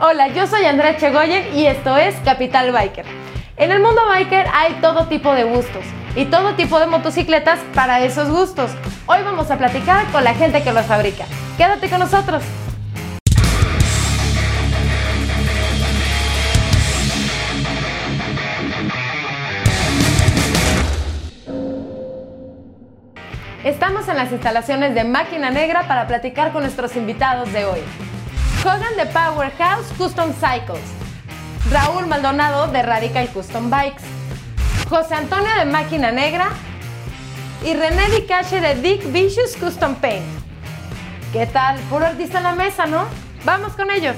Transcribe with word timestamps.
Hola, 0.00 0.28
yo 0.28 0.46
soy 0.46 0.64
Andrea 0.64 0.96
Chegoyen 0.96 1.56
y 1.56 1.66
esto 1.66 1.96
es 1.96 2.14
Capital 2.24 2.70
Biker. 2.70 3.04
En 3.56 3.72
el 3.72 3.82
mundo 3.82 4.00
biker 4.06 4.46
hay 4.54 4.74
todo 4.74 5.08
tipo 5.08 5.34
de 5.34 5.42
gustos 5.42 5.82
y 6.14 6.26
todo 6.26 6.54
tipo 6.54 6.78
de 6.78 6.86
motocicletas 6.86 7.58
para 7.74 8.00
esos 8.04 8.30
gustos. 8.30 8.70
Hoy 9.06 9.18
vamos 9.24 9.50
a 9.50 9.58
platicar 9.58 10.06
con 10.12 10.22
la 10.22 10.34
gente 10.34 10.62
que 10.62 10.72
los 10.72 10.86
fabrica. 10.86 11.24
Quédate 11.56 11.90
con 11.90 11.98
nosotros. 11.98 12.44
Estamos 23.64 24.06
en 24.06 24.16
las 24.16 24.30
instalaciones 24.30 24.94
de 24.94 25.02
Máquina 25.02 25.50
Negra 25.50 25.88
para 25.88 26.06
platicar 26.06 26.52
con 26.52 26.62
nuestros 26.62 26.94
invitados 26.94 27.52
de 27.52 27.64
hoy. 27.64 27.80
Hogan 28.68 28.96
de 28.98 29.06
Powerhouse 29.06 29.86
Custom 29.96 30.30
Cycles, 30.34 30.82
Raúl 31.70 32.06
Maldonado 32.06 32.66
de 32.66 32.82
Radical 32.82 33.26
Custom 33.30 33.70
Bikes, 33.70 34.02
José 34.90 35.14
Antonio 35.14 35.48
de 35.58 35.64
Máquina 35.64 36.12
Negra 36.12 36.50
y 37.64 37.72
René 37.72 38.10
Dicache 38.10 38.60
de 38.60 38.74
Dick 38.74 39.10
Vicious 39.10 39.56
Custom 39.56 39.94
Paint. 39.94 40.22
¿Qué 41.32 41.46
tal? 41.46 41.78
Puro 41.88 42.04
artista 42.04 42.38
en 42.38 42.44
la 42.44 42.54
mesa, 42.54 42.84
¿no? 42.84 43.06
Vamos 43.46 43.72
con 43.72 43.90
ellos. 43.90 44.16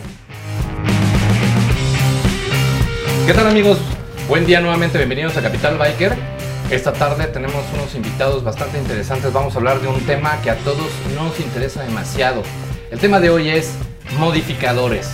¿Qué 3.29 3.33
tal 3.33 3.47
amigos? 3.47 3.79
Buen 4.27 4.47
día 4.47 4.61
nuevamente, 4.61 4.99
bienvenidos 4.99 5.37
a 5.37 5.43
Capital 5.43 5.79
Biker. 5.79 6.17
Esta 6.73 6.93
tarde 6.93 7.29
tenemos 7.29 7.65
unos 7.75 7.95
invitados 7.95 8.43
bastante 8.43 8.79
interesantes. 8.79 9.33
Vamos 9.33 9.55
a 9.55 9.59
hablar 9.59 9.81
de 9.81 9.87
un 9.87 10.01
tema 10.07 10.43
que 10.43 10.51
a 10.51 10.57
todos 10.57 10.91
nos 11.15 11.39
interesa 11.39 11.85
demasiado. 11.85 12.43
El 12.91 12.99
tema 12.99 13.21
de 13.21 13.31
hoy 13.31 13.51
es 13.51 13.77
modificadores. 14.19 15.11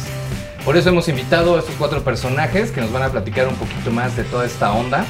Por 0.64 0.76
eso 0.76 0.88
hemos 0.88 1.08
invitado 1.08 1.56
a 1.56 1.60
estos 1.60 1.74
cuatro 1.76 2.02
personajes 2.02 2.70
que 2.70 2.80
nos 2.80 2.92
van 2.92 3.04
a 3.04 3.08
platicar 3.10 3.46
un 3.46 3.54
poquito 3.54 3.90
más 3.90 4.16
de 4.16 4.24
toda 4.24 4.44
esta 4.44 4.72
onda 4.72 5.04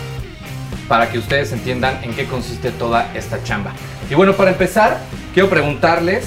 para 0.88 1.10
que 1.10 1.18
ustedes 1.18 1.52
entiendan 1.52 2.00
en 2.02 2.14
qué 2.14 2.26
consiste 2.26 2.70
toda 2.70 3.10
esta 3.14 3.42
chamba. 3.42 3.72
Y 4.10 4.14
bueno, 4.14 4.34
para 4.34 4.50
empezar, 4.50 5.00
quiero 5.32 5.48
preguntarles 5.48 6.26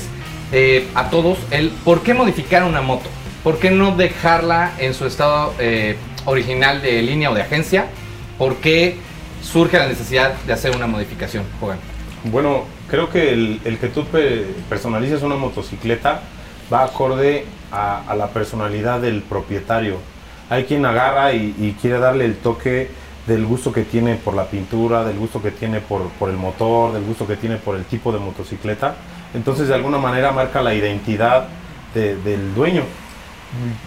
eh, 0.51 0.87
a 0.95 1.09
todos 1.09 1.37
el 1.51 1.69
por 1.69 2.01
qué 2.01 2.13
modificar 2.13 2.63
una 2.63 2.81
moto. 2.81 3.09
¿Por 3.43 3.59
qué 3.59 3.71
no 3.71 3.95
dejarla 3.95 4.73
en 4.79 4.93
su 4.93 5.05
estado 5.05 5.53
eh, 5.59 5.95
original 6.25 6.81
de 6.81 7.01
línea 7.01 7.31
o 7.31 7.35
de 7.35 7.41
agencia? 7.41 7.85
¿Por 8.37 8.55
qué 8.57 8.97
surge 9.41 9.77
la 9.77 9.87
necesidad 9.87 10.33
de 10.45 10.53
hacer 10.53 10.75
una 10.75 10.87
modificación, 10.87 11.45
Joven? 11.59 11.77
Bueno, 12.25 12.65
creo 12.89 13.09
que 13.09 13.31
el, 13.31 13.61
el 13.63 13.77
que 13.77 13.87
tú 13.87 14.03
pe- 14.05 14.45
personalices 14.67 15.21
una 15.21 15.35
motocicleta 15.35 16.21
va 16.71 16.83
acorde 16.83 17.45
a, 17.71 18.03
a 18.07 18.15
la 18.15 18.27
personalidad 18.27 18.99
del 19.01 19.21
propietario. 19.21 19.97
Hay 20.49 20.63
quien 20.65 20.85
agarra 20.85 21.33
y, 21.33 21.55
y 21.59 21.75
quiere 21.79 21.99
darle 21.99 22.25
el 22.25 22.37
toque 22.37 22.89
del 23.27 23.45
gusto 23.45 23.71
que 23.71 23.83
tiene 23.83 24.15
por 24.15 24.33
la 24.33 24.45
pintura, 24.45 25.03
del 25.03 25.17
gusto 25.17 25.41
que 25.41 25.51
tiene 25.51 25.79
por, 25.81 26.09
por 26.17 26.29
el 26.29 26.37
motor, 26.37 26.93
del 26.93 27.03
gusto 27.03 27.27
que 27.27 27.35
tiene 27.35 27.57
por 27.57 27.75
el 27.75 27.85
tipo 27.85 28.11
de 28.11 28.19
motocicleta. 28.19 28.95
Entonces 29.35 29.67
de 29.67 29.75
alguna 29.75 29.99
manera 29.99 30.31
marca 30.31 30.61
la 30.61 30.73
identidad 30.73 31.47
de- 31.93 32.15
del 32.17 32.55
dueño. 32.55 32.83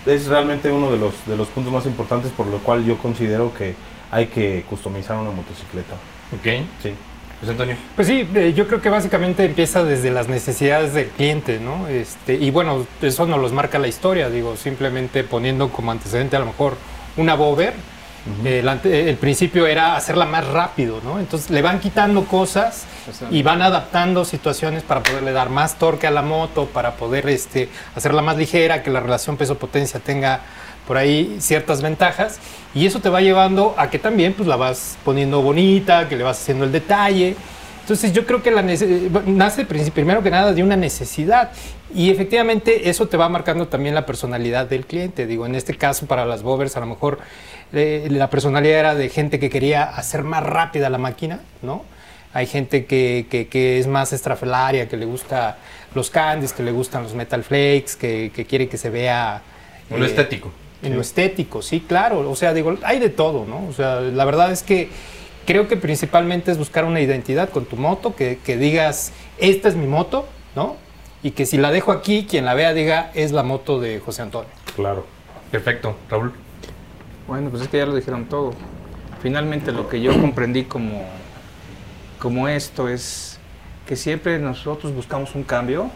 Es 0.07 0.27
realmente 0.27 0.71
uno 0.73 0.91
de 0.91 0.99
los, 0.99 1.15
de 1.27 1.37
los 1.37 1.49
puntos 1.49 1.73
más 1.73 1.87
importantes 1.87 2.31
por 2.33 2.47
lo 2.47 2.59
cual 2.59 2.85
yo 2.85 2.99
considero 2.99 3.53
que 3.55 3.75
hay 4.11 4.27
que 4.27 4.65
customizar 4.69 5.17
una 5.17 5.31
motocicleta. 5.31 5.95
Ok. 6.37 6.65
Sí. 6.83 6.93
José 7.43 7.51
Antonio. 7.53 7.77
Pues 7.97 8.09
sí, 8.09 8.27
eh, 8.35 8.53
yo 8.57 8.67
creo 8.69 8.81
que 8.81 8.89
básicamente 8.89 9.45
empieza 9.45 9.85
desde 9.85 10.11
las 10.11 10.29
necesidades 10.29 10.95
del 10.95 11.09
cliente, 11.09 11.59
¿no? 11.59 11.89
Este, 11.89 12.35
y 12.35 12.51
bueno, 12.51 12.87
eso 13.03 13.27
nos 13.27 13.41
los 13.41 13.53
marca 13.53 13.79
la 13.79 13.89
historia, 13.89 14.31
digo, 14.31 14.57
simplemente 14.57 15.25
poniendo 15.25 15.69
como 15.69 15.91
antecedente 15.93 16.37
a 16.37 16.39
lo 16.39 16.47
mejor 16.47 16.77
una 17.17 17.35
Bover, 17.35 17.75
eh, 18.45 18.61
el, 18.61 18.69
ante- 18.69 19.11
el 19.11 19.17
principio 19.17 19.67
era 19.67 19.97
hacerla 19.97 20.25
más 20.25 20.47
rápido, 20.47 21.01
¿no? 21.03 21.19
Entonces 21.19 21.51
le 21.51 21.61
van 21.61 21.81
quitando 21.81 22.25
cosas 22.27 22.85
y 23.33 23.42
van 23.42 23.61
adaptando 23.61 24.24
situaciones 24.24 24.85
para 24.85 25.03
poderle 25.03 25.33
dar 25.33 25.51
más 25.51 25.74
torque 25.77 26.07
a 26.07 26.13
la 26.13 26.23
moto, 26.23 26.67
para 26.67 26.92
poder 26.95 27.29
este, 27.29 27.69
hacerla 27.97 28.23
más 28.23 28.36
ligera, 28.36 28.85
que 28.85 28.91
la 28.91 29.01
relación 29.01 29.36
peso-potencia 29.36 29.98
tenga 29.98 30.42
por 30.87 30.97
ahí 30.97 31.37
ciertas 31.41 31.83
ventajas 31.83 32.39
y 32.75 32.87
eso 32.87 33.01
te 33.01 33.09
va 33.09 33.20
llevando 33.20 33.75
a 33.79 33.91
que 33.91 33.98
también 33.98 34.33
pues 34.35 34.48
la 34.48 34.57
vas 34.57 34.97
poniendo 35.05 35.41
bonita, 35.43 36.09
que 36.09 36.17
le 36.17 36.25
vas 36.25 36.41
haciendo 36.41 36.65
el 36.65 36.73
detalle. 36.73 37.37
Entonces 37.83 38.13
yo 38.13 38.27
creo 38.27 38.43
que 38.43 38.51
la 38.51 38.63
nace 39.27 39.65
primero 39.65 40.23
que 40.23 40.31
nada 40.31 40.53
de 40.53 40.63
una 40.63 40.77
necesidad 40.77 41.51
y 41.95 42.11
efectivamente 42.11 42.89
eso 42.89 43.09
te 43.09 43.17
va 43.17 43.29
marcando 43.29 43.69
también 43.69 43.95
la 43.95 44.07
personalidad 44.07 44.67
del 44.67 44.87
cliente. 44.87 45.27
Digo, 45.27 45.47
en 45.47 45.55
este 45.55 45.77
caso 45.77 46.07
para 46.07 46.25
las 46.25 46.42
bovers 46.42 46.77
a 46.77 46.81
lo 46.81 46.87
mejor 46.87 47.19
eh, 47.73 48.07
la 48.11 48.31
personalidad 48.31 48.79
era 48.79 48.95
de 48.95 49.09
gente 49.09 49.39
que 49.39 49.51
quería 49.51 49.83
hacer 49.85 50.23
más 50.23 50.42
rápida 50.42 50.91
la 50.91 50.98
máquina, 50.98 51.41
¿no? 51.63 51.85
Hay 52.35 52.47
gente 52.47 52.87
que, 52.87 53.27
que- 53.31 53.47
que 53.48 53.79
es 53.79 53.87
más 53.87 54.13
estrafalaria, 54.13 54.89
que 54.89 54.97
le 54.97 55.05
gusta 55.05 55.59
los 55.95 56.09
candies, 56.09 56.53
que 56.55 56.63
le 56.63 56.73
gustan 56.73 57.03
los 57.03 57.15
metal 57.15 57.42
flakes, 57.45 57.95
que, 57.98 58.31
que 58.35 58.47
quiere 58.47 58.69
que 58.69 58.79
se 58.79 58.89
vea... 58.89 59.42
Lo 59.91 60.03
eh, 60.05 60.09
estético. 60.09 60.51
En 60.83 60.95
lo 60.95 61.01
estético, 61.01 61.63
sí, 61.63 61.81
claro. 61.81 62.29
O 62.29 62.37
sea, 62.37 62.53
digo, 62.53 62.77
hay 62.83 62.98
de 62.98 63.09
todo, 63.09 63.47
¿no? 63.47 63.67
O 63.69 63.73
sea, 63.73 64.01
la 64.01 64.25
verdad 64.25 64.51
es 64.51 64.63
que 64.63 64.91
creo 65.47 65.69
que 65.69 65.77
principalmente 65.77 66.51
es 66.51 66.59
buscar 66.59 66.85
una 66.85 67.01
identidad 67.01 67.51
con 67.51 67.65
tu 67.65 67.77
moto, 67.77 68.15
que, 68.15 68.39
que 68.45 68.57
digas, 68.57 69.13
esta 69.39 69.69
es 69.69 69.77
mi 69.77 69.87
moto, 69.87 70.27
¿no? 70.55 70.77
Y 71.23 71.33
que 71.33 71.47
si 71.47 71.57
la 71.57 71.71
dejo 71.71 71.92
aquí, 71.92 72.27
quien 72.29 72.45
la 72.45 72.55
vea 72.55 72.75
diga, 72.75 73.11
es 73.15 73.33
la 73.33 73.42
moto 73.42 73.81
de 73.81 74.01
José 74.01 74.23
Antonio. 74.23 74.51
Claro. 74.75 75.07
Perfecto. 75.53 75.97
Raúl. 76.09 76.33
Bueno, 77.29 77.51
pues 77.51 77.63
es 77.63 77.69
que 77.69 77.79
ya 77.79 77.87
lo 77.87 77.95
dijeron 77.95 78.25
todo. 78.25 78.53
Finalmente 79.21 79.71
lo 79.71 79.89
que 79.89 80.01
yo 80.01 80.19
comprendí 80.21 80.65
como, 80.65 81.05
como 82.19 82.48
esto 82.48 82.89
es 82.89 83.39
que 83.87 83.95
siempre 83.95 84.39
nosotros 84.39 84.92
buscamos 84.95 85.35
un 85.35 85.45
cambio, 85.45 85.91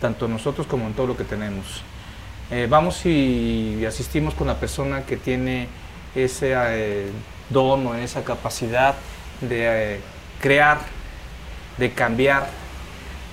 tanto 0.00 0.28
nosotros 0.28 0.66
como 0.66 0.86
en 0.86 0.94
todo 0.94 1.08
lo 1.08 1.16
que 1.16 1.24
tenemos. 1.24 1.82
Eh, 2.50 2.68
vamos 2.70 3.04
y 3.06 3.84
asistimos 3.86 4.34
con 4.34 4.46
la 4.46 4.54
persona 4.54 5.04
que 5.04 5.16
tiene 5.16 5.66
ese 6.14 6.54
eh, 6.54 7.10
don 7.50 7.84
o 7.88 7.94
esa 7.96 8.22
capacidad 8.22 8.94
de 9.40 9.94
eh, 9.96 10.00
crear, 10.40 10.78
de 11.76 11.90
cambiar, 11.90 12.48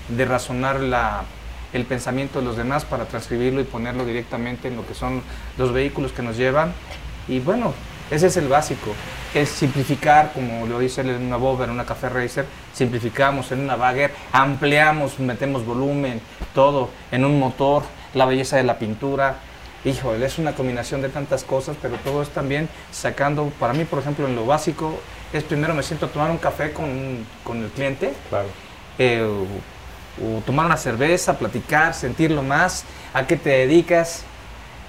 de 0.10 0.26
razonar 0.26 0.80
la, 0.80 1.26
el 1.74 1.86
pensamiento 1.86 2.40
de 2.40 2.46
los 2.46 2.58
demás 2.58 2.86
para 2.86 3.06
transcribirlo 3.06 3.62
y 3.62 3.66
ponerlo 3.66 4.04
directamente 4.04 4.68
en 4.68 4.76
lo 4.76 4.88
que 4.88 4.96
son 4.96 5.22
los 5.58 5.72
vehículos 5.72 6.12
que 6.12 6.24
nos 6.24 6.36
llevan. 6.36 6.74
Y 7.28 7.40
bueno, 7.40 7.74
ese 8.14 8.28
es 8.28 8.38
el 8.38 8.48
básico, 8.48 8.92
es 9.34 9.50
simplificar, 9.50 10.32
como 10.34 10.68
lo 10.68 10.80
dice 10.80 11.02
en 11.02 11.10
una 11.10 11.38
Bover, 11.38 11.68
en 11.68 11.74
una 11.76 11.86
Café 11.86 12.10
Racer, 12.10 12.46
simplificamos 12.74 13.52
en 13.52 13.62
una 13.62 13.76
Bagger, 13.76 14.12
ampliamos, 14.32 15.20
metemos 15.20 15.66
volumen, 15.66 16.22
todo, 16.54 16.90
en 17.12 17.26
un 17.26 17.40
motor, 17.40 17.84
la 18.14 18.26
belleza 18.26 18.58
de 18.58 18.64
la 18.64 18.78
pintura. 18.78 19.38
Híjole, 19.86 20.26
es 20.26 20.38
una 20.38 20.54
combinación 20.54 21.02
de 21.02 21.10
tantas 21.10 21.44
cosas, 21.44 21.76
pero 21.82 21.96
todo 21.98 22.22
es 22.22 22.30
también 22.30 22.70
sacando, 22.92 23.52
para 23.60 23.74
mí, 23.74 23.84
por 23.84 24.00
ejemplo, 24.00 24.28
en 24.28 24.36
lo 24.36 24.46
básico, 24.46 25.00
es 25.34 25.44
primero 25.44 25.74
me 25.74 25.84
siento 25.84 26.06
a 26.06 26.10
tomar 26.10 26.30
un 26.32 26.38
café 26.38 26.72
con, 26.72 27.26
con 27.44 27.64
el 27.64 27.70
cliente, 27.70 28.14
Claro. 28.30 28.48
eh, 29.00 29.22
o, 30.22 30.38
o 30.38 30.42
tomar 30.42 30.68
una 30.68 30.78
cerveza, 30.78 31.38
platicar, 31.38 31.94
sentirlo 31.96 32.44
más, 32.44 32.86
a 33.14 33.26
qué 33.26 33.36
te 33.36 33.50
dedicas 33.50 34.24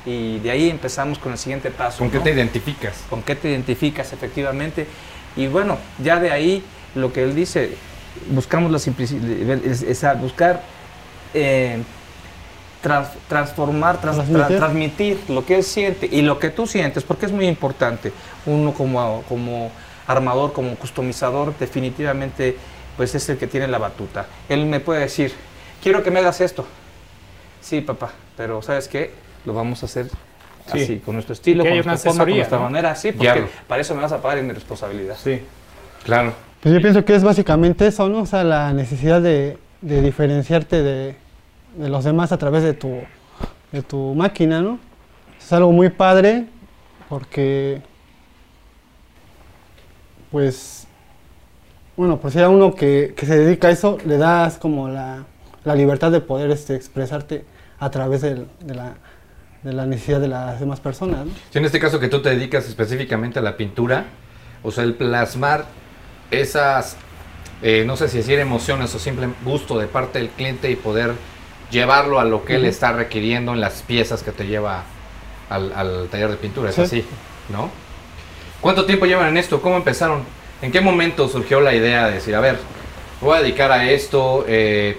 y 0.07 0.39
de 0.41 0.51
ahí 0.51 0.71
empezamos 0.71 1.19
con 1.19 1.33
el 1.33 1.39
siguiente 1.39 1.71
paso. 1.71 1.99
¿Con 1.99 2.11
qué 2.11 2.19
¿no? 2.19 2.25
te 2.25 2.31
identificas? 2.33 3.05
¿Con 3.09 3.23
qué 3.23 3.35
te 3.37 3.51
identificas 3.51 4.13
efectivamente? 4.13 4.87
Y 5.37 5.47
bueno, 5.47 5.79
ya 6.03 6.21
de 6.21 6.31
ahí 6.31 6.63
lo 6.95 7.13
que 7.13 7.23
él 7.23 7.35
dice, 7.35 7.71
buscamos 8.31 8.71
la 8.71 8.79
simplicidad, 8.79 9.25
es, 9.65 9.83
es 9.83 10.05
a 10.05 10.15
buscar 10.15 10.63
eh, 11.33 11.79
trans- 12.83 13.09
transformar, 13.29 14.01
trans- 14.01 14.19
tra- 14.19 14.25
Transmitir. 14.27 14.59
transmitir 14.59 15.19
lo 15.29 15.45
que 15.47 15.57
él 15.57 15.65
siente 15.65 16.07
y 16.11 16.23
lo 16.23 16.39
que 16.39 16.51
tú 16.51 16.67
sientes, 16.67 17.03
porque 17.03 17.27
es 17.27 17.33
muy 17.33 17.47
importante. 17.49 18.13
Uno 18.47 18.73
como, 18.75 19.23
como 19.29 19.71
armador, 20.07 20.53
como 20.53 20.75
customizador, 20.77 21.55
definitivamente 21.59 22.57
pues 22.97 23.15
es 23.15 23.29
el 23.29 23.39
que 23.39 23.47
tiene 23.49 23.67
la 23.67 23.79
batuta. 23.79 24.27
Él 24.49 24.67
me 24.67 24.79
puede 24.79 25.01
decir, 25.01 25.33
quiero 25.83 26.03
que 26.05 26.11
me 26.13 26.21
hagas 26.21 26.41
esto. 26.41 26.65
Sí, 27.61 27.81
papá, 27.81 28.13
pero 28.37 28.61
¿sabes 28.63 28.87
qué? 28.87 29.13
Lo 29.45 29.53
vamos 29.55 29.83
a 29.83 29.87
hacer 29.87 30.07
Sí. 30.73 30.81
así, 30.81 30.99
con 31.05 31.15
nuestro 31.15 31.35
estilo, 31.35 31.63
con 31.63 31.73
nuestra 31.75 31.97
forma, 31.99 32.25
con 32.25 32.35
nuestra 32.37 32.57
¿no? 32.59 32.65
manera, 32.65 32.95
sí, 32.95 33.13
porque 33.13 33.45
para 33.69 33.83
eso 33.83 33.95
me 33.95 34.01
vas 34.01 34.13
a 34.13 34.23
pagar 34.23 34.39
y 34.39 34.43
mi 34.43 34.53
responsabilidad. 34.53 35.17
Sí. 35.23 35.43
Claro. 36.05 36.33
Pues 36.63 36.75
yo 36.75 36.81
pienso 36.81 37.05
que 37.05 37.15
es 37.15 37.23
básicamente 37.23 37.87
eso, 37.87 38.09
¿no? 38.09 38.21
O 38.23 38.27
sea, 38.27 38.45
la 38.45 38.73
necesidad 38.73 39.21
de, 39.21 39.59
de 39.83 40.01
diferenciarte 40.01 40.83
de, 40.83 41.17
de 41.77 41.89
los 41.91 42.05
demás 42.05 42.33
a 42.33 42.39
través 42.39 42.63
de 42.63 42.73
tu, 42.73 42.97
de 43.73 43.83
tu 43.83 44.15
máquina, 44.15 44.63
¿no? 44.63 44.79
Es 45.39 45.53
algo 45.53 45.71
muy 45.71 45.91
padre 45.91 46.47
porque, 47.11 47.83
pues, 50.31 50.87
bueno, 51.97 52.19
pues 52.19 52.35
si 52.35 52.41
a 52.41 52.49
uno 52.49 52.75
que, 52.75 53.15
que 53.17 53.27
se 53.27 53.39
dedica 53.39 53.69
a 53.69 53.71
eso, 53.71 53.99
le 54.07 54.17
das 54.17 54.57
como 54.59 54.89
la, 54.89 55.25
la 55.65 55.75
libertad 55.75 56.11
de 56.11 56.21
poder 56.21 56.51
este, 56.51 56.75
expresarte 56.75 57.45
a 57.79 57.91
través 57.91 58.23
del- 58.23 58.49
de, 58.61 58.75
la, 58.75 58.95
de 59.65 59.73
la 59.73 59.87
necesidad 59.87 60.21
de 60.21 60.29
las 60.29 60.61
demás 60.61 60.79
personas. 60.81 61.27
¿no? 61.27 61.33
Si 61.51 61.59
en 61.59 61.65
este 61.65 61.81
caso 61.81 61.99
que 61.99 62.09
tú 62.09 62.21
te 62.21 62.29
dedicas 62.31 62.69
específicamente 62.69 63.39
a 63.39 63.43
la 63.43 63.57
pintura, 63.57 64.05
o 64.63 64.71
sea, 64.71 64.85
el 64.85 64.95
plasmar 64.95 65.65
esas, 66.31 66.97
eh, 67.63 67.85
no 67.87 67.97
sé 67.97 68.09
si 68.09 68.19
decir 68.19 68.39
emociones 68.39 68.95
o 68.95 68.99
simple 68.99 69.29
gusto 69.45 69.79
de 69.79 69.87
parte 69.87 70.19
del 70.19 70.29
cliente 70.29 70.71
y 70.71 70.77
poder 70.77 71.13
llevarlo 71.71 72.21
a 72.21 72.25
lo 72.25 72.45
que 72.45 72.57
él 72.57 72.67
está 72.67 72.93
requiriendo 72.93 73.53
en 73.55 73.61
las 73.61 73.83
piezas 73.83 74.23
que 74.23 74.33
te 74.33 74.47
lleva 74.47 74.85
al, 75.49 75.73
al 75.73 76.09
taller 76.11 76.31
de 76.31 76.37
pintura, 76.37 76.69
es 76.71 76.77
Sí. 76.77 76.83
así, 76.83 77.05
¿no? 77.51 77.71
¿Cuánto 78.61 78.85
tiempo 78.85 79.07
llevan 79.07 79.29
en 79.29 79.37
esto? 79.39 79.61
¿Cómo 79.63 79.77
empezaron? 79.77 80.23
¿En 80.63 80.73
qué 80.73 80.81
momento 80.81 81.29
surgió 81.29 81.61
la 81.61 81.75
idea 81.75 82.07
de 82.09 82.15
decir, 82.15 82.35
a 82.35 82.41
ver, 82.41 82.59
voy 83.21 83.39
a 83.39 83.43
dedicar 83.43 83.73
a 83.73 83.91
esto? 83.91 84.45
eh, 84.47 84.99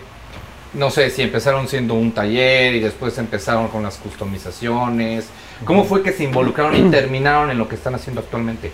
no 0.75 0.89
sé 0.91 1.09
si 1.09 1.21
empezaron 1.21 1.67
siendo 1.67 1.93
un 1.93 2.11
taller 2.11 2.75
y 2.75 2.79
después 2.79 3.17
empezaron 3.17 3.69
con 3.69 3.83
las 3.83 3.97
customizaciones. 3.97 5.27
¿Cómo 5.63 5.85
fue 5.85 6.03
que 6.03 6.11
se 6.11 6.23
involucraron 6.23 6.75
y 6.75 6.91
terminaron 6.91 7.49
en 7.49 7.57
lo 7.57 7.67
que 7.67 7.75
están 7.75 7.95
haciendo 7.95 8.21
actualmente? 8.21 8.71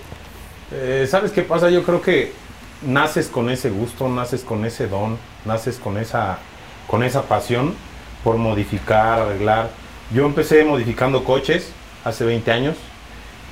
Eh, 0.71 1.07
¿Sabes 1.09 1.31
qué 1.31 1.44
pasa? 1.44 1.69
Yo 1.69 1.83
creo 1.83 2.01
que 2.01 2.33
naces 2.81 3.27
con 3.27 3.50
ese 3.50 3.69
gusto, 3.69 4.09
naces 4.09 4.44
con 4.44 4.65
ese 4.65 4.88
don, 4.88 5.18
naces 5.45 5.77
con 5.77 5.98
esa, 5.98 6.39
con 6.88 7.03
esa 7.03 7.24
pasión 7.24 7.75
por 8.24 8.38
modificar, 8.38 9.21
arreglar. 9.21 9.69
Yo 10.13 10.25
empecé 10.25 10.63
modificando 10.63 11.24
coches 11.24 11.71
hace 12.04 12.25
20 12.25 12.51
años 12.51 12.77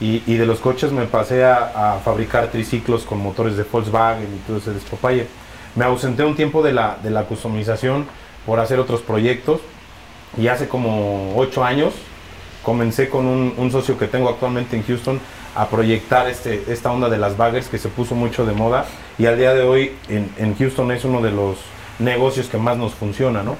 y, 0.02 0.24
y 0.26 0.38
de 0.38 0.46
los 0.48 0.60
coches 0.60 0.92
me 0.92 1.06
pasé 1.06 1.44
a, 1.44 1.96
a 1.96 2.00
fabricar 2.00 2.48
triciclos 2.48 3.04
con 3.04 3.20
motores 3.20 3.58
de 3.58 3.64
Volkswagen 3.64 4.24
y 4.24 4.48
todo 4.48 4.58
ese 4.58 4.72
despapalle. 4.72 5.28
Me 5.76 5.86
ausenté 5.86 6.24
un 6.24 6.36
tiempo 6.36 6.64
de 6.64 6.74
la, 6.74 6.98
de 7.04 7.12
la 7.12 7.24
customización 7.26 8.08
por 8.46 8.60
hacer 8.60 8.80
otros 8.80 9.02
proyectos 9.02 9.62
y 10.38 10.48
hace 10.48 10.68
como 10.68 11.34
8 11.36 11.64
años 11.64 11.94
comencé 12.64 13.10
con 13.10 13.26
un, 13.26 13.54
un 13.58 13.72
socio 13.72 13.98
que 13.98 14.08
tengo 14.08 14.30
actualmente 14.30 14.76
en 14.76 14.84
Houston 14.84 15.20
a 15.56 15.68
proyectar 15.68 16.28
este, 16.28 16.64
esta 16.68 16.92
onda 16.92 17.10
de 17.10 17.18
las 17.18 17.36
baggers 17.36 17.68
que 17.68 17.78
se 17.78 17.90
puso 17.90 18.16
mucho 18.16 18.46
de 18.46 18.54
moda 18.54 18.86
y 19.18 19.26
al 19.26 19.38
día 19.38 19.54
de 19.54 19.64
hoy 19.64 19.96
en, 20.08 20.30
en 20.38 20.56
Houston 20.56 20.92
es 20.92 21.04
uno 21.04 21.22
de 21.22 21.32
los 21.32 21.58
negocios 22.00 22.48
que 22.48 22.58
más 22.58 22.78
nos 22.78 22.94
funciona, 22.94 23.44
¿no? 23.44 23.58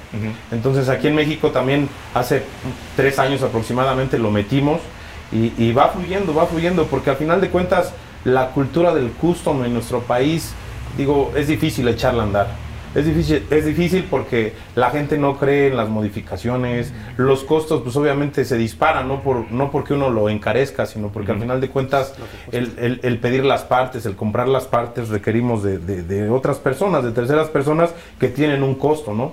Entonces 0.50 0.88
aquí 0.88 1.08
en 1.08 1.14
México 1.14 1.50
también 1.50 1.88
hace 2.14 2.42
tres 2.96 3.18
años 3.18 3.42
aproximadamente 3.42 4.18
lo 4.18 4.30
metimos 4.30 4.80
y, 5.30 5.52
y 5.62 5.72
va 5.72 5.88
fluyendo, 5.88 6.34
va 6.34 6.46
fluyendo, 6.46 6.86
porque 6.86 7.10
al 7.10 7.16
final 7.16 7.40
de 7.40 7.50
cuentas 7.50 7.92
la 8.24 8.48
cultura 8.48 8.94
del 8.94 9.10
custom 9.10 9.64
en 9.64 9.74
nuestro 9.74 10.00
país, 10.00 10.52
digo, 10.96 11.32
es 11.36 11.48
difícil 11.48 11.86
echarla 11.88 12.22
a 12.22 12.26
andar. 12.26 12.46
Es 12.92 13.06
difícil, 13.06 13.44
es 13.50 13.64
difícil 13.64 14.04
porque 14.10 14.52
la 14.74 14.90
gente 14.90 15.16
no 15.16 15.38
cree 15.38 15.68
en 15.68 15.76
las 15.76 15.88
modificaciones, 15.88 16.92
los 17.16 17.44
costos 17.44 17.82
pues 17.82 17.94
obviamente 17.94 18.44
se 18.44 18.56
disparan, 18.58 19.06
no, 19.06 19.22
por, 19.22 19.52
no 19.52 19.70
porque 19.70 19.94
uno 19.94 20.10
lo 20.10 20.28
encarezca, 20.28 20.86
sino 20.86 21.08
porque 21.08 21.30
al 21.30 21.38
final 21.38 21.60
de 21.60 21.68
cuentas 21.68 22.14
el, 22.50 22.72
el- 22.78 22.98
el 23.04 23.18
pedir 23.18 23.44
las 23.44 23.62
partes, 23.62 24.06
el 24.06 24.16
comprar 24.16 24.48
las 24.48 24.64
partes 24.64 25.08
requerimos 25.08 25.62
de, 25.62 25.78
de- 25.78 26.02
de 26.02 26.30
otras 26.30 26.58
personas, 26.58 27.04
de 27.04 27.12
terceras 27.12 27.48
personas 27.48 27.90
que 28.18 28.26
tienen 28.26 28.64
un 28.64 28.74
costo, 28.74 29.14
¿no? 29.14 29.32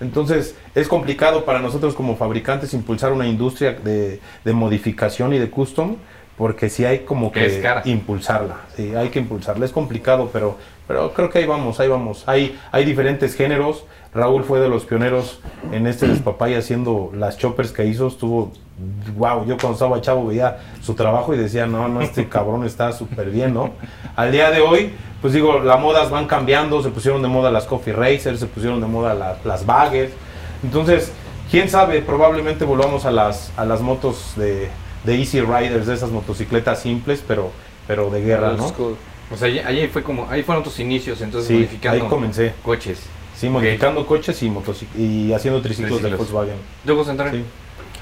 Entonces 0.00 0.56
es 0.74 0.88
complicado 0.88 1.44
para 1.44 1.60
nosotros 1.60 1.94
como 1.94 2.16
fabricantes 2.16 2.74
impulsar 2.74 3.12
una 3.12 3.26
industria 3.28 3.72
de, 3.72 4.20
de 4.44 4.52
modificación 4.52 5.32
y 5.32 5.38
de 5.38 5.48
custom, 5.48 5.96
porque 6.36 6.68
sí 6.68 6.84
hay 6.84 7.00
como 7.00 7.32
Que 7.32 7.40
que 7.40 7.46
es 7.46 7.62
cara. 7.62 7.82
impulsarla, 7.84 8.56
sí, 8.76 8.94
hay 8.94 9.08
que 9.08 9.18
impulsarla. 9.18 9.64
Es 9.64 9.72
complicado, 9.72 10.28
pero, 10.32 10.56
pero 10.86 11.12
creo 11.14 11.30
que 11.30 11.38
ahí 11.38 11.46
vamos, 11.46 11.80
ahí 11.80 11.88
vamos. 11.88 12.24
Hay, 12.26 12.58
hay 12.72 12.84
diferentes 12.84 13.34
géneros. 13.34 13.84
Raúl 14.14 14.44
fue 14.44 14.60
de 14.60 14.68
los 14.68 14.84
pioneros 14.84 15.40
en 15.72 15.86
este 15.86 16.06
despapay 16.08 16.54
haciendo 16.54 17.10
las 17.14 17.38
choppers 17.38 17.70
que 17.72 17.84
hizo. 17.86 18.06
Estuvo, 18.08 18.52
wow, 19.16 19.44
yo 19.46 19.56
cuando 19.56 19.72
estaba 19.74 20.00
chavo 20.00 20.26
veía 20.26 20.58
su 20.82 20.94
trabajo 20.94 21.34
y 21.34 21.38
decía, 21.38 21.66
no, 21.66 21.88
no, 21.88 22.00
este 22.02 22.28
cabrón 22.28 22.64
está 22.66 22.92
súper 22.92 23.30
bien, 23.30 23.54
¿no? 23.54 23.70
Al 24.14 24.30
día 24.32 24.50
de 24.50 24.60
hoy, 24.60 24.92
pues 25.22 25.32
digo, 25.32 25.58
las 25.60 25.80
modas 25.80 26.10
van 26.10 26.26
cambiando, 26.26 26.82
se 26.82 26.90
pusieron 26.90 27.22
de 27.22 27.28
moda 27.28 27.50
las 27.50 27.64
coffee 27.64 27.92
racers, 27.94 28.40
se 28.40 28.46
pusieron 28.46 28.80
de 28.80 28.86
moda 28.86 29.14
la- 29.14 29.36
las 29.44 29.64
baggers. 29.66 30.12
Entonces, 30.62 31.12
quién 31.50 31.68
sabe, 31.70 32.00
probablemente 32.02 32.64
volvamos 32.64 33.04
a 33.06 33.10
las, 33.10 33.52
a 33.56 33.64
las 33.64 33.80
motos 33.80 34.32
de, 34.36 34.68
de 35.04 35.16
Easy 35.18 35.40
Riders, 35.40 35.86
de 35.86 35.94
esas 35.94 36.10
motocicletas 36.10 36.80
simples, 36.82 37.22
pero, 37.26 37.50
pero 37.86 38.10
de 38.10 38.22
guerra, 38.22 38.52
¿no? 38.52 38.66
O 39.30 39.36
sea, 39.36 39.48
allí, 39.48 39.58
allí 39.58 39.86
fue 39.88 40.02
como, 40.02 40.28
ahí 40.30 40.42
fueron 40.42 40.62
tus 40.62 40.78
inicios, 40.78 41.20
entonces 41.20 41.48
Sí, 41.48 41.54
modificando 41.54 42.04
ahí 42.04 42.08
comencé. 42.10 42.52
coches. 42.62 43.00
Sí, 43.36 43.48
modificando 43.48 44.06
coches 44.06 44.42
y, 44.42 44.52
y 44.98 45.32
haciendo 45.32 45.60
triciclos 45.60 46.02
de. 46.02 46.14
Volkswagen. 46.14 46.54
Yo, 46.84 46.96
José 46.96 47.10
Antonio, 47.10 47.32
Sí. 47.32 47.42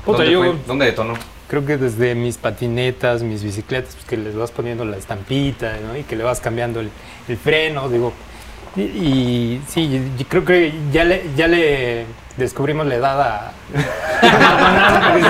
¿dónde, 0.07 0.31
yo- 0.31 0.39
fue? 0.45 0.55
¿Dónde 0.67 0.85
detonó? 0.87 1.15
Creo 1.49 1.65
que 1.67 1.77
desde 1.77 2.15
mis 2.15 2.37
patinetas, 2.39 3.23
mis 3.23 3.43
bicicletas, 3.43 3.95
pues 3.95 4.07
que 4.07 4.17
les 4.17 4.35
vas 4.37 4.51
poniendo 4.51 4.85
la 4.85 4.97
estampita, 4.97 5.77
¿no? 5.87 5.97
Y 5.97 6.03
que 6.05 6.17
le 6.17 6.25
vas 6.25 6.41
cambiando 6.41 6.81
el, 6.81 6.89
el 7.29 7.37
freno, 7.37 7.89
digo. 7.89 8.13
Y, 8.77 8.81
y 8.83 9.63
sí, 9.69 10.01
creo 10.29 10.45
que 10.45 10.73
ya 10.93 11.05
le, 11.05 11.23
ya 11.37 11.47
le 11.49 12.07
descubrimos 12.37 12.87
la 12.87 12.95
edad 12.97 13.21
a... 13.21 13.53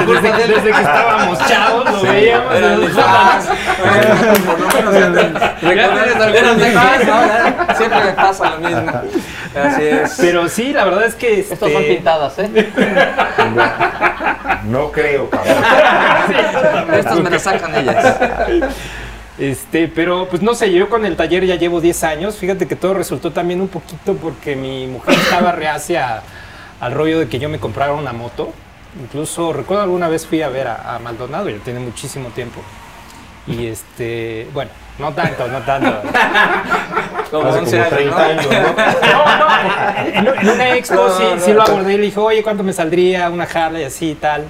porque 0.06 0.20
desde, 0.20 0.46
desde 0.48 0.72
que 0.72 0.80
estábamos 0.80 1.38
chavos 1.46 1.90
lo 1.90 2.02
veíamos. 2.02 2.54
Siempre 7.76 8.04
me 8.04 8.12
pasa 8.12 8.50
lo 8.50 8.58
mismo. 8.58 8.92
Así 9.54 9.82
es. 9.82 10.16
Pero 10.20 10.48
sí, 10.48 10.72
la 10.72 10.84
verdad 10.84 11.04
es 11.04 11.14
que... 11.14 11.40
Estos 11.40 11.58
son 11.58 11.82
este, 11.82 11.94
pintadas, 11.94 12.38
¿eh? 12.38 12.72
No 14.64 14.90
creo, 14.90 15.28
cabrón. 15.28 15.56
Estas 16.94 17.20
me 17.20 17.28
las 17.30 17.42
sacan 17.42 17.74
ellas. 17.74 18.16
Este, 19.38 19.88
pero 19.88 20.28
pues 20.28 20.42
no 20.42 20.54
sé, 20.54 20.72
yo 20.72 20.88
con 20.88 21.04
el 21.04 21.16
taller 21.16 21.44
ya 21.44 21.56
llevo 21.56 21.80
10 21.80 22.04
años. 22.04 22.36
Fíjate 22.36 22.68
que 22.68 22.76
todo 22.76 22.94
resultó 22.94 23.32
también 23.32 23.60
un 23.60 23.68
poquito 23.68 24.14
porque 24.14 24.56
mi 24.56 24.86
mujer 24.86 25.14
estaba 25.14 25.52
reacia 25.52 26.22
al 26.84 26.92
rollo 26.92 27.18
de 27.18 27.28
que 27.28 27.38
yo 27.38 27.48
me 27.48 27.58
comprara 27.58 27.94
una 27.94 28.12
moto. 28.12 28.52
Incluso 29.02 29.52
recuerdo 29.54 29.82
alguna 29.82 30.08
vez 30.08 30.26
fui 30.26 30.42
a 30.42 30.48
ver 30.48 30.68
a, 30.68 30.94
a 30.94 30.98
Maldonado, 30.98 31.48
ya 31.48 31.56
tiene 31.58 31.80
muchísimo 31.80 32.28
tiempo. 32.28 32.60
Y 33.46 33.66
este, 33.66 34.48
bueno, 34.52 34.70
no 34.98 35.12
tanto, 35.12 35.48
no 35.48 35.60
tanto. 35.62 36.02
Como 37.30 37.48
Hace 37.48 37.58
11 37.60 37.70
como 37.70 37.82
años, 37.82 37.90
30 37.90 38.16
¿no? 38.16 38.22
años, 38.22 38.46
¿no? 38.46 38.58
No, 39.12 39.38
no, 39.38 39.96
en, 40.06 40.26
en 40.28 40.48
una 40.50 40.76
expo 40.76 40.94
No, 40.94 41.16
sí, 41.16 41.24
no, 41.34 41.40
sí 41.40 41.50
no. 41.50 41.56
lo 41.56 41.62
abordé 41.62 41.94
y 41.94 41.96
le 41.96 42.02
dije, 42.04 42.20
oye, 42.20 42.42
¿cuánto 42.44 42.62
me 42.62 42.72
saldría 42.72 43.28
una 43.30 43.44
Harley 43.44 43.82
así 43.82 44.10
y 44.10 44.14
tal? 44.14 44.44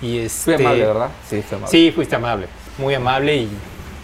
Y 0.00 0.20
este, 0.20 0.54
Fui 0.56 0.64
amable, 0.64 0.86
¿verdad? 0.86 1.08
Sí, 1.28 1.42
fui 1.42 1.56
amable. 1.56 1.70
Sí, 1.70 1.92
fuiste 1.92 2.16
amable, 2.16 2.46
muy 2.78 2.94
amable 2.94 3.36
y, 3.36 3.50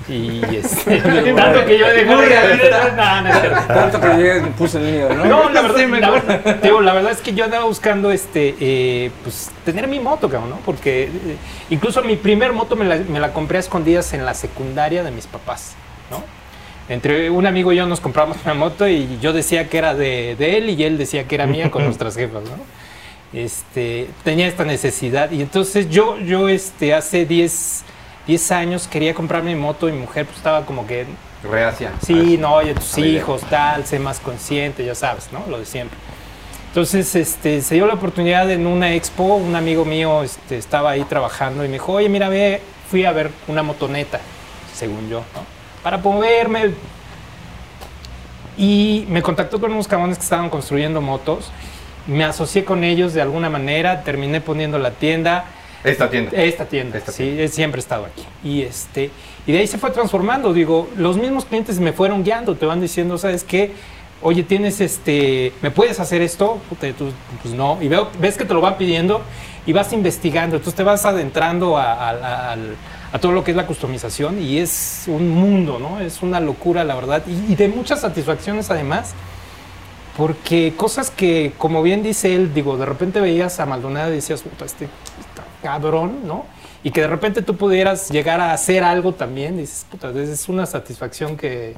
y 0.09 0.41
este, 0.57 0.99
tanto 1.01 1.65
que 1.67 1.79
yo 1.79 1.87
dejé 1.89 2.05
de 2.05 2.71
no, 2.97 3.21
no 3.23 3.29
es 3.29 3.41
cierto. 3.41 3.61
Tanto 3.67 4.01
que 4.01 4.09
llegué 4.09 4.41
me 4.41 4.49
puse 4.49 4.79
el 4.79 4.93
mío, 4.95 5.09
¿no? 5.15 5.25
No, 5.25 5.51
la 5.51 5.63
verdad, 5.63 5.89
la, 6.01 6.11
verdad- 6.11 6.57
digo, 6.63 6.81
la 6.81 6.93
verdad 6.95 7.13
es 7.13 7.19
que 7.21 7.35
yo 7.35 7.45
andaba 7.45 7.65
buscando 7.65 8.11
este, 8.13 8.55
eh, 8.61 9.11
pues, 9.23 9.51
tener 9.65 9.89
mi 9.89 9.99
moto, 9.99 10.29
cabrón, 10.29 10.51
¿no? 10.51 10.57
Porque 10.65 11.05
eh, 11.05 11.11
incluso 11.71 12.03
mi 12.03 12.17
primer 12.17 12.53
moto 12.53 12.77
me 12.77 12.85
la, 12.85 12.97
me 12.97 13.19
la 13.21 13.33
compré 13.33 13.57
a 13.59 13.61
escondidas 13.61 14.13
en 14.13 14.25
la 14.25 14.35
secundaria 14.35 15.03
de 15.03 15.11
mis 15.11 15.27
papás, 15.27 15.75
¿no? 16.11 16.23
Entre 16.89 17.29
un 17.31 17.47
amigo 17.47 17.73
y 17.73 17.77
yo 17.77 17.87
nos 17.87 17.99
compramos 17.99 18.37
una 18.45 18.55
moto 18.55 18.87
y 18.89 19.19
yo 19.21 19.33
decía 19.33 19.69
que 19.69 19.79
era 19.79 19.95
de, 19.95 20.37
de 20.39 20.57
él 20.59 20.71
y 20.71 20.85
él 20.85 20.99
decía 20.99 21.25
que 21.27 21.35
era 21.35 21.47
mía 21.47 21.71
con 21.71 21.85
nuestras 21.87 22.15
jefas, 22.15 22.45
¿no? 22.45 22.77
Este, 23.33 24.09
tenía 24.23 24.47
esta 24.47 24.65
necesidad 24.65 25.33
y 25.33 25.43
entonces 25.43 25.91
yo, 25.91 26.17
yo 26.21 26.49
este, 26.49 26.95
hace 26.95 27.27
10, 27.27 27.85
10 28.27 28.51
años 28.53 28.89
quería 28.89 29.15
comprarme 29.15 29.55
mi 29.55 29.61
moto 29.61 29.89
y 29.89 29.93
mi 29.93 29.99
mujer 29.99 30.27
pues, 30.27 30.39
estaba 30.39 30.67
como 30.67 30.87
que 30.87 31.07
Reacia. 31.43 31.93
Sí, 32.03 32.39
no, 32.39 32.55
oye, 32.55 32.75
tus 32.75 32.99
hijos, 32.99 33.43
tal, 33.43 33.85
sé 33.87 33.99
más 33.99 34.21
consciente, 34.21 34.85
ya 34.85 34.95
sabes, 34.95 35.29
¿no? 35.33 35.45
Lo 35.49 35.59
de 35.59 35.67
siempre. 35.67 35.99
Entonces, 36.69 37.15
este, 37.15 37.63
se 37.63 37.75
dio 37.75 37.87
la 37.87 37.95
oportunidad 37.95 38.51
en 38.51 38.67
una 38.67 38.93
expo, 38.95 39.37
un 39.37 39.55
amigo 39.55 39.85
mío 39.85 40.23
este, 40.23 40.59
estaba 40.59 40.91
ahí 40.91 41.05
trabajando 41.05 41.65
y 41.65 41.69
me 41.69 41.75
dijo, 41.75 41.93
oye, 41.93 42.09
mira, 42.09 42.29
ve, 42.29 42.61
fui 42.91 43.05
a 43.05 43.13
ver 43.13 43.31
una 43.49 43.63
motoneta, 43.63 44.21
según 44.75 45.09
yo, 45.09 45.21
¿no? 45.35 45.43
Para 45.83 45.99
moverme. 45.99 46.73
Y 48.59 49.07
me 49.09 49.23
contactó 49.23 49.61
con 49.61 49.73
unos 49.73 49.87
cabrones 49.87 50.19
que 50.19 50.25
estaban 50.25 50.51
construyendo 50.51 51.01
motos. 51.01 51.51
Me 52.07 52.25
asocié 52.25 52.65
con 52.65 52.85
ellos 52.85 53.13
de 53.13 53.23
alguna 53.23 53.51
manera, 53.51 54.03
terminé 54.03 54.41
poniendo 54.41 54.79
la 54.79 54.91
tienda. 54.93 55.45
Esta 55.91 56.11
tienda. 56.11 56.31
Esta 56.33 56.65
tienda, 56.67 56.99
Esta 56.99 57.13
sí, 57.13 57.49
siempre 57.49 57.79
he 57.79 57.83
estado 57.83 58.07
aquí. 58.07 58.23
Y, 58.45 58.63
este, 58.63 59.11
y 59.47 59.53
de 59.53 59.59
ahí 59.59 59.67
se 59.67 59.79
fue 59.79 59.91
transformando, 59.91 60.53
digo, 60.53 60.89
los 60.97 61.17
mismos 61.17 61.45
clientes 61.45 61.79
me 61.81 61.93
fueron 61.93 62.25
guiando, 62.25 62.57
te 62.57 62.67
van 62.67 62.81
diciendo, 62.81 63.19
¿sabes 63.19 63.45
qué? 63.45 63.73
Oye, 64.23 64.43
tienes 64.43 64.81
este, 64.81 65.53
¿me 65.63 65.71
puedes 65.71 66.01
hacer 66.01 66.23
esto? 66.23 66.59
Puta, 66.69 66.89
y 66.89 66.93
tú, 66.93 67.11
pues 67.43 67.55
no. 67.55 67.79
Y 67.81 67.89
veo, 67.89 68.09
ves 68.19 68.37
que 68.37 68.45
te 68.45 68.55
lo 68.55 68.61
van 68.61 68.77
pidiendo 68.79 69.21
y 69.67 69.73
vas 69.73 69.93
investigando, 69.93 70.57
entonces 70.57 70.75
te 70.77 70.83
vas 70.83 71.05
adentrando 71.05 71.77
a, 71.77 71.93
a- 71.93 72.11
a- 72.11 72.53
al- 72.53 72.77
a 73.13 73.19
todo 73.19 73.33
lo 73.33 73.45
que 73.45 73.53
es 73.53 73.57
la 73.57 73.67
customización 73.67 74.43
y 74.43 74.59
es 74.59 75.05
un 75.07 75.29
mundo, 75.31 75.79
¿no? 75.79 76.01
Es 76.01 76.23
una 76.23 76.41
locura, 76.41 76.83
la 76.85 76.95
verdad, 76.97 77.23
y, 77.27 77.53
y 77.53 77.55
de 77.57 77.69
muchas 77.69 78.01
satisfacciones 78.01 78.71
además. 78.71 79.15
Porque 80.17 80.73
cosas 80.77 81.11
que, 81.11 81.53
como 81.59 81.83
bien 81.83 82.03
dice 82.03 82.35
él, 82.35 82.55
digo, 82.55 82.79
de 82.79 82.87
repente 82.87 83.21
veías 83.21 83.61
a 83.61 83.67
Maldonado 83.67 84.13
y 84.13 84.17
decías, 84.17 84.41
puta, 84.43 84.65
este 84.65 84.89
cabrón, 85.67 86.21
¿no? 86.25 86.45
y 86.85 86.93
que 86.93 87.01
de 87.01 87.09
repente 87.09 87.43
tú 87.43 87.57
pudieras 87.57 88.11
llegar 88.11 88.41
a 88.41 88.53
hacer 88.53 88.85
algo 88.85 89.13
también, 89.13 89.57
dices, 89.57 89.85
puta, 89.91 90.11
es 90.11 90.49
una 90.49 90.67
satisfacción 90.67 91.37
que, 91.37 91.75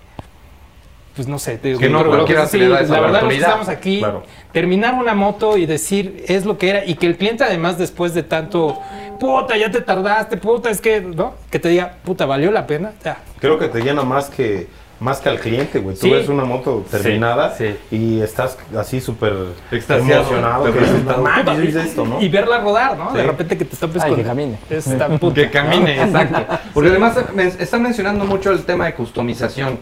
pues 1.16 1.26
no 1.26 1.38
sé, 1.38 1.56
te 1.56 1.68
digo, 1.68 1.80
Que 1.80 1.88
no 1.88 2.00
creo 2.00 2.10
cualquiera 2.10 2.46
se 2.46 2.58
le 2.58 2.68
da 2.68 2.80
esa 2.80 2.92
la 2.92 3.00
verdad 3.00 3.22
los 3.22 3.32
que 3.32 3.38
estamos 3.38 3.68
aquí, 3.70 4.00
Claro. 4.00 4.24
terminar 4.52 4.92
una 4.92 5.14
moto 5.14 5.56
y 5.56 5.64
decir 5.64 6.24
es 6.28 6.44
lo 6.44 6.58
que 6.58 6.68
era 6.68 6.84
y 6.84 6.96
que 6.96 7.06
el 7.06 7.16
cliente 7.16 7.42
además 7.42 7.78
después 7.78 8.12
de 8.12 8.22
tanto, 8.22 8.78
puta, 9.18 9.56
ya 9.56 9.70
te 9.70 9.80
tardaste, 9.80 10.36
puta, 10.36 10.68
es 10.68 10.82
que, 10.82 11.00
¿no? 11.00 11.32
Que 11.50 11.58
te 11.58 11.70
diga, 11.70 11.96
puta, 12.04 12.26
valió 12.26 12.50
la 12.50 12.66
pena, 12.66 12.92
ya. 13.02 13.16
Creo 13.40 13.58
que 13.58 13.68
te 13.68 13.80
llena 13.80 14.02
más 14.02 14.28
que 14.28 14.66
más 15.00 15.20
que 15.20 15.28
al 15.28 15.38
cliente, 15.38 15.78
güey. 15.78 15.94
Tú 15.96 16.06
Sí. 16.06 16.10
ves 16.10 16.28
una 16.28 16.44
moto 16.44 16.84
terminada 16.90 17.54
sí. 17.56 17.76
y 17.90 18.20
estás 18.20 18.58
así 18.76 19.00
súper 19.00 19.32
Extasiado. 19.70 20.22
emocionado. 20.22 20.64
Que. 20.72 22.24
Y 22.24 22.28
verla 22.28 22.60
rodar, 22.60 22.96
¿no? 22.98 23.12
De 23.12 23.22
repente 23.22 23.56
que 23.56 23.64
te 23.64 23.76
topes 23.76 24.02
Ay, 24.02 24.10
con 24.10 24.18
que 24.20 24.24
camine. 24.26 24.58
Esta 24.68 25.08
puta. 25.18 25.34
Que 25.34 25.50
camine, 25.50 26.02
exacto. 26.02 26.58
Porque 26.74 26.90
además 26.90 27.16
me 27.34 27.46
están 27.46 27.82
mencionando 27.82 28.24
mucho 28.24 28.50
el 28.50 28.64
tema 28.64 28.86
de 28.86 28.94
customización, 28.94 29.78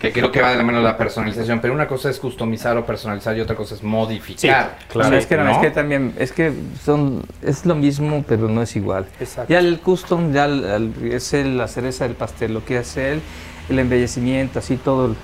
que 0.00 0.10
creo 0.12 0.32
que 0.32 0.42
va 0.42 0.50
de 0.50 0.56
la 0.56 0.64
mano 0.64 0.80
la 0.80 0.96
personalización, 0.98 1.60
pero 1.60 1.72
una 1.72 1.86
cosa 1.86 2.10
es 2.10 2.18
customizar 2.18 2.76
o 2.76 2.84
personalizar 2.84 3.36
y 3.36 3.40
otra 3.40 3.54
cosa 3.54 3.76
es 3.76 3.84
modificar. 3.84 4.76
claro. 4.88 5.16
Es 5.16 5.26
que 5.26 5.36
no, 5.36 5.44
¿no? 5.44 5.52
es 5.52 5.58
que 5.58 5.70
también, 5.70 6.14
es 6.18 6.32
que 6.32 6.52
son, 6.84 7.22
es 7.42 7.64
lo 7.64 7.76
mismo, 7.76 8.24
pero 8.26 8.48
no 8.48 8.62
es 8.62 8.74
igual. 8.74 9.06
Exacto. 9.20 9.52
Ya 9.52 9.60
el 9.60 9.78
custom, 9.78 10.32
ya 10.32 10.46
el- 10.46 10.64
el- 10.64 11.12
es 11.12 11.32
el- 11.34 11.56
la 11.56 11.68
cereza 11.68 12.04
del 12.08 12.16
pastel, 12.16 12.52
lo 12.54 12.64
que 12.64 12.78
hace 12.78 13.12
él, 13.12 13.20
el 13.68 13.78
embellecimiento, 13.78 14.58
así 14.58 14.76
todo, 14.76 15.14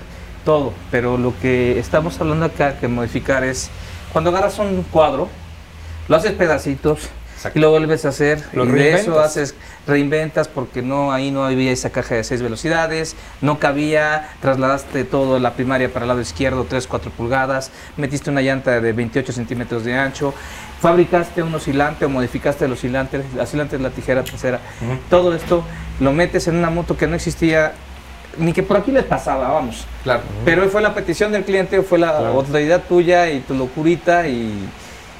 todo. 0.45 0.73
Pero 0.91 1.17
lo 1.17 1.33
que 1.39 1.79
estamos 1.79 2.19
hablando 2.19 2.45
acá, 2.45 2.77
que 2.79 2.87
modificar 2.87 3.43
es, 3.43 3.69
cuando 4.11 4.29
agarras 4.29 4.57
un 4.59 4.83
cuadro, 4.83 5.29
lo 6.07 6.15
haces 6.15 6.31
pedacitos 6.33 7.09
Exacto. 7.35 7.57
y 7.57 7.61
lo 7.61 7.69
vuelves 7.69 8.05
a 8.05 8.09
hacer. 8.09 8.43
Lo 8.53 8.65
y 8.65 8.71
de 8.71 8.95
eso 8.95 9.19
haces, 9.19 9.55
reinventas 9.87 10.47
porque 10.47 10.81
no 10.81 11.11
ahí 11.11 11.31
no 11.31 11.45
había 11.45 11.71
esa 11.71 11.89
caja 11.89 12.15
de 12.15 12.23
seis 12.23 12.41
velocidades, 12.41 13.15
no 13.41 13.59
cabía, 13.59 14.29
trasladaste 14.41 15.03
todo 15.03 15.39
la 15.39 15.53
primaria 15.53 15.91
para 15.91 16.05
el 16.05 16.09
lado 16.09 16.21
izquierdo, 16.21 16.65
3, 16.67 16.87
4 16.87 17.11
pulgadas, 17.11 17.71
metiste 17.97 18.29
una 18.29 18.41
llanta 18.41 18.81
de 18.81 18.91
28 18.93 19.31
centímetros 19.31 19.83
de 19.83 19.93
ancho, 19.93 20.33
fabricaste 20.81 21.43
un 21.43 21.53
oscilante 21.55 22.05
o 22.05 22.09
modificaste 22.09 22.65
el 22.65 22.73
oscilante, 22.73 23.17
el 23.17 23.39
oscilante 23.39 23.75
es 23.75 23.81
la 23.81 23.89
tijera 23.89 24.23
trasera. 24.23 24.59
Todo 25.09 25.33
esto 25.33 25.63
lo 25.99 26.11
metes 26.11 26.47
en 26.47 26.55
una 26.55 26.69
moto 26.69 26.97
que 26.97 27.07
no 27.07 27.15
existía, 27.15 27.73
ni 28.39 28.53
que 28.53 28.63
por 28.63 28.77
aquí 28.77 28.91
les 28.91 29.03
pasaba, 29.03 29.49
vamos. 29.49 29.85
Claro. 30.03 30.21
Pero 30.45 30.67
fue 30.69 30.81
la 30.81 30.93
petición 30.93 31.31
del 31.31 31.43
cliente, 31.43 31.81
fue 31.81 31.99
la 31.99 32.09
Claro. 32.17 32.35
otra 32.35 32.59
idea 32.61 32.79
tuya 32.79 33.29
y 33.29 33.39
tu 33.41 33.53
locurita 33.53 34.27
y, 34.27 34.53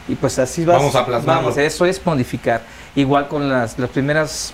y 0.07 0.15
pues 0.15 0.39
así 0.39 0.65
vas. 0.65 0.77
Vamos 0.77 0.95
a 0.95 1.05
plasmarlo. 1.05 1.41
Vamos, 1.43 1.57
eso 1.57 1.85
es 1.85 2.03
modificar. 2.05 2.61
Igual 2.95 3.27
con 3.27 3.47
las, 3.49 3.77
las 3.77 3.89
primeras 3.89 4.53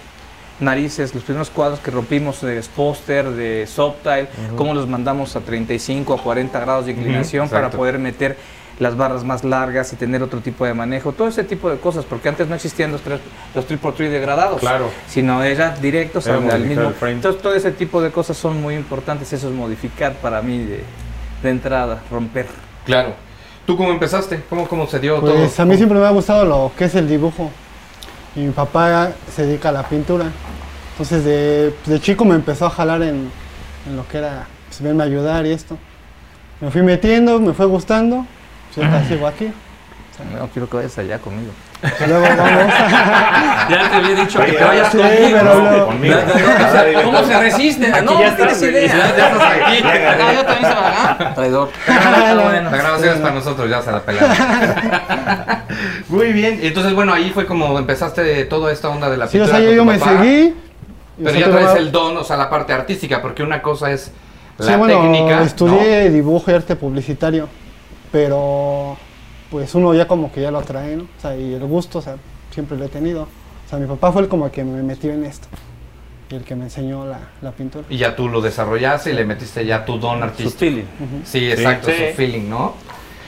narices, 0.59 1.13
los 1.13 1.23
primeros 1.23 1.49
cuadros 1.49 1.79
que 1.79 1.91
rompimos 1.91 2.41
de 2.41 2.61
póster, 2.75 3.29
de 3.31 3.67
Subtile, 3.67 4.27
cómo 4.55 4.73
los 4.73 4.87
mandamos 4.87 5.35
a 5.35 5.41
35 5.41 6.13
a 6.13 6.17
40 6.21 6.59
grados 6.59 6.85
de 6.85 6.91
inclinación 6.93 7.49
para 7.49 7.69
poder 7.69 7.99
meter 7.99 8.37
las 8.79 8.97
barras 8.97 9.23
más 9.23 9.43
largas 9.43 9.93
y 9.93 9.95
tener 9.95 10.21
otro 10.21 10.41
tipo 10.41 10.65
de 10.65 10.73
manejo, 10.73 11.13
todo 11.13 11.27
ese 11.29 11.43
tipo 11.43 11.69
de 11.69 11.77
cosas, 11.77 12.03
porque 12.05 12.27
antes 12.29 12.47
no 12.49 12.55
existían 12.55 12.91
los, 12.91 13.01
tres, 13.01 13.19
los 13.53 13.65
triple 13.65 13.91
tree 13.93 14.09
degradados, 14.09 14.59
Claro. 14.59 14.89
sino 15.07 15.43
era 15.43 15.75
directos 15.75 16.27
Era 16.27 16.37
al, 16.37 16.61
mismo. 16.65 16.91
Entonces 17.01 17.41
todo 17.41 17.55
ese 17.55 17.71
tipo 17.71 18.01
de 18.01 18.11
cosas 18.11 18.35
son 18.35 18.61
muy 18.61 18.75
importantes, 18.75 19.31
eso 19.31 19.47
es 19.47 19.53
modificar 19.53 20.13
para 20.15 20.41
mí 20.41 20.59
de, 20.59 20.83
de 21.41 21.49
entrada, 21.49 22.01
romper. 22.11 22.47
Claro. 22.85 23.13
¿Tú 23.65 23.77
cómo 23.77 23.91
empezaste? 23.91 24.43
¿Cómo, 24.49 24.67
cómo 24.67 24.85
se 24.87 24.99
dio 24.99 25.15
todo? 25.19 25.33
Pues 25.35 25.59
a 25.59 25.65
mí 25.65 25.75
siempre 25.77 25.97
me 25.97 26.05
ha 26.05 26.11
gustado 26.11 26.45
lo 26.45 26.71
que 26.77 26.85
es 26.85 26.95
el 26.95 27.07
dibujo. 27.07 27.49
Y 28.35 28.41
mi 28.41 28.51
papá 28.51 29.11
se 29.33 29.45
dedica 29.45 29.69
a 29.69 29.71
la 29.71 29.83
pintura. 29.83 30.25
Entonces 30.91 31.23
de, 31.23 31.73
de 31.85 31.99
chico 31.99 32.25
me 32.25 32.35
empezó 32.35 32.65
a 32.65 32.69
jalar 32.69 33.01
en, 33.01 33.29
en 33.87 33.95
lo 33.95 34.07
que 34.07 34.17
era, 34.17 34.45
pues 34.67 34.81
venme 34.81 35.01
a 35.03 35.05
ayudar 35.07 35.45
y 35.45 35.51
esto. 35.51 35.77
Me 36.61 36.69
fui 36.69 36.83
metiendo, 36.83 37.39
me 37.39 37.53
fue 37.53 37.65
gustando. 37.65 38.25
Sigo 39.07 39.27
aquí. 39.27 39.51
No 40.39 40.47
quiero 40.47 40.69
que 40.69 40.77
vayas 40.77 40.97
allá 40.97 41.19
conmigo. 41.19 41.51
Luego 42.07 42.25
vamos. 42.37 42.73
Ya 43.69 43.89
te 43.89 43.95
había 43.95 44.15
dicho 44.23 44.39
Oye, 44.39 44.51
que 44.51 44.57
te 44.57 44.63
vayas 44.63 44.91
sí, 44.91 44.97
conmigo. 44.97 45.37
pero 45.39 45.61
No, 45.79 45.85
conmigo. 45.87 46.15
¿Cómo 47.03 47.23
se 47.23 47.39
resiste? 47.39 47.87
Aquí 47.91 48.05
no, 48.05 48.19
ya 48.21 48.29
no 48.29 48.35
tienes 48.37 48.61
idea. 48.61 48.87
Ya, 48.87 49.17
ya 49.17 49.27
estás 49.29 49.51
aquí. 49.51 49.83
Ah, 49.85 50.33
yo 50.33 50.45
también 50.45 50.71
se 50.71 50.75
va 50.75 51.33
Traidor. 51.35 51.69
Está 51.87 52.33
bueno. 52.35 52.71
La 52.71 52.77
grabación 52.77 53.13
es 53.15 53.19
para 53.21 53.33
nosotros, 53.33 53.69
ya 53.69 53.81
se 53.81 53.91
la 53.91 53.99
pelaron. 54.01 54.31
Muy 56.07 56.31
bien. 56.31 56.59
Entonces, 56.61 56.93
bueno, 56.93 57.13
ahí 57.13 57.31
fue 57.31 57.45
como 57.45 57.77
empezaste 57.77 58.45
toda 58.45 58.71
esta 58.71 58.89
onda 58.89 59.09
de 59.09 59.17
la 59.17 59.27
Sí, 59.27 59.37
o 59.39 59.41
pintura 59.43 59.59
sea, 59.59 59.69
yo, 59.69 59.75
yo 59.75 59.85
me 59.85 59.99
seguí. 59.99 60.55
Pero 61.21 61.39
ya 61.39 61.49
traes 61.49 61.75
el 61.77 61.91
don, 61.91 62.15
o 62.17 62.23
sea, 62.23 62.37
la 62.37 62.49
parte 62.49 62.71
artística, 62.73 63.21
porque 63.21 63.41
una 63.43 63.61
cosa 63.61 63.91
es 63.91 64.11
la 64.57 64.65
sí, 64.65 64.75
bueno, 64.75 65.01
técnica. 65.01 65.41
estudié 65.43 66.09
dibujo 66.09 66.51
y 66.51 66.53
arte 66.53 66.75
publicitario, 66.75 67.47
pero 68.15 68.95
pues 69.51 69.75
uno 69.75 69.93
ya 69.93 70.07
como 70.07 70.31
que 70.31 70.41
ya 70.41 70.49
lo 70.49 70.61
trae, 70.61 70.95
¿no? 70.95 71.03
O 71.03 71.21
sea, 71.21 71.35
y 71.35 71.53
el 71.53 71.65
gusto, 71.65 71.99
o 71.99 72.01
sea, 72.01 72.15
siempre 72.49 72.77
lo 72.77 72.85
he 72.85 72.87
tenido. 72.87 73.23
O 73.23 73.69
sea, 73.69 73.77
mi 73.77 73.87
papá 73.87 74.13
fue 74.13 74.21
el 74.21 74.29
como 74.29 74.49
que 74.49 74.63
me 74.63 74.81
metió 74.83 75.11
en 75.11 75.25
esto 75.25 75.49
y 76.31 76.35
el 76.35 76.45
que 76.45 76.55
me 76.55 76.63
enseñó 76.63 77.05
la, 77.05 77.19
la 77.41 77.51
pintura. 77.51 77.83
Y 77.89 77.97
ya 77.97 78.15
tú 78.15 78.29
lo 78.29 78.39
desarrollaste 78.39 79.09
y 79.11 79.15
le 79.15 79.25
metiste 79.25 79.65
ya 79.65 79.83
tu 79.83 79.97
don 79.99 80.19
Su 80.19 80.23
artístico. 80.23 80.59
feeling. 80.59 80.85
Sí, 81.25 81.51
exacto, 81.51 81.89
Sí. 81.89 81.95
su 82.11 82.15
feeling, 82.15 82.47
¿no? 82.49 82.75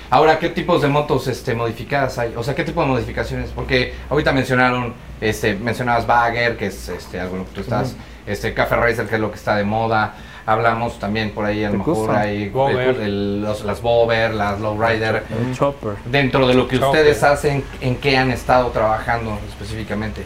Ahora, 0.09 0.39
¿qué 0.39 0.47
tipos 0.51 0.81
de 0.81 0.87
motos 0.87 1.27
este, 1.27 1.53
modificadas 1.53 2.17
hay? 2.17 2.33
O 2.37 2.41
sea, 2.43 2.55
¿qué 2.55 2.63
tipo 2.63 2.79
de 2.79 2.87
modificaciones? 2.87 3.49
Porque 3.53 3.93
ahorita 4.09 4.31
mencionaron, 4.31 4.93
este, 5.21 5.55
mencionabas 5.55 6.05
Bagger, 6.07 6.57
que 6.57 6.67
es 6.67 6.89
este, 6.89 7.19
algo 7.19 7.33
en 7.35 7.39
lo 7.41 7.45
que 7.47 7.53
tú 7.55 7.61
estás, 7.61 7.95
este, 8.25 8.53
Café 8.53 8.75
Racer, 8.75 9.07
que 9.07 9.15
es 9.15 9.21
lo 9.21 9.29
que 9.31 9.37
está 9.37 9.55
de 9.55 9.63
moda. 9.63 10.15
Hablamos 10.45 10.97
también 10.97 11.31
por 11.31 11.43
ahí, 11.43 11.63
a 11.65 11.67
lo 11.67 11.71
¿Te 11.73 11.77
mejor 11.79 12.15
hay 12.15 12.49
las 12.49 13.81
Bober, 13.81 14.33
las 14.33 14.59
Lowrider. 14.61 15.23
El 15.29 15.53
chopper. 15.53 15.93
Dentro 16.05 16.47
de 16.47 16.53
lo 16.53 16.67
que 16.69 16.77
Chopper. 16.79 17.01
ustedes 17.01 17.23
hacen, 17.23 17.63
¿en 17.81 17.97
qué 17.97 18.15
han 18.17 18.31
estado 18.31 18.69
trabajando 18.69 19.37
específicamente? 19.49 20.23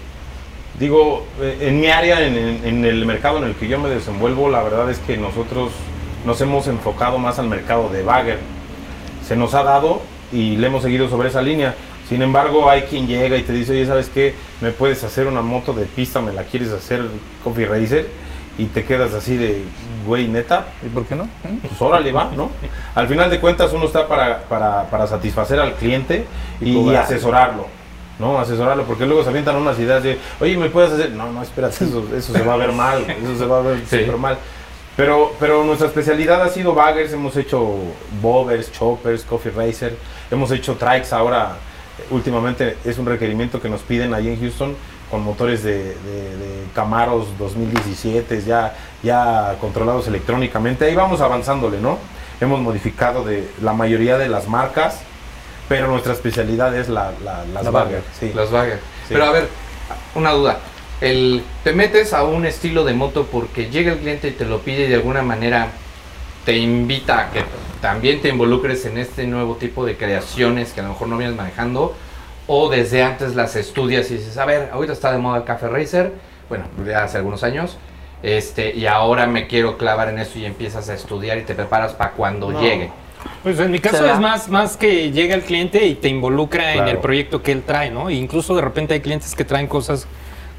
Digo, 0.80 1.26
eh, 1.42 1.58
en 1.62 1.80
mi 1.80 1.88
área, 1.88 2.22
en, 2.26 2.36
en- 2.38 2.62
en 2.66 2.86
el 2.86 3.06
mercado 3.06 3.40
en 3.40 3.46
el 3.46 3.56
que 3.56 3.68
yo 3.68 3.80
me 3.80 3.90
desenvuelvo, 3.90 4.50
la 4.50 4.62
verdad 4.64 4.90
es 4.92 5.00
que 5.00 5.18
nosotros 5.18 5.72
nos 6.26 6.40
hemos 6.42 6.68
enfocado 6.68 7.18
más 7.18 7.40
al 7.40 7.48
mercado 7.48 7.90
de 7.90 8.04
bagger. 8.04 8.38
Se 9.28 9.36
nos 9.36 9.54
ha 9.56 9.64
dado 9.64 10.02
y 10.32 10.56
le 10.58 10.68
hemos 10.68 10.84
seguido 10.84 11.10
sobre 11.10 11.30
esa 11.30 11.42
línea. 11.42 11.76
Sin 12.12 12.22
embargo, 12.22 12.70
hay 12.70 12.82
quien 12.82 13.08
llega 13.08 13.38
y 13.38 13.44
te 13.44 13.53
dice, 13.53 13.72
oye, 13.72 13.86
¿sabes 13.86 14.10
qué? 14.13 14.36
¿Me 14.60 14.72
puedes 14.72 15.01
hacer 15.06 15.27
una 15.27 15.41
moto 15.41 15.72
de 15.72 15.86
pista? 15.86 16.20
¿Me 16.20 16.34
la 16.34 16.44
quieres 16.44 16.70
hacer 16.74 17.06
Coffee 17.41 17.65
Racer? 17.65 18.06
Y 18.58 18.65
te 18.65 18.84
quedas 18.84 19.13
así 19.13 19.38
de, 19.38 19.63
güey, 20.06 20.27
neta, 20.27 20.65
¿Y 20.86 20.89
por 20.89 21.06
qué 21.06 21.15
no? 21.15 21.30
pues 21.62 21.82
órale 21.82 22.12
va, 22.12 22.30
¿no? 22.36 22.51
Al 22.96 23.08
final 23.08 23.30
de 23.30 23.39
cuentas 23.39 23.72
uno 23.72 23.86
está 23.86 24.10
para, 24.10 24.39
para, 24.41 24.89
para 24.89 25.08
satisfacer 25.08 25.58
al 25.62 25.75
cliente 25.75 26.25
y, 26.60 26.94
asesorarlo, 26.94 27.68
¿no? 28.20 28.38
Asesorarlo, 28.39 28.84
porque 28.84 29.06
luego 29.06 29.24
se 29.24 29.30
avientan 29.30 29.56
unas 29.56 29.80
ideas 29.80 30.03
de, 30.03 30.18
oye, 30.41 30.58
¿me 30.58 30.70
puedes 30.70 30.91
hacer? 30.91 31.12
No, 31.12 31.32
no, 31.32 31.41
espérate, 31.41 31.86
eso, 31.86 32.06
eso 32.13 32.34
se 32.34 32.41
va 32.41 32.56
a 32.56 32.58
ver 32.58 32.74
mal, 32.74 33.10
eso 33.10 33.38
se 33.38 33.46
va 33.46 33.60
a 33.60 33.62
ver 33.62 33.80
Sí. 33.89 34.06
mal. 34.20 34.38
Pero, 34.98 35.34
pero 35.39 35.63
nuestra 35.63 35.88
especialidad 35.88 36.41
ha 36.44 36.50
sido 36.50 36.74
baggers, 36.75 37.13
hemos 37.13 37.38
hecho 37.38 37.74
bobbers, 38.22 38.70
choppers, 38.74 39.24
coffee 39.24 39.53
racer, 39.56 39.96
hemos 40.30 40.51
hecho 40.51 40.75
trikes 40.75 41.15
ahora, 41.15 41.56
últimamente 42.10 42.78
es 42.86 42.98
un 42.98 43.06
requerimiento 43.06 43.62
que 43.62 43.70
nos 43.70 43.82
piden 43.82 44.14
ahí 44.14 44.28
en 44.30 44.40
Houston 44.40 44.76
con 45.10 45.24
motores 45.24 45.64
de, 45.64 45.78
de- 45.78 46.38
de 46.38 46.64
Camaros 46.74 47.28
2017 47.38 48.42
ya, 48.42 48.76
ya 49.04 49.56
controlados 49.60 50.08
electrónicamente. 50.08 50.86
Ahí 50.86 50.96
vamos 50.96 51.22
avanzándole, 51.22 51.80
¿no? 51.80 51.98
Hemos 52.40 52.60
modificado 52.62 53.24
de 53.24 53.48
la 53.62 53.74
mayoría 53.74 54.18
de 54.18 54.30
las 54.30 54.48
marcas, 54.48 55.02
pero 55.70 55.88
nuestra 55.88 56.14
especialidad 56.14 56.76
es 56.78 56.90
la, 56.90 57.12
la- 57.24 57.46
las 57.54 57.66
La. 57.66 57.72
Sí. 58.20 58.32
Las 58.34 58.52
Bagger. 58.52 58.78
Sí. 59.08 59.14
Pero 59.14 59.26
a 59.26 59.32
ver, 59.32 59.48
una 60.16 60.32
duda. 60.32 60.60
El, 61.02 61.44
te 61.64 61.74
metes 61.74 62.14
a 62.14 62.24
un 62.24 62.46
estilo 62.46 62.84
de 62.86 62.94
moto 62.94 63.28
porque 63.32 63.70
llega 63.70 63.92
el 63.94 64.00
cliente 64.00 64.28
y 64.30 64.32
te 64.32 64.46
lo 64.46 64.60
pide 64.60 64.86
y 64.86 64.88
de 64.90 64.96
alguna 64.96 65.24
manera 65.24 65.68
te 66.46 66.58
invita 66.58 67.20
a 67.20 67.32
que 67.32 67.44
también 67.82 68.22
te 68.22 68.30
involucres 68.30 68.86
en 68.86 68.98
este 68.98 69.26
nuevo 69.28 69.56
tipo 69.56 69.86
de 69.86 69.98
creaciones 69.98 70.72
que 70.74 70.80
a 70.82 70.84
lo 70.84 70.90
mejor 70.90 71.08
no 71.08 71.18
vienes 71.18 71.36
manejando 71.36 71.96
o 72.48 72.70
desde 72.70 73.04
antes 73.04 73.36
las 73.36 73.56
estudias 73.56 74.10
y 74.12 74.16
dices, 74.16 74.38
a 74.38 74.46
ver, 74.46 74.70
ahorita 74.74 74.94
está 74.94 75.12
de 75.12 75.18
moda 75.20 75.38
el 75.38 75.44
Café 75.44 75.68
Racer, 75.70 76.14
bueno, 76.50 76.66
ya 76.86 77.04
hace 77.04 77.18
algunos 77.18 77.44
años, 77.44 77.78
este, 78.24 78.76
y 78.76 78.86
ahora 78.88 79.26
me 79.28 79.48
quiero 79.48 79.78
clavar 79.78 80.10
en 80.10 80.20
eso 80.20 80.38
y 80.38 80.46
empiezas 80.46 80.90
a 80.90 80.94
estudiar 80.94 81.38
y 81.38 81.44
te 81.44 81.56
preparas 81.56 81.94
para 81.94 82.12
cuando 82.12 82.52
No. 82.52 82.62
llegue. 82.62 82.90
Pues 83.44 83.60
en 83.60 83.72
mi 83.72 83.80
caso 83.80 84.06
es 84.06 84.20
más, 84.20 84.50
más 84.50 84.78
que 84.78 85.12
llega 85.12 85.36
el 85.36 85.44
cliente 85.44 85.86
y 85.86 85.94
te 85.96 86.10
involucra 86.10 86.74
en 86.74 86.88
el 86.88 86.98
proyecto 86.98 87.42
que 87.44 87.52
él 87.52 87.62
trae, 87.62 87.92
¿no? 87.92 88.10
E 88.10 88.16
incluso 88.16 88.56
de 88.56 88.62
repente 88.62 88.96
hay 88.96 89.00
clientes 89.00 89.36
que 89.36 89.46
traen 89.46 89.68
cosas 89.68 90.08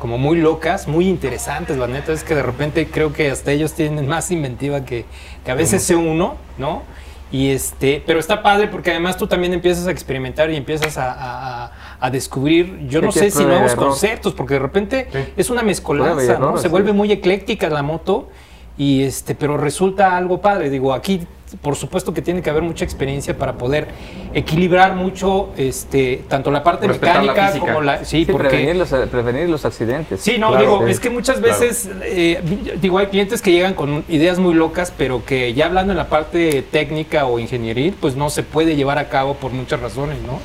como 0.03 0.19
muy 0.19 0.37
locas, 0.39 0.89
muy 0.89 1.09
interesantes. 1.09 1.77
La 1.79 1.87
neta 1.87 2.13
es 2.13 2.25
que 2.25 2.35
de 2.35 2.43
repente 2.43 2.89
creo 2.89 3.13
que 3.13 3.31
hasta 3.31 3.53
ellos 3.53 3.73
tienen 3.73 4.09
más 4.09 4.33
inventiva 4.33 4.85
que, 4.85 5.05
que 5.45 5.51
a 5.53 5.55
veces 5.55 5.81
sé 5.85 5.95
uno, 5.95 6.35
¿no? 6.59 6.83
Y 7.31 7.51
este, 7.51 8.03
pero 8.05 8.19
está 8.19 8.43
padre 8.43 8.67
porque 8.67 8.91
además 8.91 9.17
tú 9.17 9.29
también 9.29 9.53
empiezas 9.55 9.87
a 9.87 9.93
experimentar 9.93 10.51
y 10.51 10.57
empiezas 10.57 10.99
a, 10.99 11.71
a- 12.01 12.11
descubrir, 12.11 12.89
yo 12.89 13.01
no 13.01 13.13
sé 13.13 13.31
si 13.31 13.45
nuevos 13.45 13.77
conceptos, 13.77 14.35
porque 14.35 14.55
de 14.55 14.61
repente 14.61 15.07
Sí. 15.13 15.19
es 15.37 15.51
una 15.51 15.63
mezcolanza, 15.63 16.37
¿no? 16.37 16.59
Se 16.59 16.67
vuelve 16.67 16.93
muy 16.93 17.13
ecléctica 17.13 17.69
la 17.71 17.85
moto 17.85 18.29
y 18.77 19.05
este, 19.05 19.37
pero 19.37 19.57
resulta 19.57 20.17
algo 20.17 20.41
padre. 20.41 20.69
Digo, 20.69 20.93
aquí 20.93 21.21
por 21.61 21.77
supuesto 21.77 22.15
que 22.15 22.23
tiene 22.23 22.43
que 22.43 22.51
haber 22.51 22.63
mucha 22.63 22.85
experiencia 22.85 23.37
para 23.37 23.55
poder 23.55 23.89
equilibrar 24.33 24.95
mucho 24.95 25.51
este, 25.57 26.25
tanto 26.29 26.51
la 26.51 26.63
parte 26.63 26.87
Respetar 26.87 27.23
mecánica 27.23 27.59
como 27.59 27.81
la. 27.81 28.05
Sí, 28.05 28.23
Sí, 28.25 28.31
porque. 28.31 28.49
prevenir, 28.49 28.77
los, 28.77 28.89
prevenir 28.89 29.49
los 29.49 29.65
accidentes. 29.65 30.21
Sí, 30.21 30.39
no, 30.39 30.49
Claro, 30.51 30.63
digo, 30.65 30.85
sí. 30.87 30.93
es 30.93 31.01
que 31.01 31.11
muchas 31.11 31.41
veces, 31.41 31.91
eh, 32.03 32.41
digo, 32.81 32.99
hay 32.99 33.07
clientes 33.07 33.43
que 33.43 33.53
llegan 33.53 33.75
con 33.75 34.05
ideas 34.09 34.39
muy 34.39 34.55
locas, 34.55 34.93
pero 34.97 35.25
que 35.25 35.55
ya 35.55 35.67
hablando 35.67 35.93
en 35.93 35.97
la 35.97 36.09
parte 36.09 36.63
técnica 36.63 37.27
o 37.27 37.39
ingenieril, 37.39 37.95
pues 38.01 38.17
no 38.17 38.31
se 38.31 38.43
puede 38.43 38.77
llevar 38.77 38.99
a 38.99 39.09
cabo 39.09 39.35
por 39.35 39.53
muchas 39.53 39.81
razones, 39.81 40.19
¿no? 40.23 40.39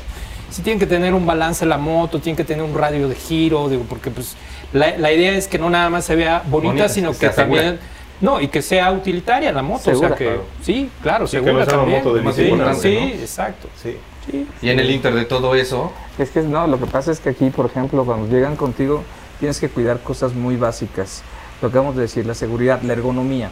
Sí 0.49 0.61
tienen 0.61 0.79
que 0.79 0.85
tener 0.87 1.13
un 1.13 1.25
balance 1.25 1.65
la 1.65 1.77
moto, 1.77 2.19
tienen 2.19 2.37
que 2.37 2.45
tener 2.45 2.63
un 2.63 2.73
radio 2.73 3.09
de 3.09 3.15
giro, 3.15 3.67
digo, 3.67 3.83
porque 3.87 4.09
pues 4.09 4.35
la, 4.73 4.97
la 4.97 5.11
idea 5.11 5.33
es 5.33 5.47
que 5.47 5.59
no 5.59 5.69
nada 5.69 5.89
más 5.89 6.05
se 6.05 6.15
vea 6.15 6.41
bonita, 6.47 6.71
Bonita, 6.71 6.89
sino 6.89 7.11
que 7.13 7.29
también... 7.29 7.79
No, 8.19 8.41
y 8.41 8.47
que 8.47 8.61
sea 8.61 8.91
utilitaria 8.91 9.51
la 9.51 9.61
moto, 9.61 9.91
o 9.91 9.95
sea 9.95 10.15
que... 10.15 10.25
claro. 10.25 10.43
Sí, 10.63 10.89
claro, 11.03 11.27
Sí, 11.27 11.37
que 11.37 11.43
segura 11.43 11.65
no 11.65 11.69
sea 11.69 11.73
una 11.75 11.83
también. 11.83 12.03
moto 12.03 12.15
de 12.15 12.21
Más 12.23 12.35
sí, 12.35 12.41
importante, 12.43 12.81
sí, 12.81 12.95
¿no? 12.95 13.21
exacto. 13.21 13.67
Sí. 13.81 13.97
Y 14.61 14.69
en 14.69 14.79
el 14.79 14.91
inter 14.91 15.13
de 15.13 15.23
todo 15.25 15.55
eso, 15.55 15.93
Es 16.17 16.31
que 16.31 16.41
no, 16.41 16.67
lo 16.67 16.79
que 16.79 16.85
pasa 16.87 17.11
es 17.11 17.19
que 17.19 17.29
aquí, 17.29 17.49
por 17.49 17.67
ejemplo, 17.67 18.03
cuando 18.03 18.27
llegan 18.27 18.55
contigo, 18.55 19.03
tienes 19.39 19.59
que 19.59 19.69
cuidar 19.69 19.99
cosas 20.01 20.33
muy 20.33 20.57
básicas. 20.57 21.21
Lo 21.61 21.69
que 21.69 21.73
acabamos 21.73 21.95
de 21.95 22.01
decir, 22.03 22.25
la 22.25 22.33
seguridad, 22.33 22.81
la 22.81 22.93
ergonomía. 22.93 23.51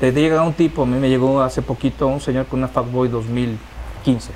Te 0.00 0.12
llega 0.12 0.42
un 0.42 0.54
tipo, 0.54 0.84
a 0.84 0.86
mí 0.86 0.96
me 0.98 1.08
llegó 1.08 1.42
hace 1.42 1.60
poquito 1.60 2.06
un 2.06 2.20
señor 2.20 2.46
con 2.46 2.60
una 2.60 2.68
Fatboy 2.68 3.08
2015. 3.08 4.30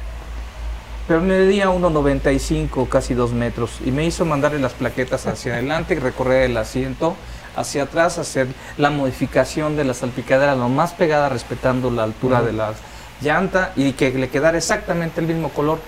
Pero 1.06 1.20
medía 1.22 1.68
1,95, 1.70 2.86
casi 2.88 3.14
2 3.14 3.32
metros, 3.32 3.78
y 3.84 3.90
me 3.90 4.04
hizo 4.04 4.24
mandarle 4.26 4.58
las 4.58 4.74
plaquetas 4.74 5.26
hacia 5.26 5.54
adelante, 5.54 5.94
recorrer 5.94 6.50
el 6.50 6.56
asiento 6.58 7.16
hacia 7.58 7.84
atrás, 7.84 8.18
hacer 8.18 8.46
la 8.76 8.90
modificación 8.90 9.76
de 9.76 9.84
la 9.84 9.94
salpicadera 9.94 10.54
lo 10.54 10.68
más 10.68 10.92
pegada, 10.92 11.28
respetando 11.28 11.90
la 11.90 12.04
altura 12.04 12.42
de 12.42 12.52
la 12.52 12.72
llanta 13.20 13.72
y 13.76 13.92
que 13.92 14.10
le 14.12 14.28
quedara 14.28 14.56
exactamente 14.58 15.20
el 15.20 15.26
mismo 15.26 15.48
color. 15.50 15.78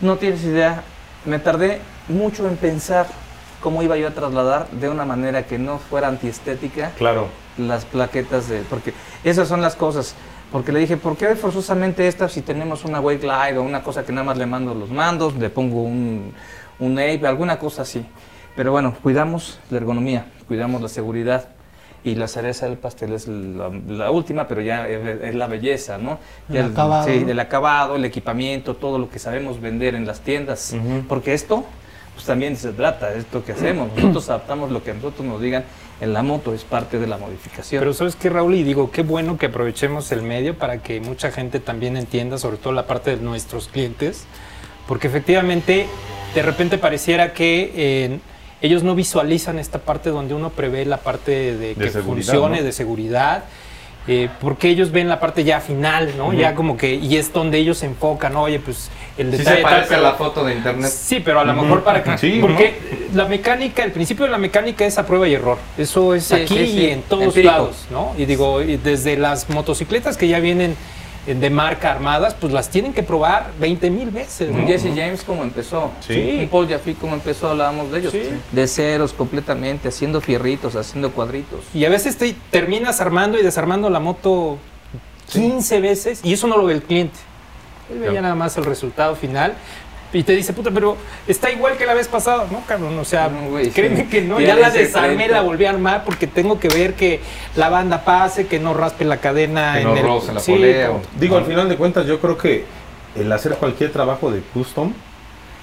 No 0.00 0.16
tienes 0.16 0.42
idea, 0.44 0.82
me 1.24 1.38
tardé 1.38 1.80
mucho 2.08 2.46
en 2.48 2.56
pensar 2.56 3.06
cómo 3.60 3.82
iba 3.82 3.96
yo 3.96 4.08
a 4.08 4.12
trasladar 4.12 4.68
de 4.70 4.88
una 4.88 5.04
manera 5.04 5.44
que 5.46 5.58
no 5.58 5.78
fuera 5.78 6.08
antiestética 6.08 6.92
Claro. 6.96 7.28
las 7.58 7.84
plaquetas 7.84 8.48
de 8.48 8.60
porque 8.62 8.94
esas 9.22 9.48
son 9.48 9.60
las 9.60 9.76
cosas 9.76 10.14
porque 10.50 10.72
le 10.72 10.80
dije 10.80 10.96
por 10.96 11.16
qué 11.18 11.36
forzosamente 11.36 12.08
esta 12.08 12.28
si 12.30 12.40
tenemos 12.40 12.86
una 12.86 13.00
wake 13.00 13.20
glide 13.20 13.58
o 13.58 13.62
una 13.62 13.82
cosa 13.82 14.02
que 14.02 14.12
nada 14.12 14.24
más 14.24 14.38
le 14.38 14.46
mando 14.46 14.74
los 14.74 14.88
mandos 14.88 15.34
le 15.36 15.50
pongo 15.50 15.82
un 15.82 16.32
un 16.78 16.92
ape 16.98 17.26
alguna 17.26 17.58
cosa 17.58 17.82
así 17.82 18.02
pero 18.56 18.72
bueno 18.72 18.96
cuidamos 19.02 19.60
la 19.68 19.76
ergonomía 19.76 20.24
cuidamos 20.50 20.82
la 20.82 20.88
seguridad 20.88 21.44
y 22.02 22.16
la 22.16 22.26
cereza 22.26 22.66
del 22.66 22.76
pastel 22.76 23.12
es 23.12 23.28
la, 23.28 23.70
la 23.86 24.10
última 24.10 24.48
pero 24.48 24.62
ya 24.62 24.88
es, 24.88 25.22
es 25.22 25.34
la 25.36 25.46
belleza 25.46 25.96
no 25.96 26.18
El 26.48 26.54
Ya 26.56 26.66
acabado, 26.66 27.06
sí, 27.06 27.24
el 27.28 27.38
acabado 27.38 27.94
el 27.94 28.04
equipamiento 28.04 28.74
todo 28.74 28.98
lo 28.98 29.08
que 29.08 29.20
sabemos 29.20 29.60
vender 29.60 29.94
en 29.94 30.06
las 30.06 30.22
tiendas 30.22 30.74
Ujú. 30.76 31.04
porque 31.06 31.34
esto 31.34 31.64
pues 32.14 32.26
también 32.26 32.56
se 32.56 32.72
trata, 32.72 33.14
es 33.14 33.24
lo 33.32 33.44
que 33.44 33.52
hacemos. 33.52 33.88
Nosotros 33.96 34.28
adaptamos 34.28 34.70
lo 34.70 34.82
que 34.82 34.90
a 34.90 34.94
nosotros 34.94 35.24
nos 35.26 35.40
digan 35.40 35.64
en 36.02 36.12
la 36.12 36.22
moto, 36.22 36.52
es 36.52 36.64
parte 36.64 36.98
de 36.98 37.06
la 37.06 37.16
modificación. 37.16 37.80
Pero 37.80 37.94
sabes 37.94 38.16
qué, 38.16 38.28
Raúl, 38.28 38.56
y 38.56 38.62
digo, 38.62 38.90
qué 38.90 39.02
bueno 39.02 39.38
que 39.38 39.46
aprovechemos 39.46 40.10
el 40.12 40.22
medio 40.22 40.58
para 40.58 40.82
que 40.82 41.00
mucha 41.00 41.30
gente 41.30 41.60
también 41.60 41.96
entienda, 41.96 42.36
sobre 42.36 42.56
todo 42.58 42.74
la 42.74 42.86
parte 42.86 43.16
de 43.16 43.22
nuestros 43.22 43.68
clientes, 43.68 44.24
porque 44.86 45.06
efectivamente 45.06 45.86
de 46.34 46.42
repente 46.42 46.76
pareciera 46.76 47.32
que 47.32 47.72
eh, 47.74 48.18
ellos 48.62 48.82
no 48.82 48.94
visualizan 48.94 49.58
esta 49.58 49.78
parte 49.78 50.10
donde 50.10 50.34
uno 50.34 50.50
prevé 50.50 50.84
la 50.86 50.98
parte 50.98 51.56
de, 51.56 51.74
que 51.74 51.90
funcione, 51.90 52.58
¿no? 52.58 52.62
de 52.64 52.72
seguridad. 52.72 53.44
eh, 54.08 54.28
porque 54.40 54.68
ellos 54.70 54.90
ven 54.90 55.08
la 55.08 55.20
parte 55.20 55.44
ya 55.44 55.60
final, 55.60 56.12
¿no? 56.16 56.32
Ya 56.32 56.54
como 56.54 56.76
que, 56.76 56.94
y 56.94 57.16
es 57.16 57.32
donde 57.32 57.58
ellos 57.58 57.78
se 57.78 57.86
enfocan, 57.86 58.34
oye, 58.34 58.58
pues 58.58 58.90
el 59.18 59.30
sí 59.30 59.38
detalle 59.38 59.56
se 59.58 59.62
tal, 59.62 59.72
parece 59.72 59.94
a 59.94 60.00
la 60.00 60.12
foto 60.14 60.42
de 60.44 60.54
internet. 60.54 60.90
Sí, 60.90 61.20
pero 61.20 61.40
a 61.40 61.44
lo 61.44 61.52
mejor 61.52 61.84
para 61.84 62.02
que... 62.02 62.16
Sí, 62.18 62.38
porque 62.40 62.78
la 63.14 63.26
mecánica, 63.26 63.84
el 63.84 63.92
principio 63.92 64.24
de 64.24 64.30
la 64.30 64.38
mecánica 64.38 64.84
es 64.86 64.96
a 64.98 65.06
prueba 65.06 65.28
y 65.28 65.34
error. 65.34 65.58
Eso 65.76 66.14
es 66.14 66.24
Sí, 66.24 66.34
aquí 66.34 66.56
sí, 66.56 66.66
sí. 66.66 66.78
y 66.80 66.86
en 66.90 67.02
todos 67.02 67.24
Empírico. 67.24 67.52
lados, 67.52 67.86
¿no? 67.90 68.14
Y 68.16 68.24
digo, 68.24 68.62
y 68.62 68.78
desde 68.78 69.16
las 69.18 69.48
motocicletas 69.50 70.16
que 70.16 70.28
ya 70.28 70.40
vienen 70.40 70.74
de 71.34 71.50
marca 71.50 71.90
armadas, 71.92 72.34
pues 72.34 72.52
las 72.52 72.68
tienen 72.70 72.92
que 72.92 73.02
probar 73.02 73.50
20 73.60 73.90
mil 73.90 74.10
veces, 74.10 74.50
¿no? 74.50 74.66
Jesse 74.66 74.88
James 74.94 75.22
como 75.22 75.42
empezó, 75.42 75.90
Sí. 76.00 76.38
un 76.42 76.48
Paul 76.48 76.68
Jaffe 76.68 76.94
como 76.94 77.14
empezó, 77.14 77.50
hablábamos 77.50 77.90
de 77.92 77.98
ellos, 78.00 78.12
Sí. 78.12 78.22
de 78.52 78.66
ceros 78.66 79.12
completamente, 79.12 79.88
haciendo 79.88 80.20
fierritos, 80.20 80.74
haciendo 80.76 81.10
cuadritos. 81.12 81.60
Y 81.74 81.84
a 81.84 81.90
veces 81.90 82.16
te 82.16 82.34
terminas 82.50 83.00
armando 83.00 83.38
y 83.38 83.42
desarmando 83.42 83.90
la 83.90 84.00
moto 84.00 84.58
15 85.32 85.80
veces 85.80 86.20
y 86.24 86.32
eso 86.32 86.46
no 86.46 86.56
lo 86.56 86.64
ve 86.66 86.74
el 86.74 86.82
cliente. 86.82 87.18
Él 87.92 87.98
veía 87.98 88.10
Claro. 88.12 88.22
nada 88.22 88.34
más 88.36 88.56
el 88.56 88.64
resultado 88.64 89.16
final. 89.16 89.54
Y 90.12 90.22
te 90.24 90.34
dice, 90.34 90.52
puta, 90.52 90.70
pero 90.72 90.96
está 91.28 91.50
igual 91.50 91.76
que 91.76 91.86
la 91.86 91.94
vez 91.94 92.08
pasada, 92.08 92.46
¿no, 92.50 92.62
cabrón? 92.66 92.98
O 92.98 93.04
sea, 93.04 93.28
No, 93.28 93.56
créeme 93.72 94.02
sí. 94.02 94.06
que 94.08 94.22
no, 94.22 94.40
Ya 94.40 94.48
ya 94.48 94.54
la 94.56 94.70
desarmé, 94.70 95.28
la 95.28 95.40
volví 95.42 95.66
a 95.66 95.70
armar 95.70 96.04
porque 96.04 96.26
tengo 96.26 96.58
que 96.58 96.68
ver 96.68 96.94
que 96.94 97.20
la 97.54 97.68
banda 97.68 98.04
pase, 98.04 98.46
que 98.48 98.58
no 98.58 98.74
raspe 98.74 99.04
la 99.04 99.18
cadena. 99.18 99.74
Que 99.74 99.80
en 99.82 99.84
no 99.86 99.96
el- 99.96 100.02
roce 100.02 100.32
la 100.32 100.40
Sí, 100.40 100.52
polea. 100.52 100.90
o- 100.90 101.00
Digo, 101.18 101.36
al 101.36 101.44
final 101.44 101.68
de 101.68 101.76
cuentas, 101.76 102.06
yo 102.06 102.18
creo 102.20 102.36
que 102.36 102.64
el 103.14 103.30
hacer 103.30 103.52
cualquier 103.54 103.92
trabajo 103.92 104.30
de 104.32 104.40
custom 104.40 104.92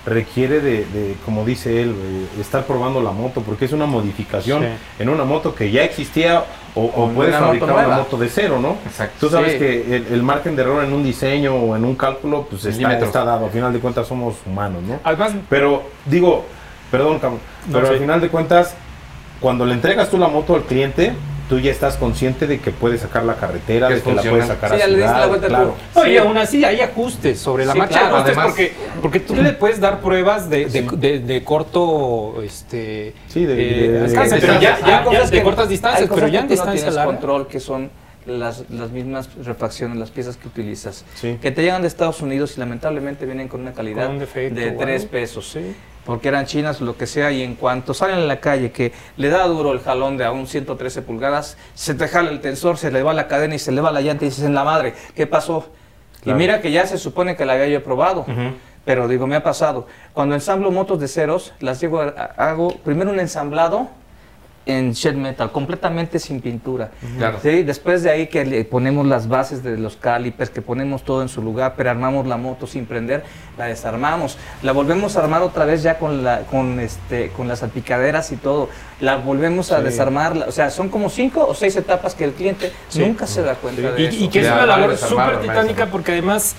requiere 0.07 0.61
de, 0.61 0.85
de, 0.85 1.15
como 1.25 1.43
dice 1.45 1.81
él, 1.81 1.89
eh, 1.89 2.41
estar 2.41 2.63
probando 2.65 3.01
la 3.01 3.11
moto, 3.11 3.41
porque 3.41 3.65
es 3.65 3.73
una 3.73 3.85
modificación 3.85 4.63
Sí. 4.63 4.67
en 5.03 5.09
una 5.09 5.25
moto 5.25 5.53
que 5.53 5.69
ya 5.69 5.83
existía 5.83 6.45
o, 6.75 6.81
o 6.85 7.03
O 7.05 7.09
puedes 7.09 7.35
una 7.35 7.47
moto 7.47 7.59
fabricar 7.59 7.87
una 7.87 7.97
moto 7.97 8.17
de 8.17 8.29
cero, 8.29 8.57
¿no? 8.61 8.77
Exacto. 8.85 9.15
Tú 9.19 9.29
sabes 9.29 9.53
Sí. 9.53 9.59
que 9.59 9.95
el, 9.97 10.07
el 10.13 10.23
margen 10.23 10.55
de 10.55 10.61
error 10.61 10.83
en 10.83 10.93
un 10.93 11.03
diseño 11.03 11.53
o 11.55 11.75
en 11.75 11.83
un 11.83 11.95
cálculo, 11.95 12.47
pues 12.49 12.63
está, 12.65 12.97
está 12.97 13.25
dado. 13.25 13.45
Al 13.45 13.51
final 13.51 13.73
de 13.73 13.79
cuentas 13.79 14.07
somos 14.07 14.35
humanos, 14.45 14.81
¿no? 14.83 14.99
Además, 15.03 15.33
Pero 15.49 15.83
digo, 16.05 16.45
perdón, 16.89 17.19
cabrón, 17.19 17.41
No, 17.67 17.73
pero 17.73 17.87
sí. 17.87 17.93
al 17.93 17.99
final 17.99 18.21
de 18.21 18.29
cuentas, 18.29 18.75
cuando 19.41 19.65
le 19.65 19.73
entregas 19.73 20.09
tú 20.09 20.17
la 20.17 20.27
moto 20.29 20.55
al 20.55 20.63
cliente, 20.63 21.11
tú 21.49 21.59
ya 21.59 21.71
estás 21.71 21.95
consciente 21.97 22.45
de 22.47 22.59
que 22.59 22.71
puedes 22.71 23.01
sacar 23.01 23.23
la 23.23 23.35
carretera, 23.35 23.87
Que 23.87 23.95
de 23.95 24.01
que 24.01 24.13
la 24.13 24.21
puedes 24.21 24.47
sacar 24.47 24.69
Sí, 24.71 24.75
a 24.75 24.79
ya 24.79 24.87
le 24.87 24.95
diste 24.97 25.07
ciudad, 25.13 25.31
la 25.41 25.47
claro. 25.47 25.75
No, 25.95 26.05
y 26.05 26.09
Sí. 26.11 26.17
aún 26.17 26.37
así 26.37 26.65
hay 26.65 26.81
ajustes 26.81 27.39
sobre 27.39 27.65
la 27.65 27.73
Sí, 27.73 27.79
marcha. 27.79 27.99
claro, 27.99 28.15
ajustes 28.17 28.37
además- 28.37 28.47
porque, 28.55 28.73
porque 29.01 29.19
tú 29.21 29.35
le 29.35 29.53
puedes 29.53 29.79
dar 29.79 30.01
pruebas 30.01 30.49
de, 30.49 30.65
de, 30.65 30.81
de- 30.81 31.19
de 31.19 31.43
corto 31.43 32.41
este, 32.43 33.13
Sí, 33.27 33.45
de- 33.45 33.53
eh, 33.53 33.57
de- 33.57 33.87
pero 33.87 34.07
ya, 34.07 34.23
distancia. 34.23 34.59
ya- 34.59 35.11
ya 35.11 35.25
de 35.29 35.43
cortas 35.43 35.65
hay 35.65 35.69
distancias, 35.71 36.09
cosas 36.09 36.15
pero 36.15 36.27
ya 36.33 36.39
en 36.39 36.45
no 36.45 36.51
distancia 36.51 36.73
tienes 36.75 36.95
larga. 36.95 37.11
control, 37.11 37.47
que 37.47 37.59
son 37.59 37.89
las, 38.25 38.65
las 38.69 38.91
mismas 38.91 39.29
refacciones, 39.45 39.97
las 39.97 40.11
piezas 40.11 40.35
que 40.35 40.49
utilizas. 40.49 41.05
Sí. 41.15 41.37
Que 41.41 41.51
te 41.51 41.61
llegan 41.61 41.81
de 41.81 41.87
Estados 41.87 42.21
Unidos 42.21 42.55
y 42.57 42.59
lamentablemente 42.59 43.25
vienen 43.25 43.47
con 43.47 43.61
una 43.61 43.71
calidad 43.71 44.07
Con 44.07 44.15
un 44.15 44.19
defecto 44.19 44.59
de 44.59 44.71
o 44.71 44.77
3 44.77 45.01
algo. 45.03 45.11
pesos. 45.11 45.49
Sí. 45.49 45.73
Porque 46.07 46.29
eran 46.29 46.45
chinas 46.45 46.81
o 46.81 46.85
lo 46.85 46.95
que 46.97 47.05
sea, 47.05 47.31
y 47.31 47.43
en 47.43 47.55
cuanto 47.55 47.93
salen 47.93 48.15
a 48.19 48.21
la 48.21 48.39
calle 48.39 48.71
que 48.71 48.93
le 49.17 49.27
da 49.29 49.45
duro 49.45 49.73
el 49.73 49.81
jalón 49.81 50.15
de 50.17 50.23
a 50.23 50.31
un 50.31 50.47
113 50.47 51.01
pulgadas, 51.01 51.57
se 51.75 51.93
te 51.93 52.07
jala 52.07 52.29
el 52.31 52.39
tensor, 52.39 52.77
se 52.77 52.89
le 52.91 53.03
va 53.03 53.13
la 53.13 53.27
cadena 53.27 53.53
y 53.55 53.59
se 53.59 53.73
le 53.73 53.81
va 53.81 53.91
la 53.91 53.99
llanta 54.01 54.23
y 54.23 54.29
dices, 54.29 54.45
en 54.45 54.55
la 54.55 54.63
madre, 54.63 54.93
¿qué 55.15 55.27
pasó? 55.27 55.67
Claro. 56.23 56.37
Y 56.37 56.39
mira 56.39 56.61
que 56.61 56.71
ya 56.71 56.87
se 56.87 56.97
supone 56.97 57.35
que 57.35 57.45
la 57.45 57.53
había 57.53 57.67
yo 57.67 57.83
probado, 57.83 58.25
pero 58.85 59.09
digo, 59.09 59.27
me 59.27 59.35
ha 59.35 59.43
pasado. 59.43 59.85
Cuando 60.13 60.33
ensamblo 60.33 60.71
motos 60.71 60.97
de 61.01 61.09
ceros, 61.09 61.53
las 61.59 61.83
a- 61.83 62.31
hago 62.37 62.69
primero 62.85 63.11
un 63.11 63.19
ensamblado 63.19 63.89
en 64.67 64.91
shed 64.93 65.15
metal, 65.15 65.51
completamente 65.51 66.19
sin 66.19 66.41
pintura. 66.41 66.91
Claro. 67.17 67.39
Sí, 67.41 67.63
después 67.63 68.03
de 68.03 68.11
ahí 68.11 68.27
que 68.27 68.45
le 68.45 68.63
ponemos 68.65 69.07
las 69.07 69.27
bases 69.27 69.63
de 69.63 69.77
los 69.77 69.95
calipers, 69.95 70.49
que 70.49 70.61
ponemos 70.61 71.03
todo 71.03 71.21
en 71.21 71.29
su 71.29 71.41
lugar, 71.41 71.73
pero 71.77 71.89
armamos 71.89 72.27
la 72.27 72.37
moto 72.37 72.67
sin 72.67 72.85
prender, 72.85 73.23
la 73.57 73.65
desarmamos, 73.65 74.37
la 74.61 74.73
volvemos 74.73 75.15
a 75.17 75.21
armar 75.21 75.41
otra 75.41 75.65
vez 75.65 75.81
ya 75.83 75.97
con 75.97 76.23
la, 76.23 76.41
con 76.41 76.79
este, 76.79 77.29
con 77.29 77.47
las 77.47 77.59
salpicaderas 77.59 78.31
y 78.31 78.35
todo, 78.35 78.69
la 78.99 79.15
volvemos 79.17 79.71
a 79.71 79.77
Sí. 79.79 79.83
desarmar, 79.85 80.35
o 80.47 80.51
sea, 80.51 80.69
son 80.69 80.89
como 80.89 81.09
cinco 81.09 81.47
o 81.47 81.53
seis 81.55 81.75
etapas 81.75 82.13
que 82.13 82.25
el 82.25 82.33
cliente 82.33 82.71
nunca 82.95 83.25
se 83.25 83.41
da 83.41 83.55
cuenta 83.55 83.91
de 83.93 84.01
Y, 84.01 84.05
eso. 84.05 84.23
y 84.25 84.27
que 84.29 84.39
es 84.41 84.47
una 84.51 84.65
labor 84.65 84.97
súper 84.97 85.39
titánica 85.41 85.85
porque 85.87 86.11
además 86.11 86.55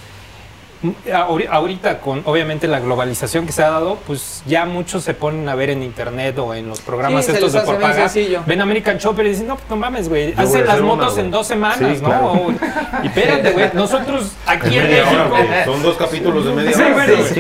ahorita 1.50 2.00
con 2.00 2.22
obviamente 2.24 2.68
la 2.68 2.78
globalización 2.80 3.46
que 3.46 3.52
se 3.52 3.62
ha 3.64 3.70
dado, 3.70 3.98
pues 4.06 4.42
ya 4.46 4.64
muchos 4.64 5.02
se 5.04 5.14
ponen 5.14 5.48
a 5.48 5.54
ver 5.54 5.70
en 5.70 5.82
internet 5.82 6.38
o 6.38 6.54
en 6.54 6.68
los 6.68 6.80
programas 6.80 7.24
Sí, 7.24 7.32
se 7.32 7.38
estos 7.38 7.52
les 7.52 7.52
de 7.54 7.58
hace 7.58 7.66
por 7.66 8.46
ven 8.46 8.60
American 8.60 8.98
Chopper 8.98 9.26
y 9.26 9.30
dicen, 9.30 9.46
no, 9.48 9.58
no 9.68 9.76
mames, 9.76 10.08
güey, 10.08 10.34
hacen 10.36 10.66
las 10.66 10.78
una, 10.78 10.86
motos 10.86 11.12
güey". 11.14 11.24
en 11.24 11.30
dos 11.30 11.46
semanas, 11.46 11.78
Sí, 11.78 12.02
¿no? 12.02 12.08
claro. 12.08 12.46
Y 13.02 13.06
espérate, 13.08 13.50
güey, 13.52 13.70
nosotros 13.74 14.32
aquí 14.46 14.78
en 14.78 14.88
México... 14.88 15.36
Son 15.64 15.82
dos 15.82 15.96
capítulos 15.96 16.44
de 16.44 16.52
media 16.52 16.72
Sí, 16.76 16.82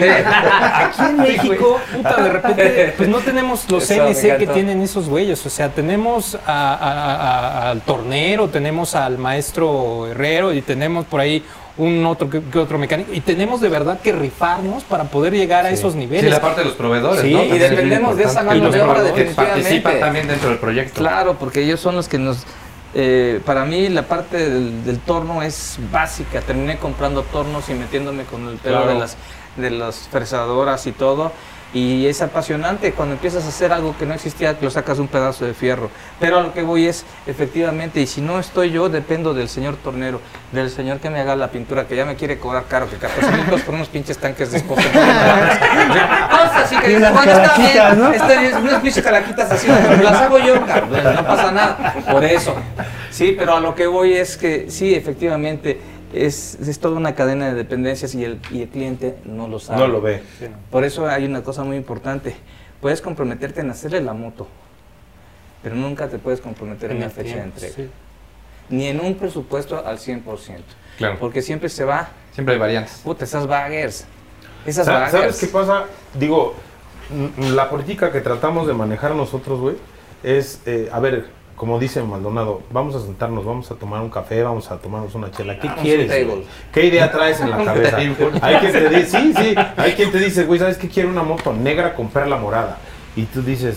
hora. 0.00 0.86
Aquí 0.86 1.02
en 1.02 1.16
México, 1.18 1.80
puta, 1.94 2.22
de 2.22 2.28
repente, 2.30 2.94
pues 2.96 3.08
no 3.08 3.18
tenemos 3.18 3.68
los 3.70 3.88
Eso 3.90 4.04
CNC 4.06 4.38
que 4.38 4.46
tienen 4.48 4.82
esos 4.82 5.08
güeyes. 5.08 5.44
O 5.46 5.50
sea, 5.50 5.68
tenemos 5.70 6.36
a- 6.46 6.74
a- 6.74 7.14
a- 7.66 7.70
al 7.70 7.80
tornero, 7.82 8.48
tenemos 8.48 8.94
al 8.94 9.18
maestro 9.18 10.06
herrero 10.08 10.52
y 10.52 10.62
tenemos 10.62 11.04
por 11.06 11.20
ahí 11.20 11.42
un 11.78 12.04
otro 12.06 12.28
que, 12.28 12.42
que 12.42 12.58
otro 12.58 12.76
mecánico. 12.76 13.12
Y 13.12 13.20
tenemos 13.20 13.60
de 13.60 13.68
verdad 13.68 14.00
que 14.00 14.12
rifarnos 14.12 14.84
para 14.84 15.04
poder 15.04 15.32
llegar 15.32 15.64
a 15.64 15.70
esos 15.70 15.94
niveles. 15.94 16.24
Sí, 16.24 16.30
la 16.30 16.40
parte 16.40 16.60
de 16.60 16.66
los 16.66 16.74
proveedores, 16.74 17.22
Sí, 17.22 17.32
¿no? 17.32 17.42
y 17.44 17.58
dependemos 17.58 18.16
de 18.16 18.24
esa 18.24 18.42
mano 18.42 18.70
de 18.70 18.82
obra, 18.82 19.02
definitivamente. 19.02 19.62
participan 19.62 20.00
también 20.00 20.26
dentro 20.28 20.48
del 20.50 20.58
proyecto. 20.58 20.98
Claro, 21.00 21.34
porque 21.38 21.62
ellos 21.62 21.78
son 21.80 21.94
los 21.96 22.08
que 22.08 22.18
nos... 22.18 22.44
eh, 22.94 23.40
para 23.44 23.64
mí 23.64 23.88
la 23.88 24.02
parte 24.02 24.36
del, 24.50 24.84
del 24.84 24.98
torno 24.98 25.42
es 25.42 25.78
básica. 25.92 26.40
Terminé 26.40 26.78
comprando 26.78 27.22
tornos 27.22 27.68
y 27.68 27.74
metiéndome 27.74 28.24
con 28.24 28.48
el 28.48 28.56
pelo 28.56 28.78
Claro. 28.78 28.92
de 28.94 28.98
las 28.98 29.16
de 29.56 29.70
las 29.70 30.08
fresadoras 30.10 30.86
y 30.86 30.92
todo. 30.92 31.32
Y 31.74 32.06
es 32.06 32.22
apasionante 32.22 32.92
cuando 32.92 33.14
empiezas 33.14 33.44
a 33.44 33.48
hacer 33.48 33.72
algo 33.72 33.94
que 33.98 34.06
no 34.06 34.14
existía, 34.14 34.58
que 34.58 34.64
lo 34.64 34.70
sacas 34.70 34.96
de 34.96 35.02
un 35.02 35.08
pedazo 35.08 35.44
de 35.44 35.52
fierro. 35.52 35.90
Pero 36.18 36.38
a 36.38 36.42
lo 36.42 36.54
que 36.54 36.62
voy 36.62 36.86
es, 36.86 37.04
efectivamente, 37.26 38.00
y 38.00 38.06
si 38.06 38.22
no 38.22 38.38
estoy 38.38 38.70
yo, 38.70 38.88
dependo 38.88 39.34
del 39.34 39.50
señor 39.50 39.76
tornero, 39.76 40.20
del 40.52 40.70
señor 40.70 40.98
que 40.98 41.10
me 41.10 41.20
haga 41.20 41.36
la 41.36 41.48
pintura, 41.48 41.86
que 41.86 41.94
ya 41.94 42.06
me 42.06 42.16
quiere 42.16 42.38
cobrar 42.38 42.64
caro, 42.68 42.88
que 42.88 42.96
14 42.96 43.32
mil 43.32 43.44
pesos 43.44 43.60
por 43.62 43.74
unos 43.74 43.88
pinches 43.88 44.16
tanques 44.16 44.50
de 44.50 44.58
esposo. 44.58 44.80
Así 46.54 46.76
que 46.76 46.88
dices, 46.88 47.12
bueno, 47.12 47.32
está 47.32 47.56
bien, 47.56 47.98
¿no? 47.98 48.12
está 48.12 48.40
bien, 48.40 48.56
unas 48.56 48.80
pinches 48.80 49.04
calaquitas 49.04 49.50
así, 49.50 49.68
pero 49.68 50.02
las 50.02 50.20
hago 50.20 50.38
yo, 50.38 50.66
cabrón, 50.66 51.14
no 51.14 51.26
pasa 51.26 51.52
nada. 51.52 51.94
Por 52.10 52.24
eso. 52.24 52.54
Sí, 53.10 53.34
pero 53.38 53.56
a 53.56 53.60
lo 53.60 53.74
que 53.74 53.86
voy 53.86 54.14
es 54.14 54.36
que 54.36 54.70
sí, 54.70 54.94
efectivamente, 54.94 55.80
es, 56.12 56.54
es 56.60 56.78
toda 56.78 56.96
una 56.96 57.14
cadena 57.14 57.48
de 57.48 57.54
dependencias 57.54 58.14
y 58.14 58.24
el, 58.24 58.40
y 58.50 58.62
el 58.62 58.68
cliente 58.68 59.16
no 59.24 59.48
lo 59.48 59.58
sabe. 59.58 59.80
No 59.80 59.88
lo 59.88 60.00
ve. 60.00 60.22
Por 60.70 60.84
eso 60.84 61.06
hay 61.08 61.24
una 61.26 61.42
cosa 61.42 61.64
muy 61.64 61.76
importante. 61.76 62.34
Puedes 62.80 63.00
comprometerte 63.00 63.60
en 63.60 63.70
hacerle 63.70 64.00
la 64.00 64.12
moto, 64.14 64.46
pero 65.62 65.74
nunca 65.74 66.08
te 66.08 66.18
puedes 66.18 66.40
comprometer 66.40 66.90
en, 66.90 66.98
En 66.98 67.02
la 67.04 67.10
fecha 67.10 67.36
de 67.36 67.42
entrega. 67.42 67.74
sí. 67.74 67.88
Ni 68.70 68.86
en 68.86 69.00
un 69.00 69.14
presupuesto 69.14 69.84
al 69.86 69.98
100%. 69.98 70.22
Claro. 70.98 71.16
Porque 71.18 71.40
siempre 71.42 71.68
se 71.70 71.84
va, 71.84 72.08
Siempre 72.32 72.54
hay 72.54 72.60
variantes. 72.60 73.00
puta, 73.02 73.24
esas 73.24 73.46
baggers. 73.46 74.04
Esas 74.66 74.84
Sa- 74.84 74.92
baggers. 74.92 75.12
¿Sabes 75.12 75.38
qué 75.40 75.46
pasa? 75.46 75.84
Digo, 76.18 76.54
la 77.38 77.70
política 77.70 78.12
que 78.12 78.20
tratamos 78.20 78.66
de 78.66 78.74
manejar 78.74 79.14
nosotros, 79.14 79.58
güey, 79.60 79.76
es, 80.22 80.60
eh, 80.66 80.90
a 80.92 81.00
ver, 81.00 81.26
como 81.58 81.78
dice 81.80 82.02
Maldonado, 82.02 82.62
vamos 82.70 82.94
a 82.94 83.00
sentarnos, 83.00 83.44
vamos 83.44 83.70
a 83.70 83.74
tomar 83.74 84.00
un 84.00 84.10
café, 84.10 84.42
vamos 84.42 84.70
a 84.70 84.76
tomarnos 84.78 85.14
una 85.16 85.30
chela. 85.30 85.58
¿Qué 85.58 85.66
Vamos 85.66 85.80
a 85.80 85.82
quieres? 85.82 86.26
¿Qué 86.72 86.86
idea 86.86 87.10
traes 87.10 87.40
en 87.40 87.50
la 87.50 87.56
cabeza? 87.64 87.96
hay 87.96 88.56
quien 88.56 88.72
te 88.72 88.88
dice, 88.88 89.20
sí, 89.20 89.34
sí, 89.36 89.54
hay 89.76 89.92
quien 89.92 90.12
te 90.12 90.18
dice, 90.18 90.44
güey, 90.44 90.60
¿sabes 90.60 90.78
qué 90.78 90.88
quiero 90.88 91.08
una 91.10 91.24
moto 91.24 91.52
negra 91.52 91.94
con 91.94 92.08
perla 92.08 92.36
morada? 92.36 92.78
Y 93.16 93.24
tú 93.24 93.42
dices, 93.42 93.76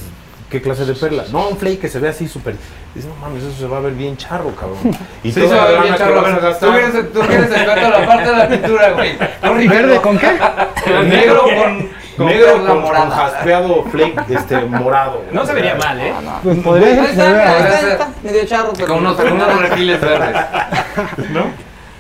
¿qué 0.52 0.62
clase 0.62 0.86
de 0.86 0.94
perla? 0.94 1.26
No, 1.32 1.50
un 1.50 1.58
flake 1.58 1.80
que 1.80 1.90
se 1.90 1.98
ve 1.98 2.10
así 2.10 2.28
súper. 2.28 2.56
Dices, 2.94 3.10
no 3.10 3.16
mames, 3.16 3.44
eso 3.44 3.58
se 3.58 3.68
va 3.68 3.78
a 3.78 3.82
ver 3.82 3.94
bien 3.94 4.16
charro, 4.16 4.54
cabrón. 4.56 4.78
Y 5.24 5.32
Sí, 5.32 5.42
se 5.42 5.48
va 5.48 5.64
a 5.64 5.72
ver 5.72 5.82
bien 5.82 5.96
charro. 5.96 6.20
a 6.20 6.60
Tú 6.60 6.68
quieres, 6.68 7.14
tú 7.14 7.20
quieres 7.22 7.52
experto 7.52 7.86
en 7.86 7.92
la 7.92 8.06
parte 8.06 8.30
de 8.30 8.38
la 8.38 8.48
pintura, 8.48 8.92
güey. 8.92 9.68
¿Verde 9.68 10.02
con 10.02 10.20
qué? 10.20 10.40
El 10.86 11.10
negro 11.10 11.44
con, 11.44 11.90
con 12.18 12.26
negro 12.28 12.66
con, 12.66 12.82
con 12.82 13.10
jaspeado 13.10 13.84
flake 13.86 14.22
este 14.30 14.62
morado. 14.66 15.22
No 15.32 15.46
se 15.46 15.54
vería 15.54 15.76
mal, 15.76 16.00
¿eh? 16.00 16.14
Pues 16.44 16.58
podría 16.60 17.06
ser, 17.14 18.00
medio 18.24 18.46
charro, 18.46 18.74
pero 18.76 18.88
Con 18.88 18.98
unos, 19.00 19.16
con 19.16 19.32
unos 19.32 19.62
refiles 19.62 20.00
verdes. 20.02 20.36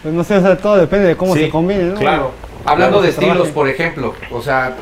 pues 0.03 0.13
no 0.13 0.23
sé, 0.23 0.37
o 0.37 0.41
sea, 0.41 0.57
todo 0.57 0.77
depende 0.77 1.07
de 1.09 1.15
cómo 1.17 1.33
Sí, 1.35 1.41
se 1.45 1.49
combine, 1.49 1.83
¿no? 1.83 1.95
Claro. 1.99 2.31
Hablando 2.65 2.97
Claro, 2.99 3.07
de 3.07 3.13
trabaje. 3.13 3.31
estilos, 3.39 3.53
por 3.53 3.67
ejemplo, 3.67 4.13
o 4.31 4.41
sea, 4.41 4.75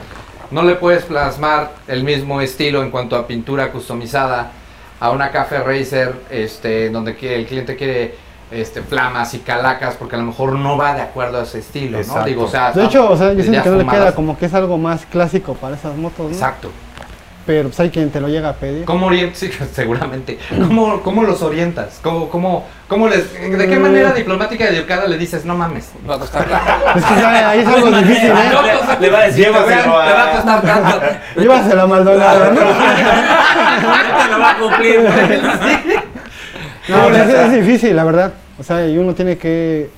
no 0.51 0.63
le 0.63 0.75
puedes 0.75 1.03
plasmar 1.05 1.71
el 1.87 2.03
mismo 2.03 2.41
estilo 2.41 2.83
en 2.83 2.91
cuanto 2.91 3.15
a 3.15 3.25
pintura 3.27 3.71
customizada 3.71 4.51
a 4.99 5.11
una 5.11 5.31
café 5.31 5.59
racer, 5.59 6.13
este, 6.29 6.89
donde 6.89 7.15
que 7.15 7.35
el 7.35 7.45
cliente 7.45 7.75
quiere 7.77 8.15
este, 8.51 8.81
flamas 8.81 9.33
y 9.33 9.39
calacas, 9.39 9.95
porque 9.95 10.15
a 10.15 10.19
lo 10.19 10.25
mejor 10.25 10.53
no 10.53 10.77
va 10.77 10.95
de 10.95 11.01
acuerdo 11.01 11.39
a 11.39 11.43
ese 11.43 11.59
estilo, 11.59 11.97
¿no? 11.97 12.03
Exacto. 12.03 12.25
Digo, 12.25 12.43
o 12.45 12.47
sea, 12.47 12.71
De 12.71 12.85
hecho, 12.85 13.09
o 13.09 13.17
sea, 13.17 13.33
yo 13.33 13.43
siento 13.43 13.63
que 13.63 13.69
no 13.69 13.77
le 13.77 13.85
queda 13.85 14.15
como 14.15 14.38
que 14.38 14.45
es 14.47 14.53
algo 14.53 14.77
más 14.77 15.05
clásico 15.05 15.53
para 15.53 15.75
esas 15.75 15.95
motos, 15.95 16.25
¿no? 16.27 16.31
Exacto. 16.31 16.71
Pero 17.49 17.69
pues 17.69 17.79
hay 17.79 17.89
quien 17.89 18.12
te 18.12 18.21
lo 18.21 18.27
llega 18.27 18.49
a 18.49 18.53
pedir. 18.53 18.85
¿Cómo 18.85 19.07
orientas? 19.07 19.39
Sí, 19.39 19.49
seguramente. 19.73 20.38
¿Cómo, 20.49 21.01
cómo 21.01 21.23
los 21.23 21.41
orientas? 21.41 21.99
¿Cómo, 22.03 22.29
cómo, 22.29 22.67
cómo 22.88 23.07
les, 23.07 23.33
¿De 23.33 23.67
qué 23.67 23.79
manera 23.79 24.12
diplomática 24.12 24.69
y 24.69 24.75
educada 24.75 25.07
le 25.07 25.17
dices, 25.17 25.45
no 25.45 25.55
mames? 25.55 25.89
Va 26.07 26.15
a 26.15 26.19
costar 26.19 26.45
Es 26.95 27.03
que 27.03 27.13
ahí 27.25 27.59
es 27.62 27.67
algo 27.67 27.89
difícil, 27.89 28.29
¿eh? 28.29 28.51
Le 28.99 29.09
va 29.09 29.17
a 29.17 29.23
decir, 29.23 29.45
te 29.45 29.51
Llévaselo 29.51 29.99
a- 29.99 30.05
te 30.05 30.13
va 30.13 30.23
a 30.23 30.31
costar 30.31 30.62
tanto. 30.62 31.01
Llévasela 31.41 31.81
a 31.81 31.88
Maldonado, 31.88 32.53
¿no? 32.53 32.62
Ahorita 32.62 34.27
lo 34.29 34.39
va 34.39 34.51
a 34.51 34.57
cumplir. 34.59 35.01
No, 35.01 35.98
pues 36.93 37.17
es, 37.17 37.34
es 37.36 37.54
difícil, 37.65 37.95
la 37.95 38.04
verdad. 38.04 38.34
O 38.60 38.63
sea, 38.63 38.88
y 38.88 38.97
uno 38.97 39.13
tiene 39.15 39.38
que 39.38 39.89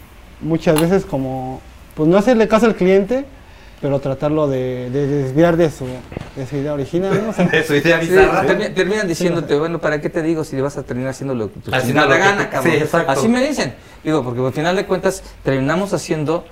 muchas 0.42 0.80
veces 0.80 1.06
como, 1.06 1.62
pues 1.96 2.10
no 2.10 2.18
hacerle 2.18 2.48
caso 2.48 2.66
al 2.68 2.76
cliente, 2.76 3.26
pero 3.82 4.00
tratarlo 4.00 4.48
de, 4.48 4.90
de 4.92 5.08
desviar 5.08 5.58
de 5.58 5.72
su, 5.72 5.86
de 6.36 6.46
su 6.48 6.56
idea 6.58 6.74
original, 6.74 7.20
¿no? 7.24 7.30
O 7.30 7.34
sea, 7.34 7.46
Eso, 7.52 7.76
idea 7.76 8.00
Sí, 8.02 8.10
bizarra. 8.10 8.44
termi- 8.46 8.74
terminan 8.74 9.08
diciéndote, 9.08 9.56
bueno, 9.56 9.80
¿para 9.80 10.00
qué 10.02 10.10
te 10.10 10.22
digo 10.22 10.44
si 10.44 10.60
vas 10.62 10.78
a 10.78 10.84
terminar 10.84 11.12
haciendo 11.12 11.34
lo 11.34 11.52
que 11.52 11.60
chingada 11.62 12.08
lo 12.08 12.14
que 12.14 12.20
gana, 12.20 12.44
tú- 12.46 12.52
cabrón? 12.52 12.74
sí, 12.74 12.80
exacto. 12.80 13.12
Así 13.12 13.28
me 13.28 13.46
dicen. 13.48 13.74
Digo, 14.04 14.24
porque 14.24 14.42
al 14.46 14.54
final 14.54 14.76
de 14.76 14.86
cuentas 14.86 15.24
terminamos 15.44 15.94
haciendo 15.94 16.46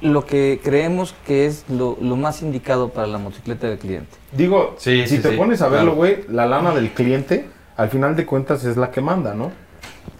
lo 0.00 0.24
que 0.24 0.60
creemos 0.64 1.14
que 1.26 1.46
es 1.46 1.64
lo, 1.68 1.96
lo 2.00 2.16
más 2.16 2.42
indicado 2.42 2.88
para 2.88 3.06
la 3.06 3.18
motocicleta 3.18 3.68
del 3.68 3.78
cliente. 3.78 4.16
Digo, 4.32 4.74
Sí, 4.78 5.02
si 5.06 5.16
sí, 5.16 5.22
te 5.22 5.30
sí, 5.30 5.36
pones 5.36 5.60
a 5.62 5.66
verlo, 5.68 5.94
claro. 5.94 5.96
güey, 5.96 6.18
la 6.28 6.46
lana 6.46 6.74
del 6.74 6.90
cliente, 6.92 7.46
al 7.80 7.88
final 7.90 8.14
de 8.16 8.26
cuentas 8.26 8.64
es 8.64 8.76
la 8.76 8.90
que 8.90 9.00
manda, 9.00 9.34
¿no? 9.34 9.50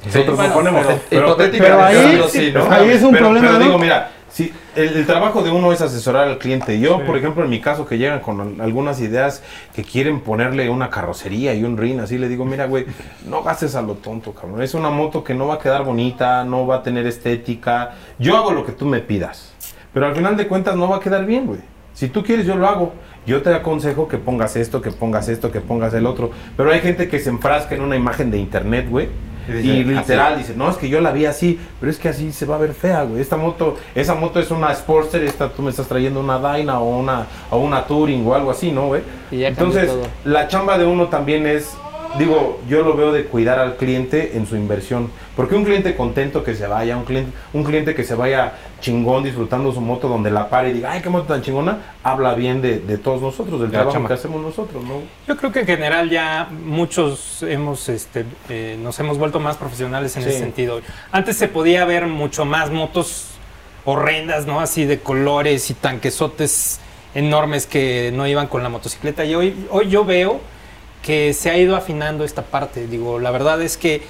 Nosotros 0.05 0.37
bueno, 0.37 0.49
no 0.49 0.55
ponemos. 0.55 0.87
pero- 1.11 1.27
hipotéticamente 1.27 1.67
pero 1.67 1.83
ahí- 2.25 2.31
sí, 2.31 2.53
¿no? 2.55 2.71
ahí 2.71 2.89
es 2.91 3.03
un 3.03 3.13
pero, 3.13 3.25
problema, 3.27 3.47
Pero 3.49 3.59
¿no? 3.59 3.65
digo, 3.67 3.79
mira, 3.79 4.11
si 4.31 4.53
el, 4.77 4.97
el 4.97 5.07
trabajo 5.07 5.43
de 5.43 5.51
uno 5.51 5.73
es 5.73 5.81
asesorar 5.83 6.29
al 6.29 6.39
cliente. 6.39 6.79
Yo, 6.81 7.05
por 7.05 7.17
ejemplo, 7.19 7.45
en 7.45 7.51
mi 7.51 7.61
caso, 7.61 7.85
que 7.85 7.99
llegan 7.99 8.21
con 8.21 8.41
al- 8.41 8.61
algunas 8.63 9.01
ideas 9.01 9.43
que 9.75 9.83
quieren 9.85 10.21
ponerle 10.21 10.71
una 10.71 10.89
carrocería 10.89 11.53
y 11.55 11.65
un 11.65 11.77
rin, 11.77 12.01
así 12.01 12.17
le 12.17 12.29
digo, 12.29 12.45
mira, 12.47 12.67
güey, 12.67 12.87
no 13.27 13.43
gastes 13.43 13.75
a 13.75 13.83
lo 13.83 13.95
tonto, 13.95 14.33
cabrón. 14.33 14.63
Es 14.63 14.73
una 14.75 14.89
moto 14.89 15.23
que 15.23 15.35
no 15.35 15.49
va 15.49 15.55
a 15.55 15.59
quedar 15.59 15.85
bonita, 15.85 16.45
no 16.45 16.67
va 16.67 16.77
a 16.77 16.83
tener 16.83 17.07
estética. 17.07 17.91
Yo 18.19 18.37
hago 18.39 18.53
lo 18.53 18.65
que 18.65 18.73
tú 18.73 18.87
me 18.87 19.01
pidas. 19.01 19.53
Pero 19.93 20.07
al 20.07 20.15
final 20.15 20.37
de 20.37 20.47
cuentas 20.47 20.77
no 20.77 20.89
va 20.89 20.97
a 20.97 21.01
quedar 21.01 21.27
bien, 21.27 21.47
güey. 21.47 21.61
Si 21.93 22.09
tú 22.09 22.23
quieres, 22.23 22.47
yo 22.47 22.55
lo 22.57 22.67
hago. 22.67 22.95
Yo 23.31 23.43
te 23.43 23.55
aconsejo 23.55 24.09
que 24.09 24.19
pongas 24.19 24.57
esto, 24.57 24.83
que 24.83 24.91
pongas 24.91 25.29
esto, 25.29 25.53
que 25.53 25.61
pongas 25.61 25.95
el 25.95 26.05
otro. 26.05 26.33
Pero 26.57 26.73
hay 26.73 26.81
gente 26.81 27.09
que 27.09 27.21
se 27.21 27.31
enfrasca 27.31 27.77
en 27.77 27.83
una 27.83 27.95
imagen 27.95 28.29
de 28.33 28.39
internet, 28.39 28.89
güey. 28.91 29.09
Y 29.49 29.85
literal 29.85 30.33
así. 30.33 30.43
dice, 30.43 30.55
no, 30.57 30.69
es 30.69 30.77
que 30.77 30.89
yo 30.89 31.01
la 31.01 31.13
vi 31.13 31.27
así, 31.27 31.61
pero 31.79 31.93
es 31.93 31.99
que 31.99 32.09
así 32.09 32.33
se 32.33 32.45
va 32.45 32.57
a 32.57 32.59
ver 32.59 32.75
fea, 32.75 33.05
güey. 33.05 33.21
Esta 33.21 33.37
moto, 33.37 33.77
esa 33.95 34.17
moto 34.17 34.41
es 34.41 34.51
una 34.51 34.75
Sportster, 34.75 35.23
esta 35.23 35.49
tú 35.49 35.63
me 35.63 35.71
estás 35.71 35.87
trayendo 35.87 36.19
una 36.19 36.39
Dyna 36.39 36.81
o 36.81 36.99
una, 36.99 37.27
o 37.51 37.59
una 37.59 37.85
Touring 37.85 38.27
o 38.27 38.35
algo 38.35 38.51
así, 38.51 38.73
¿no, 38.73 38.89
güey? 38.89 39.03
Y 39.31 39.39
ya 39.39 39.55
cambió 39.55 39.79
Entonces, 39.79 39.91
todo. 39.91 40.33
la 40.33 40.49
chamba 40.49 40.77
de 40.77 40.87
uno 40.87 41.07
también 41.07 41.47
es, 41.47 41.77
digo, 42.19 42.61
yo 42.69 42.83
lo 42.83 42.95
veo 42.97 43.13
de 43.13 43.25
cuidar 43.25 43.59
al 43.59 43.77
cliente 43.77 44.37
en 44.37 44.47
su 44.47 44.57
inversión. 44.57 45.11
Porque 45.37 45.55
un 45.55 45.65
cliente 45.65 45.95
contento 45.97 46.43
que 46.45 46.55
se 46.55 46.67
vaya, 46.67 46.97
un 46.97 47.05
cliente, 47.05 47.33
un 47.53 47.65
cliente 47.65 47.95
que 47.95 48.05
se 48.05 48.15
vaya 48.15 48.53
chingón 48.81 49.23
disfrutando 49.25 49.73
su 49.73 49.81
moto 49.81 50.09
donde 50.09 50.31
la 50.31 50.49
pare 50.49 50.71
y 50.71 50.73
diga, 50.75 50.93
ay, 50.93 51.03
qué 51.03 51.09
moto 51.09 51.25
tan 51.27 51.43
chingona, 51.43 51.79
habla 52.03 52.35
bien 52.35 52.61
de, 52.63 52.79
de 52.81 52.99
todos 52.99 53.21
nosotros, 53.23 53.61
del 53.61 53.71
la 53.73 53.83
trabajo 53.83 54.07
que 54.07 54.13
hacemos 54.13 54.43
nosotros, 54.43 54.83
¿no? 54.85 55.03
Yo 55.29 55.37
creo 55.37 55.53
que 55.53 55.61
en 55.61 55.67
general 55.67 56.11
ya 56.11 56.49
muchos 56.65 57.43
hemos, 57.43 57.89
este, 57.89 58.25
eh, 58.49 58.79
nos 58.83 58.99
hemos 59.01 59.19
vuelto 59.19 59.39
más 59.41 59.57
profesionales 59.57 60.17
en 60.17 60.23
Sí. 60.25 60.29
ese 60.31 60.39
sentido. 60.39 60.81
Antes 61.13 61.37
se 61.37 61.49
podía 61.49 61.85
ver 61.85 62.07
mucho 62.07 62.45
más 62.45 62.71
motos 62.71 63.27
horrendas, 63.85 64.47
¿no? 64.47 64.61
Así 64.61 64.85
de 64.85 65.01
colores 65.01 65.71
y 65.71 65.75
tanquesotes 65.75 66.81
enormes 67.15 67.67
que 67.67 68.13
no 68.15 68.27
iban 68.27 68.47
con 68.47 68.63
la 68.63 68.69
motocicleta. 68.69 69.25
Y 69.25 69.35
hoy, 69.35 69.67
hoy 69.71 69.89
yo 69.89 70.05
veo 70.05 70.41
que 71.03 71.33
se 71.35 71.51
ha 71.51 71.57
ido 71.57 71.77
afinando 71.77 72.25
esta 72.25 72.43
parte. 72.43 72.87
Digo, 72.87 73.19
la 73.19 73.31
verdad 73.31 73.61
es 73.63 73.77
que 73.77 74.03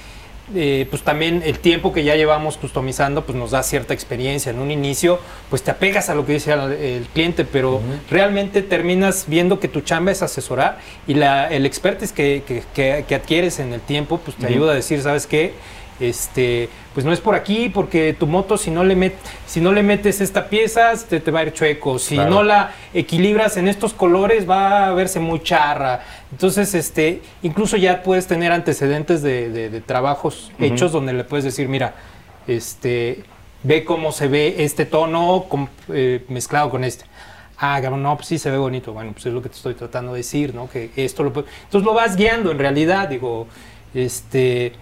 eh, 0.53 0.85
pues 0.89 1.01
también 1.03 1.43
el 1.45 1.59
tiempo 1.59 1.93
que 1.93 2.03
ya 2.03 2.15
llevamos 2.17 2.57
customizando 2.57 3.23
pues 3.25 3.37
nos 3.37 3.51
da 3.51 3.63
cierta 3.63 3.93
experiencia. 3.93 4.49
En 4.49 4.59
un 4.59 4.69
inicio 4.71 5.19
pues 5.49 5.63
te 5.63 5.71
apegas 5.71 6.09
a 6.09 6.15
lo 6.15 6.25
que 6.25 6.33
dice 6.33 6.51
el, 6.51 6.71
el 6.73 7.05
cliente, 7.13 7.45
pero 7.45 7.79
realmente 8.09 8.61
terminas 8.61 9.25
viendo 9.27 9.59
que 9.61 9.69
tu 9.69 9.79
chamba 9.81 10.11
es 10.11 10.21
asesorar 10.21 10.79
y 11.07 11.13
la, 11.13 11.47
el 11.47 11.65
expertise 11.65 12.11
que, 12.11 12.43
que- 12.45 12.63
que- 12.73 13.05
que 13.07 13.15
adquieres 13.15 13.59
en 13.59 13.71
el 13.71 13.79
tiempo 13.79 14.17
pues 14.17 14.35
te 14.35 14.47
ayuda 14.47 14.73
a 14.73 14.75
decir, 14.75 15.01
¿sabes 15.01 15.25
qué? 15.25 15.53
Este, 16.01 16.67
pues 16.93 17.05
no 17.05 17.13
es 17.13 17.21
por 17.21 17.35
aquí, 17.35 17.69
porque 17.69 18.13
tu 18.19 18.27
moto 18.27 18.57
si 18.57 18.69
no 18.69 18.83
le, 18.83 18.95
met, 18.97 19.13
si 19.47 19.61
no 19.61 19.71
le 19.71 19.81
metes 19.81 20.19
esta 20.19 20.49
pieza, 20.49 20.91
te, 21.07 21.19
te 21.21 21.31
va 21.31 21.39
a 21.39 21.43
ir 21.43 21.53
chueco. 21.53 21.97
Si 21.99 22.15
Claro. 22.15 22.29
no 22.29 22.43
la 22.43 22.71
equilibras 22.93 23.55
en 23.57 23.67
estos 23.69 23.93
colores, 23.93 24.49
va 24.49 24.87
a 24.87 24.93
verse 24.93 25.19
muy 25.21 25.39
charra. 25.41 26.01
Entonces, 26.31 26.73
este, 26.73 27.21
incluso 27.43 27.77
ya 27.77 28.03
puedes 28.03 28.27
tener 28.27 28.51
antecedentes 28.51 29.21
de, 29.21 29.49
de- 29.49 29.69
de 29.69 29.81
trabajos 29.81 30.51
hechos 30.59 30.91
donde 30.91 31.13
le 31.13 31.23
puedes 31.23 31.45
decir, 31.45 31.69
mira, 31.69 31.95
este, 32.47 33.23
ve 33.63 33.85
cómo 33.85 34.11
se 34.11 34.27
ve 34.27 34.55
este 34.59 34.85
tono 34.85 35.45
eh, 35.93 36.25
mezclado 36.27 36.69
con 36.69 36.83
este. 36.83 37.05
Ah, 37.57 37.79
no, 37.79 38.15
pues 38.15 38.27
sí 38.27 38.37
se 38.39 38.49
ve 38.49 38.57
bonito. 38.57 38.91
Bueno, 38.91 39.11
pues 39.13 39.25
es 39.27 39.33
lo 39.33 39.41
que 39.41 39.47
te 39.49 39.55
estoy 39.55 39.75
tratando 39.75 40.13
de 40.13 40.17
decir, 40.17 40.53
¿no? 40.55 40.67
Que 40.69 40.89
esto 40.97 41.23
lo 41.23 41.31
puede- 41.31 41.47
Entonces 41.65 41.85
lo 41.85 41.93
vas 41.93 42.15
guiando 42.15 42.51
en 42.51 42.57
realidad, 42.59 43.07
digo, 43.07 43.47
este 43.93 44.73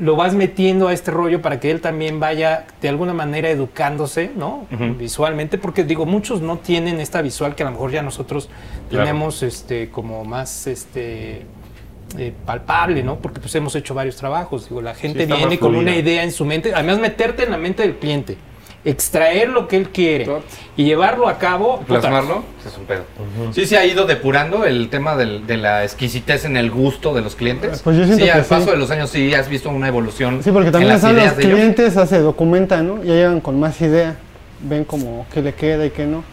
lo 0.00 0.16
vas 0.16 0.34
metiendo 0.34 0.88
a 0.88 0.92
este 0.94 1.10
rollo 1.10 1.42
para 1.42 1.60
que 1.60 1.70
él 1.70 1.80
también 1.82 2.20
vaya 2.20 2.66
de 2.80 2.88
alguna 2.88 3.12
manera 3.12 3.50
educándose, 3.50 4.30
¿no? 4.34 4.66
Visualmente, 4.98 5.58
porque 5.58 5.84
digo, 5.84 6.06
muchos 6.06 6.40
no 6.40 6.56
tienen 6.58 7.00
esta 7.00 7.20
visual 7.20 7.54
que 7.54 7.62
a 7.62 7.66
lo 7.66 7.72
mejor 7.72 7.90
ya 7.90 8.02
nosotros 8.02 8.48
Claro. 8.88 9.04
tenemos 9.04 9.42
este, 9.42 9.90
como 9.90 10.24
más 10.24 10.66
este, 10.66 11.42
eh, 12.18 12.32
palpable, 12.46 13.02
¿no? 13.02 13.16
Porque 13.16 13.40
pues 13.40 13.54
hemos 13.54 13.76
hecho 13.76 13.94
varios 13.94 14.16
trabajos. 14.16 14.68
Digo, 14.68 14.80
la 14.80 14.94
gente 14.94 15.26
viene 15.26 15.58
con 15.58 15.76
una 15.76 15.94
idea 15.94 16.24
en 16.24 16.32
su 16.32 16.44
mente, 16.44 16.72
además 16.74 16.98
meterte 16.98 17.44
en 17.44 17.50
la 17.50 17.58
mente 17.58 17.82
del 17.82 17.96
cliente, 17.96 18.36
extraer 18.84 19.50
lo 19.50 19.68
que 19.68 19.76
él 19.76 19.90
quiere 19.90 20.26
y 20.76 20.84
llevarlo 20.84 21.28
a 21.28 21.36
cabo. 21.38 21.80
plasmarlo, 21.86 22.42
es 22.66 22.76
un 22.78 22.84
pedo. 22.84 23.02
Sí, 23.52 23.66
se 23.66 23.76
ha 23.76 23.84
ido 23.84 24.06
depurando 24.06 24.64
el 24.64 24.88
tema 24.88 25.16
del- 25.16 25.46
de 25.46 25.56
la 25.58 25.84
exquisitez 25.84 26.44
en 26.46 26.56
el 26.56 26.70
gusto 26.70 27.12
de 27.12 27.20
los 27.20 27.34
clientes. 27.36 27.82
Pues 27.82 27.96
yo 27.96 28.04
siento 28.04 28.24
sí, 28.24 28.30
que 28.30 28.32
al 28.32 28.44
paso 28.44 28.64
sí. 28.66 28.70
de 28.70 28.76
los 28.78 28.90
años 28.90 29.10
sí 29.10 29.34
has 29.34 29.48
visto 29.48 29.68
una 29.70 29.88
evolución. 29.88 30.42
Sí, 30.42 30.50
porque 30.50 30.70
también 30.70 30.92
en 30.92 30.94
las 30.94 31.02
están 31.02 31.14
los 31.16 31.22
ideas 31.24 31.36
de 31.36 31.42
ellos. 31.44 31.54
clientes, 31.56 32.08
se 32.08 32.18
documentan, 32.20 32.86
¿no? 32.88 32.96
Ya 33.04 33.12
llegan 33.14 33.40
con 33.40 33.60
más 33.60 33.78
idea, 33.82 34.16
ven 34.62 34.84
como 34.84 35.26
qué 35.32 35.42
le 35.42 35.52
queda 35.54 35.84
y 35.84 35.90
qué 35.90 36.06
no. 36.06 36.24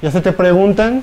Ya 0.00 0.12
se 0.12 0.20
te 0.20 0.30
preguntan, 0.30 1.02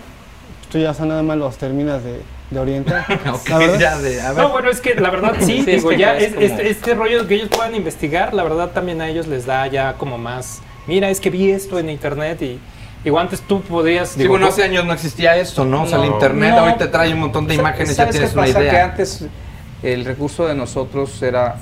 tú 0.71 0.77
ya 0.77 0.93
nada 1.05 1.21
más 1.23 1.37
los 1.37 1.57
terminas 1.57 2.01
de, 2.05 2.21
de 2.51 2.59
orientar. 2.59 3.05
Ok, 3.33 3.49
La 3.49 3.57
verdad. 3.57 3.79
ya 3.79 3.97
de- 3.99 4.21
a 4.21 4.31
ver. 4.31 4.43
No, 4.43 4.49
bueno, 4.49 4.69
es 4.69 4.79
que 4.79 4.95
la 4.95 5.09
verdad 5.09 5.33
sí, 5.41 5.61
digo, 5.67 5.91
ya 5.91 6.15
es 6.15 6.23
es- 6.23 6.33
como- 6.35 6.45
este, 6.45 6.69
este 6.69 6.93
rollo 6.93 7.27
que 7.27 7.35
ellos 7.35 7.49
puedan 7.49 7.75
investigar, 7.75 8.33
la 8.33 8.43
verdad 8.43 8.69
también 8.71 9.01
a 9.01 9.09
ellos 9.09 9.27
les 9.27 9.45
da 9.45 9.67
ya 9.67 9.95
como 9.95 10.17
más, 10.17 10.61
mira, 10.87 11.09
es 11.09 11.19
que 11.19 11.29
vi 11.29 11.51
esto 11.51 11.79
en 11.79 11.89
internet 11.89 12.41
y 12.41 12.59
igual 13.03 13.23
antes 13.25 13.41
tú 13.41 13.61
podías, 13.61 14.09
Sí, 14.09 14.19
digo, 14.19 14.31
bueno, 14.31 14.45
¿no? 14.45 14.51
hace 14.51 14.63
años 14.63 14.85
no 14.85 14.93
existía 14.93 15.35
esto, 15.37 15.65
¿no? 15.65 15.83
O 15.83 15.87
sea, 15.87 15.97
el 16.01 16.07
No, 16.09 16.13
internet 16.15 16.51
no. 16.55 16.59
ahorita 16.61 16.91
trae 16.91 17.13
un 17.13 17.19
montón 17.19 17.47
de 17.47 17.55
Sa- 17.55 17.61
imágenes, 17.61 17.89
ya 17.89 17.95
¿sabes 17.95 18.11
tienes 18.11 18.31
qué 18.31 18.37
una 18.39 18.47
pasa? 18.47 18.59
Que 18.59 18.65
idea. 18.65 18.85
antes 18.85 19.25
el 19.83 20.05
recurso 20.05 20.47
de 20.47 20.55
nosotros 20.55 21.21
era, 21.21 21.55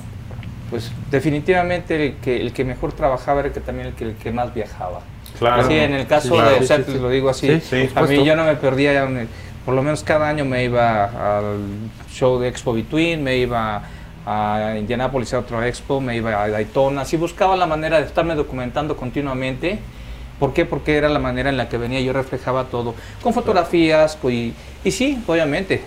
pues 0.69 0.91
definitivamente 1.11 2.05
el 2.07 2.15
que, 2.15 2.41
el 2.41 2.53
que 2.53 2.63
mejor 2.63 2.93
trabajaba 2.93 3.39
era 3.41 3.47
el 3.49 3.53
que 3.53 3.59
también 3.59 3.87
el 3.87 3.93
que, 3.93 4.05
el 4.05 4.13
que 4.15 4.31
más 4.31 4.53
viajaba. 4.53 5.01
Claro. 5.39 5.67
Sí, 5.67 5.73
en 5.73 5.93
el 5.93 6.05
caso 6.07 6.27
Sí, 6.29 6.33
claro. 6.35 6.51
de 6.59 6.67
Sí, 6.67 6.73
sí, 6.77 6.83
sí. 6.93 6.99
lo 6.99 7.09
digo 7.09 7.29
así, 7.29 7.47
Sí, 7.59 7.61
sí, 7.69 7.89
por 7.93 8.03
a 8.03 8.07
mí 8.07 8.23
yo 8.23 8.35
no 8.35 8.45
me 8.45 8.55
perdía, 8.55 8.93
ya 8.93 9.05
un- 9.05 9.27
por 9.65 9.73
lo 9.73 9.81
menos 9.81 10.03
cada 10.03 10.29
año 10.29 10.45
me 10.45 10.63
iba 10.63 11.05
al 11.39 11.57
show 12.11 12.37
de 12.39 12.49
Expo 12.49 12.73
Between, 12.73 13.23
me 13.23 13.37
iba 13.37 13.81
a 14.25 14.75
Indianapolis 14.77 15.33
a 15.33 15.39
otro 15.39 15.61
expo, 15.63 15.99
me 15.99 16.15
iba 16.15 16.41
a 16.43 16.47
Daytona, 16.49 17.01
así 17.01 17.17
buscaba 17.17 17.55
la 17.57 17.65
manera 17.67 17.99
de 17.99 18.05
estarme 18.05 18.35
documentando 18.35 18.95
continuamente. 18.95 19.79
¿Por 20.39 20.53
qué? 20.53 20.65
Porque 20.65 20.95
era 20.97 21.09
la 21.09 21.19
manera 21.19 21.49
en 21.49 21.57
la 21.57 21.69
que 21.69 21.77
venía, 21.77 22.01
yo 22.01 22.11
reflejaba 22.13 22.65
todo, 22.65 22.95
con 23.21 23.33
fotografías, 23.33 24.17
y, 24.23 24.53
y 24.83 24.91
sí, 24.91 25.21
obviamente, 25.27 25.81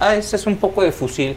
ah, 0.00 0.14
ese 0.16 0.36
es 0.36 0.46
un 0.46 0.56
poco 0.56 0.82
de 0.82 0.92
fusil, 0.92 1.36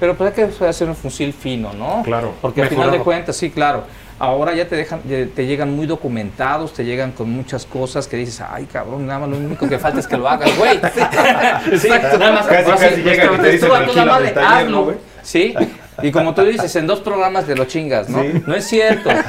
pero 0.00 0.14
pues 0.14 0.30
hay 0.36 0.46
que 0.48 0.64
hacer 0.66 0.88
un 0.88 0.96
fusil 0.96 1.32
fino, 1.32 1.72
¿no? 1.72 2.02
Claro, 2.04 2.32
Porque 2.40 2.62
al 2.62 2.68
final 2.68 2.86
de 2.86 2.98
mejorado. 2.98 3.04
cuentas, 3.04 3.36
sí, 3.36 3.50
claro. 3.50 3.84
Ahora 4.18 4.54
ya 4.54 4.68
te 4.68 4.76
dejan, 4.76 5.00
te 5.00 5.46
llegan 5.46 5.74
muy 5.74 5.86
documentados, 5.86 6.72
te 6.72 6.84
llegan 6.84 7.10
con 7.12 7.30
muchas 7.30 7.66
cosas 7.66 8.06
que 8.06 8.16
dices, 8.16 8.40
ay 8.48 8.64
cabrón, 8.72 9.06
nada 9.08 9.18
más 9.20 9.28
lo 9.30 9.36
único 9.36 9.68
que 9.68 9.76
falta 9.78 9.98
es 9.98 10.06
que 10.06 10.16
lo 10.16 10.28
hagas, 10.28 10.56
güey. 10.56 10.78
Sí, 11.78 11.88
nada 11.88 12.32
más 12.32 12.46
Casi, 12.46 12.70
casi 12.70 12.94
sí, 12.94 13.02
llegan 13.02 13.34
y 13.34 13.38
te 13.38 13.50
dicen, 13.50 13.54
estuvo 13.54 13.74
a 13.74 13.78
toda 13.80 13.92
"Tranquilo, 13.92 14.06
madre, 14.12 14.24
del 14.26 14.34
taller, 14.34 14.50
¿no, 14.50 14.56
hazlo", 14.78 14.84
güey? 14.84 14.96
Sí, 15.22 15.54
y 16.02 16.10
como 16.10 16.34
tú 16.34 16.42
dices, 16.42 16.74
en 16.76 16.86
dos 16.86 17.00
programas 17.00 17.46
de 17.46 17.56
lo 17.56 17.64
chingas, 17.66 18.08
¿no? 18.08 18.22
Sí. 18.22 18.42
No 18.46 18.54
es 18.54 18.64
cierto. 18.64 19.10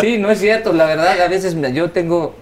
Sí, 0.00 0.18
no 0.18 0.30
es 0.30 0.38
cierto. 0.38 0.72
La 0.72 0.86
verdad, 0.86 1.20
a 1.20 1.28
veces 1.28 1.56
yo 1.74 1.90
tengo, 1.90 2.34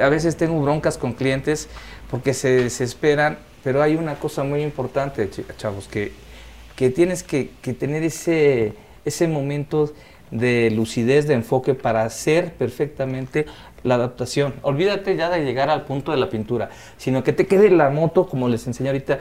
a 0.00 0.08
veces 0.08 0.36
tengo 0.36 0.60
broncas 0.60 0.98
con 0.98 1.12
clientes 1.12 1.68
porque 2.10 2.34
se 2.34 2.48
desesperan, 2.50 3.38
pero 3.62 3.82
hay 3.82 3.94
una 3.94 4.16
cosa 4.16 4.44
muy 4.44 4.62
importante, 4.62 5.28
chavos, 5.56 5.88
que, 5.88 6.12
que 6.76 6.90
tienes 6.90 7.22
que, 7.22 7.50
que 7.62 7.72
tener 7.72 8.02
ese, 8.02 8.72
ese 9.04 9.28
momento 9.28 9.92
de 10.30 10.70
lucidez, 10.70 11.26
de 11.26 11.34
enfoque 11.34 11.74
para 11.74 12.02
hacer 12.02 12.52
perfectamente 12.54 13.46
la 13.82 13.94
adaptación. 13.94 14.54
Olvídate 14.62 15.16
ya 15.16 15.30
de 15.30 15.44
llegar 15.44 15.70
al 15.70 15.84
punto 15.84 16.12
de 16.12 16.18
la 16.18 16.28
pintura, 16.28 16.70
sino 16.96 17.22
que 17.22 17.32
te 17.32 17.46
quede 17.46 17.70
la 17.70 17.90
moto, 17.90 18.28
como 18.28 18.48
les 18.48 18.66
enseñé 18.66 18.90
ahorita. 18.90 19.18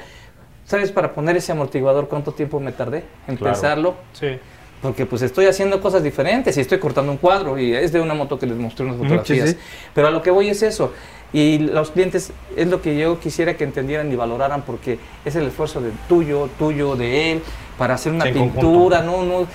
¿Sabes 0.67 0.91
para 0.91 1.13
poner 1.13 1.37
ese 1.37 1.53
amortiguador 1.53 2.07
cuánto 2.09 2.33
tiempo 2.33 2.59
me 2.59 2.73
tardé 2.73 3.05
en 3.27 3.37
Claro. 3.37 3.53
pensarlo? 3.53 3.95
Sí. 4.11 4.37
Porque 4.81 5.05
pues 5.05 5.21
estoy 5.21 5.45
haciendo 5.47 5.81
cosas 5.81 6.03
diferentes 6.03 6.55
y 6.57 6.61
estoy 6.61 6.77
cortando 6.77 7.11
un 7.11 7.17
cuadro 7.17 7.57
y 7.57 7.73
es 7.73 7.91
de 7.93 8.01
una 8.01 8.13
moto 8.13 8.37
que 8.37 8.45
les 8.45 8.57
mostré 8.57 8.85
unas 8.85 8.97
Ujú, 8.97 9.05
fotografías. 9.05 9.49
sí, 9.49 9.55
sí. 9.55 9.61
Pero 9.95 10.07
a 10.07 10.11
lo 10.11 10.21
que 10.21 10.29
voy 10.29 10.49
es 10.49 10.61
eso. 10.61 10.93
Y 11.33 11.57
los 11.59 11.91
clientes 11.91 12.31
es 12.55 12.67
lo 12.67 12.81
que 12.81 12.97
yo 12.97 13.19
quisiera 13.19 13.55
que 13.57 13.63
entendieran 13.63 14.11
y 14.11 14.15
valoraran 14.15 14.61
porque 14.63 14.99
es 15.25 15.35
el 15.35 15.47
esfuerzo 15.47 15.81
de 15.81 15.91
tuyo, 16.07 16.49
tuyo, 16.59 16.95
de 16.95 17.31
él, 17.31 17.41
para 17.77 17.95
hacer 17.95 18.11
una 18.11 18.25
Sí, 18.25 18.31
pintura. 18.33 19.01
No, 19.01 19.23
no. 19.23 19.47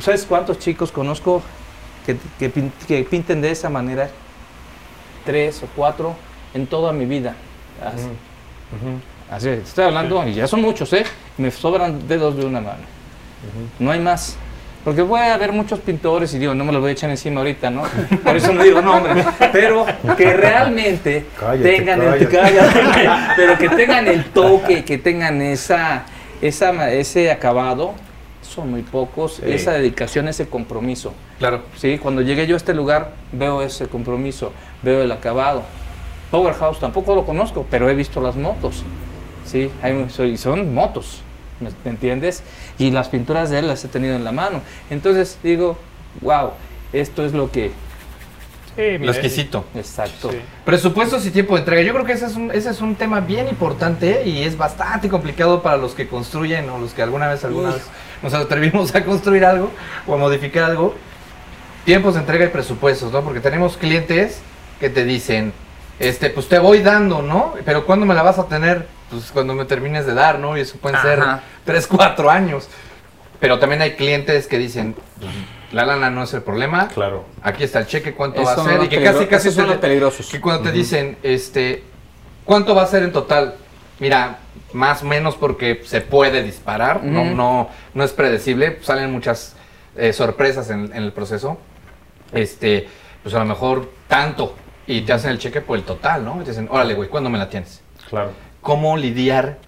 ¿Sabes 0.00 0.24
cuántos 0.24 0.58
chicos 0.58 0.90
conozco 0.90 1.42
que, 2.06 2.16
que 2.38 2.52
pin- 2.52 2.72
que 2.88 3.04
pinten 3.04 3.42
de 3.42 3.50
esa 3.50 3.68
manera? 3.70 4.08
Tres 5.24 5.62
o 5.62 5.66
cuatro 5.76 6.14
en 6.52 6.66
toda 6.66 6.92
mi 6.92 7.04
vida. 7.06 7.34
Así. 7.82 8.08
Así, 9.30 9.48
estoy 9.48 9.84
hablando, 9.84 10.26
y 10.28 10.34
ya 10.34 10.46
son 10.46 10.60
muchos, 10.62 10.92
¿eh? 10.92 11.04
Me 11.38 11.50
sobran 11.50 12.06
dedos 12.06 12.36
de 12.36 12.44
una 12.44 12.60
mano. 12.60 12.82
No 13.78 13.90
hay 13.90 14.00
más. 14.00 14.36
Porque 14.84 15.02
puede 15.02 15.24
haber 15.30 15.50
muchos 15.52 15.80
pintores, 15.80 16.34
y 16.34 16.38
digo, 16.38 16.54
no 16.54 16.62
me 16.64 16.70
los 16.72 16.82
voy 16.82 16.90
a 16.90 16.92
echar 16.92 17.08
encima 17.08 17.40
ahorita, 17.40 17.70
¿no? 17.70 17.84
Por 18.22 18.36
eso 18.36 18.52
no 18.52 18.62
digo 18.62 18.82
nombre. 18.82 19.24
Pero 19.50 19.86
que 20.16 20.34
realmente 20.34 21.24
Cállate, 21.40 21.76
tengan 21.76 22.02
el 22.02 22.28
cállate. 22.28 23.08
pero 23.34 23.56
que 23.58 23.68
tengan 23.70 24.06
el 24.08 24.24
toque, 24.26 24.84
que 24.84 24.98
tengan 24.98 25.40
esa, 25.40 26.04
esa, 26.42 26.90
ese 26.92 27.30
acabado, 27.30 27.94
son 28.42 28.70
muy 28.70 28.82
pocos, 28.82 29.36
Sí. 29.36 29.42
esa 29.46 29.72
dedicación, 29.72 30.28
ese 30.28 30.46
compromiso. 30.48 31.14
Claro. 31.38 31.62
Sí, 31.78 31.96
cuando 31.98 32.20
llegué 32.20 32.46
yo 32.46 32.54
a 32.54 32.58
este 32.58 32.74
lugar, 32.74 33.12
veo 33.32 33.62
ese 33.62 33.86
compromiso, 33.88 34.52
veo 34.82 35.02
el 35.02 35.10
acabado. 35.10 35.62
Powerhouse 36.30 36.78
tampoco 36.78 37.14
lo 37.14 37.24
conozco, 37.24 37.66
pero 37.70 37.88
he 37.88 37.94
visto 37.94 38.20
las 38.20 38.36
motos. 38.36 38.84
Sí, 39.44 39.70
hay, 39.82 40.06
soy- 40.10 40.36
son 40.36 40.74
motos, 40.74 41.20
¿me, 41.60 41.90
entiendes? 41.90 42.42
Y 42.78 42.90
las 42.90 43.08
pinturas 43.08 43.50
de 43.50 43.60
él 43.60 43.68
las 43.68 43.84
he 43.84 43.88
tenido 43.88 44.16
en 44.16 44.24
la 44.24 44.32
mano. 44.32 44.60
Entonces 44.90 45.38
digo, 45.42 45.76
wow, 46.20 46.50
esto 46.92 47.24
es 47.24 47.32
lo 47.32 47.50
que... 47.50 47.72
Sí, 48.76 48.98
Lo 48.98 49.12
exquisito. 49.12 49.64
Exacto. 49.76 50.32
Sí. 50.32 50.38
Presupuestos 50.64 51.24
y 51.26 51.30
tiempo 51.30 51.54
de 51.54 51.60
entrega. 51.60 51.82
Yo 51.82 51.92
creo 51.92 52.04
que 52.04 52.12
ese 52.12 52.26
es, 52.26 52.34
un, 52.34 52.50
ese 52.50 52.70
es 52.70 52.80
un 52.80 52.96
tema 52.96 53.20
bien 53.20 53.46
importante 53.46 54.24
y 54.26 54.42
es 54.42 54.58
bastante 54.58 55.08
complicado 55.08 55.62
para 55.62 55.76
los 55.76 55.94
que 55.94 56.08
construyen 56.08 56.68
o 56.70 56.78
los 56.78 56.92
que 56.92 57.02
alguna 57.02 57.28
vez, 57.28 57.44
alguna 57.44 57.70
vez 57.70 57.82
nos 58.20 58.34
atrevimos 58.34 58.92
a 58.96 59.04
construir 59.04 59.44
algo 59.44 59.70
o 60.08 60.14
a 60.14 60.16
modificar 60.16 60.64
algo. 60.64 60.94
Tiempos 61.84 62.14
de 62.14 62.20
entrega 62.20 62.46
y 62.46 62.48
presupuestos, 62.48 63.12
¿no? 63.12 63.22
Porque 63.22 63.38
tenemos 63.38 63.76
clientes 63.76 64.40
que 64.80 64.90
te 64.90 65.04
dicen, 65.04 65.52
este, 66.00 66.30
pues 66.30 66.48
te 66.48 66.58
voy 66.58 66.80
dando, 66.80 67.22
¿no? 67.22 67.54
Pero 67.64 67.86
¿cuándo 67.86 68.06
me 68.06 68.14
la 68.14 68.22
vas 68.22 68.38
a 68.40 68.48
tener? 68.48 68.88
Pues 69.10 69.30
cuando 69.32 69.54
me 69.54 69.64
termines 69.64 70.06
de 70.06 70.14
dar, 70.14 70.38
¿no? 70.38 70.56
Y 70.56 70.60
eso 70.60 70.76
pueden 70.78 71.00
ser 71.02 71.20
Ajá. 71.20 71.42
3, 71.64 71.86
4 71.86 72.30
años. 72.30 72.68
Pero 73.40 73.58
también 73.58 73.82
hay 73.82 73.92
clientes 73.92 74.46
que 74.46 74.58
dicen, 74.58 74.94
la 75.72 75.84
lana 75.84 76.10
no 76.10 76.22
es 76.22 76.32
el 76.34 76.42
problema. 76.42 76.88
Claro. 76.88 77.24
Aquí 77.42 77.64
está 77.64 77.80
el 77.80 77.86
cheque, 77.86 78.14
cuánto 78.14 78.42
va 78.42 78.52
a 78.52 78.64
ser. 78.64 78.82
Y 78.84 78.88
que 78.88 79.02
casi, 79.02 79.26
casi 79.26 79.50
son 79.50 79.66
los 79.66 79.76
peligrosos. 79.76 80.28
que 80.30 80.40
cuando 80.40 80.62
te 80.62 80.72
dicen, 80.72 81.18
este, 81.22 81.84
¿cuánto 82.44 82.74
va 82.74 82.82
a 82.82 82.86
ser 82.86 83.02
en 83.02 83.12
total? 83.12 83.56
Mira, 83.98 84.38
más 84.72 85.02
o 85.02 85.06
menos 85.06 85.34
porque 85.36 85.82
se 85.84 86.00
puede 86.00 86.42
disparar, 86.42 87.04
no, 87.04 87.24
no, 87.24 87.68
no 87.92 88.04
es 88.04 88.12
predecible, 88.12 88.78
salen 88.82 89.12
muchas 89.12 89.54
eh, 89.96 90.12
sorpresas 90.12 90.70
en, 90.70 90.86
en 90.94 91.02
el 91.02 91.12
proceso. 91.12 91.58
Este, 92.32 92.88
pues 93.22 93.34
a 93.34 93.38
lo 93.38 93.44
mejor 93.44 93.90
tanto, 94.08 94.54
y 94.86 95.02
te 95.02 95.12
hacen 95.12 95.30
el 95.30 95.38
cheque 95.38 95.60
por 95.60 95.78
el 95.78 95.84
total, 95.84 96.24
¿no? 96.24 96.40
Y 96.40 96.44
te 96.44 96.50
dicen, 96.50 96.68
órale, 96.70 96.94
güey, 96.94 97.08
¿cuándo 97.08 97.30
me 97.30 97.38
la 97.38 97.48
tienes? 97.48 97.82
Claro. 98.08 98.30
¿Cómo 98.64 98.96
lidiar 98.96 99.58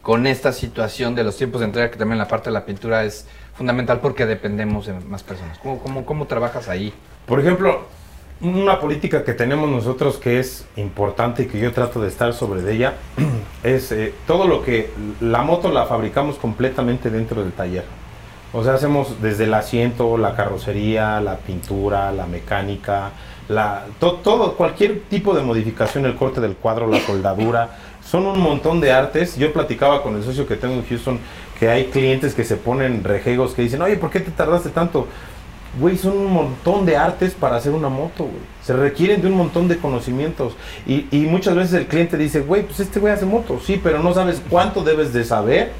con 0.00 0.26
esta 0.26 0.50
situación 0.50 1.14
de 1.14 1.24
los 1.24 1.36
tiempos 1.36 1.60
de 1.60 1.66
entrega, 1.66 1.90
que 1.90 1.98
también 1.98 2.16
la 2.16 2.26
parte 2.26 2.48
de 2.48 2.54
la 2.54 2.64
pintura 2.64 3.04
es 3.04 3.26
fundamental 3.54 4.00
porque 4.00 4.24
dependemos 4.24 4.86
de 4.86 4.94
más 4.94 5.22
personas? 5.22 5.58
¿Cómo, 5.58 5.78
cómo, 5.78 6.06
cómo 6.06 6.24
trabajas 6.26 6.70
ahí? 6.70 6.90
Por 7.26 7.38
ejemplo, 7.38 7.82
una 8.40 8.80
política 8.80 9.24
que 9.24 9.34
tenemos 9.34 9.68
nosotros 9.68 10.16
que 10.16 10.38
es 10.40 10.64
importante 10.76 11.42
y 11.42 11.46
que 11.48 11.60
yo 11.60 11.70
trato 11.74 12.00
de 12.00 12.08
estar 12.08 12.32
sobre 12.32 12.62
de 12.62 12.72
ella 12.72 12.94
es 13.62 13.92
eh, 13.92 14.14
todo 14.26 14.48
lo 14.48 14.62
que 14.62 14.90
la 15.20 15.42
moto 15.42 15.70
la 15.70 15.84
fabricamos 15.84 16.36
completamente 16.36 17.10
dentro 17.10 17.42
del 17.42 17.52
taller. 17.52 17.84
O 18.54 18.64
sea, 18.64 18.72
hacemos 18.72 19.20
desde 19.20 19.44
el 19.44 19.52
asiento, 19.52 20.16
la 20.16 20.34
carrocería, 20.34 21.20
la 21.20 21.36
pintura, 21.36 22.10
la 22.10 22.24
mecánica, 22.26 23.10
la, 23.48 23.84
to- 24.00 24.14
todo, 24.24 24.54
cualquier 24.54 25.02
tipo 25.10 25.34
de 25.34 25.42
modificación, 25.42 26.06
el 26.06 26.14
corte 26.14 26.40
del 26.40 26.56
cuadro, 26.56 26.86
la 26.86 27.00
soldadura. 27.00 27.68
Son 28.08 28.24
un 28.26 28.38
montón 28.40 28.80
de 28.80 28.92
artes. 28.92 29.36
Yo 29.36 29.52
platicaba 29.52 30.02
con 30.02 30.14
el 30.16 30.22
socio 30.22 30.46
que 30.46 30.56
tengo 30.56 30.74
en 30.74 30.86
Houston 30.86 31.18
que 31.58 31.68
hay 31.68 31.86
clientes 31.86 32.34
que 32.34 32.44
se 32.44 32.56
ponen 32.56 33.02
rejegos 33.02 33.52
que 33.54 33.62
dicen, 33.62 33.82
oye, 33.82 33.96
¿por 33.96 34.10
qué 34.10 34.20
te 34.20 34.30
tardaste 34.30 34.68
tanto? 34.70 35.08
Güey, 35.80 35.98
son 35.98 36.16
un 36.16 36.32
montón 36.32 36.86
de 36.86 36.96
artes 36.96 37.34
para 37.34 37.56
hacer 37.56 37.72
una 37.72 37.88
moto, 37.88 38.24
güey. 38.24 38.36
Se 38.62 38.72
requieren 38.74 39.20
de 39.20 39.28
un 39.28 39.34
montón 39.34 39.66
de 39.68 39.76
conocimientos. 39.76 40.54
Y, 40.86 41.06
y 41.10 41.26
muchas 41.26 41.54
veces 41.54 41.74
el 41.74 41.86
cliente 41.86 42.16
dice, 42.16 42.40
güey, 42.40 42.62
pues 42.62 42.80
este 42.80 43.00
güey 43.00 43.12
hace 43.12 43.26
moto. 43.26 43.60
Sí, 43.64 43.80
pero 43.82 43.98
no 43.98 44.14
sabes 44.14 44.40
cuánto 44.48 44.82
debes 44.84 45.12
de 45.12 45.24
saber 45.24 45.72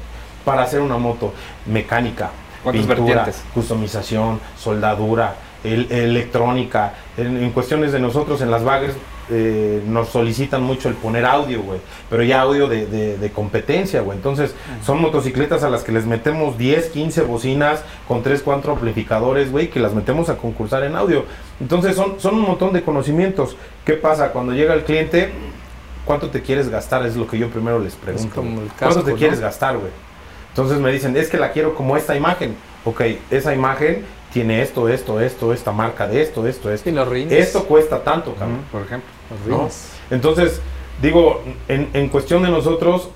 para 0.45 0.63
hacer 0.63 0.81
una 0.81 0.97
moto. 0.97 1.33
Mecánica. 1.65 2.31
¿Cuántas 2.63 2.85
pintura, 2.85 3.15
vertientes? 3.15 3.43
customización, 3.53 4.39
soldadura, 4.57 5.35
el- 5.63 5.91
electrónica. 5.91 6.93
En, 7.17 7.41
en 7.41 7.51
cuestiones 7.51 7.91
de 7.91 7.99
nosotros, 7.99 8.41
en 8.41 8.51
las 8.51 8.63
baggers, 8.63 8.93
eh, 9.29 9.81
nos 9.87 10.09
solicitan 10.09 10.61
mucho 10.63 10.87
el 10.89 10.95
poner 10.95 11.25
audio, 11.25 11.61
güey. 11.61 11.79
Pero 12.09 12.23
ya 12.23 12.41
audio 12.41 12.67
de, 12.67 12.85
de- 12.85 13.17
de 13.17 13.31
competencia, 13.31 14.01
güey. 14.01 14.17
Entonces, 14.17 14.53
son 14.85 15.01
motocicletas 15.01 15.63
a 15.63 15.69
las 15.69 15.83
que 15.83 15.91
les 15.91 16.05
metemos 16.05 16.57
10, 16.57 16.89
15 16.89 17.21
bocinas 17.23 17.81
con 18.07 18.23
3, 18.23 18.41
4 18.43 18.71
amplificadores, 18.73 19.51
güey, 19.51 19.69
que 19.69 19.79
las 19.79 19.93
metemos 19.93 20.29
a 20.29 20.37
concursar 20.37 20.83
en 20.83 20.95
audio. 20.95 21.25
Entonces, 21.59 21.95
son, 21.95 22.19
son 22.19 22.35
un 22.35 22.41
montón 22.41 22.73
de 22.73 22.81
conocimientos. 22.83 23.57
¿Qué 23.85 23.93
pasa? 23.93 24.31
Cuando 24.31 24.53
llega 24.53 24.73
el 24.73 24.83
cliente, 24.83 25.31
¿cuánto 26.05 26.29
te 26.29 26.41
quieres 26.41 26.69
gastar? 26.69 27.05
Es 27.05 27.15
lo 27.15 27.27
que 27.27 27.37
yo 27.37 27.49
primero 27.49 27.79
les 27.79 27.95
pregunto. 27.95 28.35
como 28.35 28.61
el 28.61 28.67
¿Cuánto 28.79 29.03
te 29.03 29.11
¿no? 29.11 29.17
quieres 29.17 29.39
gastar, 29.39 29.77
güey? 29.77 29.91
Entonces 30.49 30.79
me 30.79 30.91
dicen, 30.91 31.15
es 31.17 31.29
que 31.29 31.37
la 31.37 31.51
quiero 31.51 31.75
como 31.75 31.97
esta 31.97 32.15
imagen. 32.15 32.55
Ok, 32.85 33.01
esa 33.29 33.53
imagen 33.53 34.05
tiene 34.31 34.61
esto, 34.61 34.87
esto, 34.89 35.19
esto, 35.21 35.53
esta 35.53 35.71
marca 35.71 36.07
de 36.07 36.21
esto, 36.21 36.47
esto, 36.47 36.71
esto. 36.71 36.89
Y 36.89 36.93
los 36.93 37.07
rines. 37.07 37.33
Esto 37.33 37.63
cuesta 37.65 38.03
tanto, 38.03 38.33
cabrón. 38.35 38.61
Por 38.71 38.81
ejemplo. 38.83 39.09
¿No? 39.47 39.69
Entonces, 40.09 40.61
digo, 41.01 41.43
en, 41.67 41.89
en 41.93 42.09
cuestión 42.09 42.43
de 42.43 42.49
nosotros, 42.49 43.09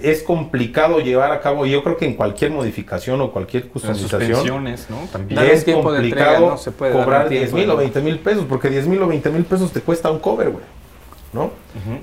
es 0.00 0.22
complicado 0.22 1.00
llevar 1.00 1.32
a 1.32 1.40
cabo, 1.40 1.66
yo 1.66 1.82
creo 1.82 1.96
que 1.96 2.04
en 2.04 2.14
cualquier 2.14 2.50
modificación 2.50 3.20
o 3.20 3.30
cualquier 3.30 3.68
customización, 3.68 4.20
suspensiones, 4.20 4.90
¿no? 4.90 4.98
También. 5.10 5.40
Es 5.40 5.64
tiempo 5.64 5.92
de 5.92 5.98
complicado 5.98 6.32
entrega, 6.32 6.50
no 6.50 6.58
se 6.58 6.70
puede 6.72 6.92
dar 6.92 6.98
un 6.98 7.04
cobrar 7.04 7.28
tiempo 7.28 7.56
10 7.56 7.66
mil 7.66 7.70
o 7.70 7.76
20 7.76 8.00
mil 8.00 8.18
pesos, 8.18 8.44
porque 8.48 8.70
10 8.70 8.86
mil 8.88 9.02
o 9.02 9.06
20 9.06 9.30
mil 9.30 9.44
pesos 9.44 9.72
te 9.72 9.80
cuesta 9.80 10.10
un 10.10 10.18
cover, 10.18 10.50
güey. 10.50 10.64
¿No? 11.32 11.50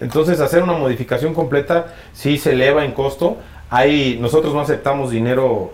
Entonces, 0.02 0.42
hacer 0.42 0.62
una 0.62 0.74
modificación 0.74 1.34
completa 1.34 1.94
sí 2.12 2.38
se 2.38 2.52
eleva 2.52 2.84
en 2.84 2.92
costo. 2.92 3.38
Hay, 3.70 4.18
nosotros 4.20 4.54
no 4.54 4.60
aceptamos 4.60 5.10
dinero 5.10 5.72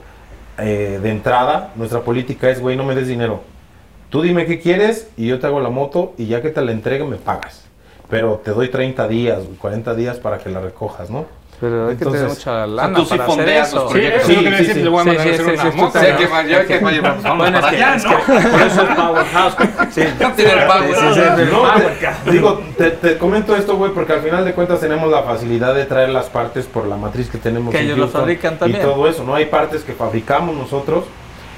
eh, 0.59 0.99
de 1.01 1.09
entrada. 1.09 1.71
Nuestra 1.75 2.01
política 2.01 2.51
es, 2.51 2.61
güey, 2.61 2.75
no 2.75 2.83
me 2.83 2.93
des 2.93 3.07
dinero. 3.07 3.41
Tú 4.09 4.21
dime 4.21 4.45
qué 4.45 4.59
quieres 4.59 5.07
y 5.17 5.27
yo 5.27 5.39
te 5.39 5.47
hago 5.47 5.59
la 5.59 5.69
moto 5.69 6.13
y 6.17 6.27
ya 6.27 6.41
que 6.41 6.49
te 6.49 6.61
la 6.61 6.71
entregue 6.71 7.03
me 7.03 7.17
pagas. 7.17 7.65
Pero 8.09 8.41
te 8.43 8.51
doy 8.51 8.69
30 8.69 9.07
días, 9.07 9.43
güey, 9.43 9.57
40 9.57 9.93
días 9.95 10.17
para 10.17 10.37
que 10.37 10.49
la 10.49 10.61
recojas, 10.61 11.09
¿no? 11.09 11.25
Pero 11.59 11.87
hay 11.89 11.95
que 11.97 12.05
tener 12.05 12.19
Entonces, 12.21 12.37
mucha 12.45 12.67
lana 12.67 12.95
tú 12.95 13.03
sí 13.03 13.17
para 13.17 13.25
hacer 13.25 13.49
eso. 13.49 13.89
Sí, 13.91 13.97
eso 13.99 14.15
es 14.15 14.15
lo 14.15 14.19
que 14.19 14.23
Sí, 14.23 14.35
le 14.35 14.51
sí, 14.51 14.57
decía, 14.59 14.73
sí. 14.75 14.81
le 14.83 14.89
voy 14.89 14.99
a 14.99 15.03
Sí, 15.03 15.07
mandar 15.09 15.23
sí, 15.25 15.29
a 15.29 15.33
hacer 15.33 15.45
sí, 15.45 15.51
una 15.51 15.71
sí, 15.71 15.77
moto. 15.77 15.99
sí, 15.99 16.05
que 16.17 16.27
va- 16.27 16.43
ya 16.43 16.65
que 16.65 16.79
vaya, 16.79 17.01
vamos, 17.01 17.47
es 17.47 17.51
para 17.53 17.69
que, 17.71 17.75
allá, 17.75 17.95
es 17.95 18.03
¿no? 18.05 18.09
que 18.11 18.25
por 18.25 18.61
eso 18.61 18.81
es 18.83 18.95
Powerhouse. 18.95 19.55
Sí. 19.91 20.01
Ya 20.19 20.33
tiene 20.35 20.51
el 20.53 20.59
Sí, 20.59 20.93
sí, 20.93 21.01
¿no? 21.01 21.13
sí, 21.13 21.21
sí. 21.35 21.51
No, 21.51 22.23
te- 22.25 22.31
digo, 22.31 22.61
te, 22.77 22.91
te 22.91 23.17
comento 23.17 23.55
esto, 23.55 23.75
güey, 23.75 23.91
porque 23.91 24.13
al 24.13 24.21
final 24.21 24.45
de 24.45 24.53
cuentas 24.53 24.79
tenemos 24.79 25.09
la 25.11 25.23
facilidad 25.23 25.73
de 25.73 25.85
traer 25.85 26.09
las 26.09 26.27
partes 26.27 26.65
por 26.67 26.85
la 26.85 26.95
matriz 26.95 27.27
que 27.29 27.39
tenemos 27.39 27.71
Que 27.73 27.79
en 27.79 27.85
ellos 27.87 27.97
lo 27.97 28.07
fabrican 28.07 28.59
también. 28.59 28.81
Y 28.81 28.85
todo 28.85 29.07
eso, 29.09 29.23
¿no? 29.23 29.33
Hay 29.33 29.47
partes 29.47 29.83
que 29.83 29.93
fabricamos 29.93 30.55
nosotros, 30.55 31.05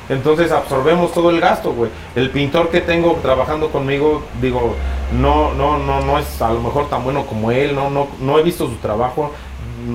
entonces 0.09 0.51
absorbemos 0.51 1.13
todo 1.13 1.29
el 1.29 1.39
gasto, 1.39 1.71
güey. 1.73 1.91
El 2.15 2.29
pintor 2.31 2.69
que 2.69 2.81
tengo 2.81 3.19
trabajando 3.21 3.69
conmigo, 3.69 4.23
digo, 4.41 4.75
no, 5.13 5.53
no, 5.53 5.77
no, 5.77 6.01
no 6.01 6.19
es 6.19 6.41
a 6.41 6.51
lo 6.51 6.61
mejor 6.61 6.89
tan 6.89 7.03
bueno 7.03 7.25
como 7.25 7.51
él, 7.51 7.75
no, 7.75 7.89
no, 7.89 8.07
no 8.19 8.39
he 8.39 8.43
visto 8.43 8.67
su 8.67 8.75
trabajo, 8.77 9.31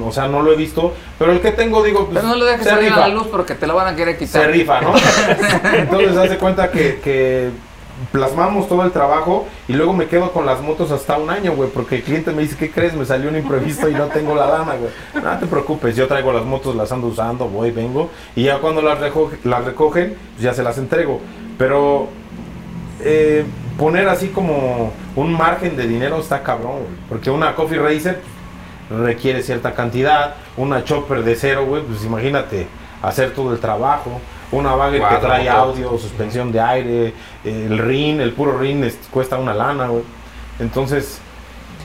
o 0.05 0.13
sea, 0.13 0.29
no 0.29 0.43
lo 0.43 0.53
he 0.53 0.57
visto, 0.57 0.93
pero 1.19 1.33
el 1.33 1.41
que 1.41 1.51
tengo, 1.51 1.83
digo, 1.83 2.07
pues, 2.07 2.17
Pero 2.17 2.29
no 2.29 2.37
lo 2.37 2.45
dejes 2.47 2.65
se 2.65 2.71
salir 2.71 2.87
a 2.87 2.95
rifa. 2.97 3.09
la 3.09 3.15
luz 3.15 3.27
porque 3.27 3.55
te 3.55 3.67
lo 3.67 3.75
van 3.75 3.89
a 3.93 3.97
querer 3.97 4.17
quitar. 4.17 4.43
se 4.43 4.49
rifa, 4.49 4.81
¿no? 4.81 4.95
Entonces 5.75 6.17
hace 6.17 6.39
cuenta 6.39 6.71
que, 6.71 7.01
que 7.03 7.51
plasmamos 8.13 8.69
todo 8.69 8.83
el 8.85 8.91
trabajo 8.93 9.47
y 9.69 9.73
luego 9.73 9.93
me 9.93 10.07
quedo 10.07 10.33
con 10.33 10.47
las 10.47 10.61
motos 10.61 10.91
hasta 10.91 11.17
un 11.19 11.31
año, 11.31 11.53
güey, 11.55 11.71
porque 11.71 11.97
el 11.97 12.03
cliente 12.03 12.33
me 12.33 12.43
dice, 12.43 12.57
¿qué 12.57 12.71
crees? 12.71 12.95
Me 12.95 13.05
salió 13.05 13.29
un 13.31 13.37
imprevisto 13.37 13.89
y 13.89 13.95
no 13.95 14.07
tengo 14.07 14.35
la 14.35 14.47
lana, 14.47 14.75
güey. 14.75 15.23
No 15.25 15.39
te 15.39 15.47
preocupes, 15.47 15.97
yo 15.97 16.07
traigo 16.09 16.33
las 16.33 16.45
motos, 16.45 16.75
las 16.75 16.91
ando 16.93 17.07
usando, 17.07 17.47
voy, 17.49 17.71
vengo, 17.71 18.11
y 18.35 18.45
ya 18.45 18.59
cuando 18.59 18.83
las, 18.83 18.99
reco- 19.01 19.31
las 19.45 19.65
recogen, 19.65 20.17
pues 20.35 20.43
ya 20.43 20.55
se 20.55 20.63
las 20.63 20.79
entrego. 20.79 21.21
Pero 21.59 22.09
eh, 23.01 23.45
poner 23.79 24.09
así 24.09 24.29
como 24.29 24.93
un 25.17 25.33
margen 25.33 25.77
de 25.77 25.87
dinero 25.87 26.19
está 26.19 26.43
cabrón, 26.43 26.73
güey, 26.81 26.95
porque 27.09 27.31
una 27.31 27.55
Coffee 27.55 27.79
Racer 27.79 28.21
requiere 28.91 29.43
cierta 29.43 29.73
cantidad, 29.75 30.35
una 30.57 30.85
Chopper 30.85 31.23
de 31.25 31.37
cero, 31.37 31.65
güey, 31.67 31.83
pues 31.83 32.05
imagínate 32.05 32.67
hacer 33.03 33.33
todo 33.33 33.53
el 33.53 33.59
trabajo. 33.61 34.21
Una 34.53 34.75
bagger 34.77 35.01
que 35.01 35.17
trae 35.27 35.49
audio, 35.49 35.99
suspensión 35.99 36.53
de 36.53 36.61
aire, 36.61 37.15
el 37.45 37.79
rin, 37.79 38.21
el 38.21 38.33
puro 38.33 38.59
rin 38.59 38.85
es- 38.85 38.99
cuesta 39.11 39.37
una 39.39 39.55
lana, 39.55 39.89
güey. 39.89 40.03
Entonces, 40.61 41.19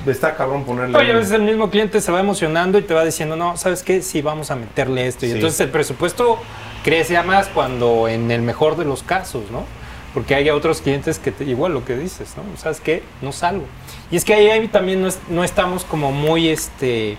está 0.06 0.36
cabrón 0.36 0.64
ponerle. 0.64 0.98
Oye, 0.98 1.12
a 1.12 1.16
veces 1.16 1.32
el 1.34 1.42
mismo 1.42 1.70
cliente 1.70 2.00
se 2.02 2.12
va 2.12 2.20
emocionando 2.20 2.78
y 2.78 2.82
te 2.84 2.94
va 2.94 3.04
diciendo, 3.04 3.36
no, 3.36 3.58
¿sabes 3.58 3.84
qué? 3.84 4.02
Sí, 4.02 4.22
vamos 4.22 4.50
a 4.52 4.56
meterle 4.56 5.08
esto. 5.08 5.26
Y 5.26 5.30
Sí. 5.30 5.36
entonces 5.36 5.60
el 5.60 5.70
presupuesto 5.70 6.38
crece 6.84 7.18
a 7.18 7.24
más 7.24 7.48
cuando 7.48 8.08
en 8.08 8.32
el 8.32 8.42
mejor 8.42 8.78
de 8.78 8.86
los 8.86 9.04
casos, 9.04 9.44
¿no? 9.52 9.66
Porque 10.14 10.34
hay 10.36 10.50
otros 10.50 10.82
clientes 10.82 11.20
que, 11.20 11.32
te- 11.32 11.44
igual 11.44 11.74
lo 11.74 11.86
que 11.86 11.96
dices, 11.98 12.34
¿no? 12.38 12.44
¿Sabes 12.58 12.80
qué? 12.80 13.04
No 13.22 13.32
salgo. 13.32 13.66
Y 14.10 14.16
es 14.16 14.26
que 14.26 14.34
ahí, 14.34 14.50
ahí 14.50 14.68
también 14.68 15.02
no, 15.02 15.08
es- 15.08 15.20
no 15.30 15.44
estamos 15.44 15.84
como 15.84 16.12
muy 16.12 16.48
este, 16.50 17.18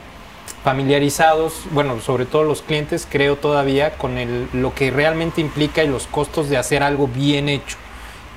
familiarizados, 0.64 1.62
bueno, 1.72 2.00
sobre 2.00 2.26
todo 2.26 2.44
los 2.44 2.62
clientes, 2.62 3.06
creo 3.10 3.36
todavía, 3.36 3.92
con 3.96 4.18
el, 4.18 4.48
lo 4.52 4.74
que 4.74 4.90
realmente 4.90 5.40
implica 5.40 5.82
y 5.84 5.88
los 5.88 6.06
costos 6.06 6.48
de 6.48 6.56
hacer 6.56 6.82
algo 6.82 7.06
bien 7.08 7.48
hecho. 7.48 7.76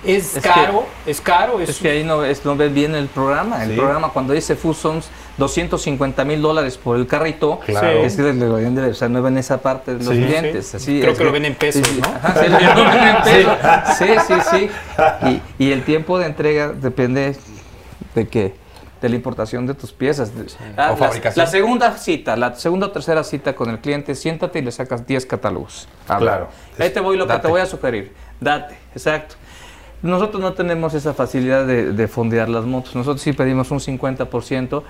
Es, 0.06 0.36
Es 0.36 0.44
que- 0.44 0.50
caro, 0.50 0.86
es 1.06 1.22
caro, 1.22 1.60
es, 1.62 1.70
Es 1.70 1.78
que 1.80 1.90
ahí 1.90 2.04
no, 2.04 2.24
es, 2.26 2.44
no 2.44 2.56
ves 2.56 2.74
bien 2.74 2.94
el 2.96 3.08
programa. 3.08 3.64
El 3.64 3.72
Sí. 3.72 3.76
programa 3.78 4.10
cuando 4.10 4.34
dice 4.34 4.56
Fusons 4.56 5.10
250 5.38 6.26
mil 6.26 6.42
dólares 6.42 6.78
por 6.78 6.98
el 6.98 7.08
carrito, 7.08 7.60
Claro. 7.66 7.88
es 8.04 8.16
que 8.16 8.22
le- 8.22 8.34
le- 8.34 8.90
o 8.90 8.94
sea, 8.94 9.08
no 9.10 9.22
ven 9.22 9.38
esa 9.38 9.62
parte 9.62 9.96
de 9.96 10.04
los 10.04 10.14
Sí. 10.14 10.22
clientes. 10.24 10.68
Sí. 10.68 10.78
Así, 10.78 11.00
Creo 11.02 11.14
es 11.14 11.18
que 11.18 11.24
lo 11.24 11.32
ven 11.32 11.46
en 11.46 11.56
pesos, 11.56 11.88
sí, 11.88 11.96
sí. 11.96 12.02
¿no? 12.02 12.08
Ajá, 12.10 12.34
sí, 12.44 12.50
lo 12.50 12.58
ven 12.58 13.08
en 13.08 13.24
pesos. 13.24 13.58
Sí, 13.98 14.08
sí, 14.28 14.70
sí. 15.30 15.40
Y, 15.58 15.66
y 15.66 15.72
el 15.72 15.84
tiempo 15.84 16.20
de 16.20 16.26
entrega 16.28 16.70
depende 16.70 17.36
de 18.16 18.28
qué? 18.28 18.56
De 19.02 19.10
la 19.10 19.16
importación 19.16 19.66
de 19.68 19.74
tus 19.74 19.92
piezas. 19.92 20.32
Ah, 20.78 20.88
O 20.88 20.92
la- 20.92 20.98
fabricación. 20.98 21.44
La, 21.46 21.50
segunda 21.52 21.98
cita, 21.98 22.36
la 22.38 22.56
segunda 22.56 22.88
o 22.88 22.92
tercera 22.92 23.24
cita 23.24 23.54
con 23.56 23.70
el 23.70 23.80
cliente, 23.80 24.16
siéntate 24.16 24.60
y 24.60 24.62
le 24.62 24.72
sacas 24.72 25.06
10 25.06 25.26
catálogos. 25.26 25.88
Habla. 26.08 26.32
Claro. 26.32 26.48
Ahí 26.80 26.90
te 26.90 27.00
voy 27.02 27.18
lo 27.18 27.28
que 27.28 27.38
te 27.38 27.48
voy 27.48 27.60
a 27.62 27.66
sugerir. 27.66 28.14
Date, 28.40 28.76
exacto. 28.94 29.36
Nosotros 30.04 30.42
no 30.42 30.54
tenemos 30.54 30.94
esa 30.94 31.14
facilidad 31.14 31.66
de, 31.66 31.94
de 31.94 32.08
fondear 32.08 32.50
las 32.50 32.66
motos. 32.66 32.96
Nosotros 32.96 33.22
sí 33.22 33.34
pedimos 33.34 33.72
un 33.72 33.80
50%. 33.80 34.84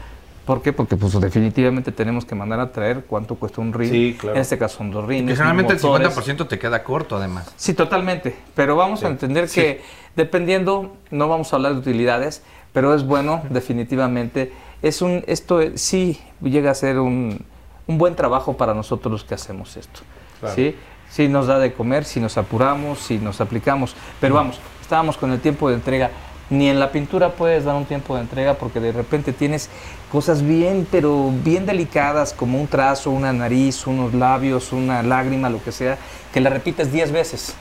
¿Por 0.46 0.62
qué? 0.62 0.74
Porque 0.74 0.98
pues 0.98 1.20
definitivamente 1.22 1.94
tenemos 1.94 2.26
que 2.26 2.36
mandar 2.36 2.60
a 2.60 2.72
traer 2.72 3.06
cuánto 3.08 3.36
cuesta 3.36 3.62
un 3.62 3.72
rin. 3.72 3.90
Sí, 3.90 4.18
claro. 4.20 4.36
En 4.36 4.42
este 4.42 4.58
caso 4.58 4.80
son 4.80 4.92
dos 4.92 5.06
rines. 5.06 5.34
Que 5.34 5.36
generalmente 5.38 5.74
el 5.74 5.82
motores. 5.82 6.18
50% 6.18 6.48
te 6.48 6.60
queda 6.60 6.84
corto, 6.84 7.16
además. 7.16 7.54
Sí, 7.56 7.74
totalmente. 7.74 8.36
Pero 8.54 8.76
vamos 8.76 9.04
a 9.04 9.08
entender 9.08 9.48
que 9.48 9.82
dependiendo, 10.18 10.98
no 11.12 11.30
vamos 11.30 11.54
a 11.54 11.56
hablar 11.56 11.74
de 11.74 11.80
utilidades, 11.80 12.44
pero 12.74 12.94
es 12.94 13.06
bueno, 13.06 13.44
definitivamente. 13.50 14.52
Es 14.82 15.02
un, 15.02 15.24
esto 15.28 15.62
sí 15.76 16.20
llega 16.42 16.72
a 16.72 16.76
ser 16.76 17.00
un, 17.00 17.46
un 17.88 17.98
buen 17.98 18.16
trabajo 18.16 18.58
para 18.58 18.74
nosotros 18.74 19.12
los 19.12 19.24
que 19.24 19.36
hacemos 19.36 19.78
esto. 19.78 20.02
Claro. 20.42 20.56
¿sí? 20.56 20.76
Sí 21.10 21.30
nos 21.30 21.48
da 21.48 21.60
de 21.60 21.72
comer, 21.72 22.04
si 22.04 22.20
nos 22.20 22.38
apuramos, 22.38 23.00
si 23.00 23.18
nos 23.18 23.40
aplicamos. 23.40 23.96
Pero 24.20 24.36
vamos, 24.36 24.60
estábamos 24.94 25.18
con 25.18 25.32
el 25.32 25.40
tiempo 25.40 25.70
de 25.70 25.76
entrega. 25.76 26.12
Ni 26.52 26.70
en 26.70 26.80
la 26.80 26.92
pintura 26.92 27.30
puedes 27.32 27.66
dar 27.66 27.74
un 27.74 27.86
tiempo 27.86 28.14
de 28.16 28.22
entrega 28.22 28.54
porque 28.54 28.80
de 28.80 28.92
repente 28.92 29.34
tienes 29.34 29.70
cosas 30.12 30.44
bien, 30.44 30.86
pero 30.92 31.32
bien 31.44 31.66
delicadas 31.66 32.32
como 32.32 32.62
un 32.62 32.68
trazo, 32.68 33.10
una 33.10 33.34
nariz, 33.34 33.88
unos 33.88 34.14
labios, 34.14 34.72
una 34.72 35.02
lágrima, 35.02 35.50
lo 35.50 35.64
que 35.64 35.72
sea, 35.72 35.98
que 36.32 36.40
la 36.42 36.52
repites 36.52 36.92
10 36.92 37.12
veces. 37.12 37.56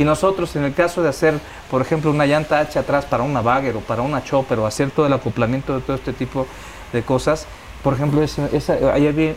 Y 0.00 0.02
nosotros, 0.04 0.56
en 0.56 0.64
el 0.64 0.74
caso 0.74 1.04
de 1.04 1.08
hacer, 1.10 1.34
por 1.70 1.82
ejemplo, 1.82 2.10
una 2.10 2.26
llanta 2.26 2.58
H 2.58 2.80
atrás 2.80 3.04
para 3.04 3.22
una 3.22 3.42
bagger 3.42 3.76
o 3.76 3.80
para 3.80 4.02
una 4.02 4.24
chopper 4.24 4.58
o 4.58 4.66
hacer 4.66 4.90
todo 4.90 5.06
el 5.06 5.12
acoplamiento 5.12 5.72
de 5.76 5.82
todo 5.82 5.94
este 5.94 6.12
tipo 6.12 6.48
de 6.92 7.02
cosas, 7.02 7.46
por 7.84 7.94
ejemplo, 7.94 8.20
esa, 8.24 8.46
esa- 8.52 8.76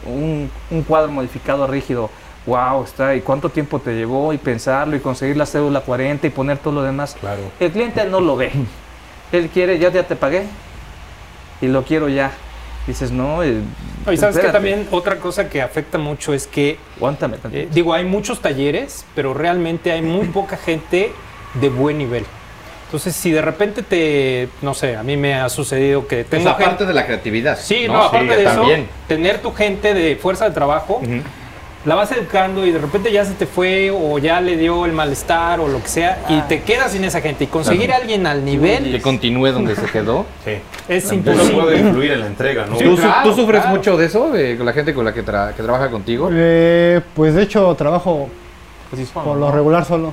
un, 0.08 0.50
un 0.72 0.82
cuadro 0.84 1.12
modificado 1.12 1.68
rígido. 1.68 2.10
Wow, 2.45 2.84
está, 2.84 3.15
¿y 3.15 3.21
cuánto 3.21 3.49
tiempo 3.49 3.80
te 3.80 3.93
llevó? 3.95 4.34
Y 4.34 4.38
pensarlo, 4.38 4.95
y 4.95 4.99
conseguir 4.99 5.38
la 5.38 5.45
cédula 5.45 5.82
40 5.82 6.25
y 6.28 6.30
poner 6.30 6.58
todo 6.58 6.73
lo 6.75 6.84
demás. 6.84 7.15
Claro. 7.19 7.41
El 7.60 7.71
cliente 7.71 8.06
no 8.06 8.19
lo 8.21 8.36
ve. 8.36 8.52
Él 9.32 9.49
quiere, 9.54 9.78
ya, 9.78 9.91
ya 9.91 10.04
te 10.04 10.15
pagué 10.15 10.43
y 11.62 11.67
lo 11.67 11.83
quiero 11.83 12.10
ya. 12.10 12.31
Dices, 12.87 13.12
no. 13.12 13.44
eh, 13.44 13.60
Y 14.12 14.17
sabes 14.17 14.40
que 14.40 14.48
también 14.48 14.87
otra 14.90 15.17
cosa 15.17 15.48
que 15.48 15.62
afecta 15.62 16.00
mucho 16.00 16.33
es 16.33 16.48
que, 16.48 16.79
Aguántame 16.98 17.37
eh, 17.52 17.67
digo, 17.71 17.94
hay 17.94 18.06
muchos 18.06 18.42
talleres, 18.42 19.06
pero 19.13 19.33
realmente 19.35 19.92
hay 19.92 20.02
muy 20.02 20.27
poca 20.27 20.58
gente 20.58 21.12
de 21.56 21.69
buen 21.69 22.00
nivel. 22.00 22.25
Entonces, 22.85 23.15
si 23.15 23.29
de 23.31 23.44
repente 23.44 23.83
te, 23.83 24.50
no 24.63 24.73
sé, 24.73 24.96
a 24.96 25.04
mí 25.04 25.15
me 25.15 25.35
ha 25.35 25.48
sucedido 25.50 26.08
que 26.08 26.23
tengo 26.23 26.46
gente- 26.50 26.63
aparte 26.63 26.85
de 26.87 26.94
la 26.96 27.06
creatividad. 27.06 27.60
Sí, 27.60 27.85
no, 27.87 28.02
aparte 28.02 28.35
de 28.35 28.44
eso, 28.46 28.56
también. 28.56 28.87
tener 29.08 29.40
tu 29.44 29.54
gente 29.54 29.94
de 29.94 30.15
fuerza 30.15 30.46
de 30.50 30.56
trabajo, 30.56 31.00
la 31.86 31.96
vas 31.96 32.12
educando 32.12 32.65
y 32.65 32.71
de 32.71 32.77
repente 32.80 33.10
ya 33.12 33.23
se 33.23 33.34
te 33.34 33.46
fue 33.46 33.90
o 33.90 34.17
ya 34.19 34.42
le 34.42 34.58
dio 34.58 34.86
el 34.86 34.92
malestar 34.92 35.60
o 35.62 35.67
lo 35.69 35.82
que 35.82 35.88
sea 35.88 36.19
y 36.27 36.42
te 36.42 36.62
quedas 36.63 36.92
sin 36.92 37.04
esa 37.06 37.21
gente. 37.21 37.46
Y 37.46 37.48
conseguir 37.48 37.92
a 37.94 37.96
alguien 37.96 38.27
al 38.27 38.44
nivel 38.44 38.92
Que 38.92 39.02
continúe 39.02 39.48
donde 39.52 39.75
se 39.75 39.86
quedó. 39.86 40.25
Sí. 40.46 40.52
es 40.90 41.12
imposible. 41.12 41.54
puede 41.62 41.80
influir 41.80 42.12
en 42.12 42.19
la 42.21 42.27
entrega, 42.27 42.65
¿no? 42.65 42.75
¿Tú, 42.77 42.96
su- 42.98 43.02
claro, 43.02 43.30
tú 43.30 43.36
sufres 43.36 43.62
claro. 43.62 43.75
mucho 43.77 43.96
de 43.98 44.06
eso? 44.08 44.30
De 44.30 44.58
con 44.58 44.65
la 44.65 44.73
gente 44.73 44.94
con 44.94 45.06
la 45.06 45.13
que, 45.13 45.23
tra- 45.25 45.54
que 45.54 45.63
trabaja 45.63 45.90
contigo? 45.90 46.30
Eh, 46.34 47.00
pues 47.15 47.34
de 47.34 47.44
hecho 47.44 47.73
trabajo 47.75 48.27
Pues 48.90 49.08
por 49.10 49.25
¿no? 49.25 49.36
lo 49.36 49.52
regular 49.52 49.86
solo. 49.86 50.12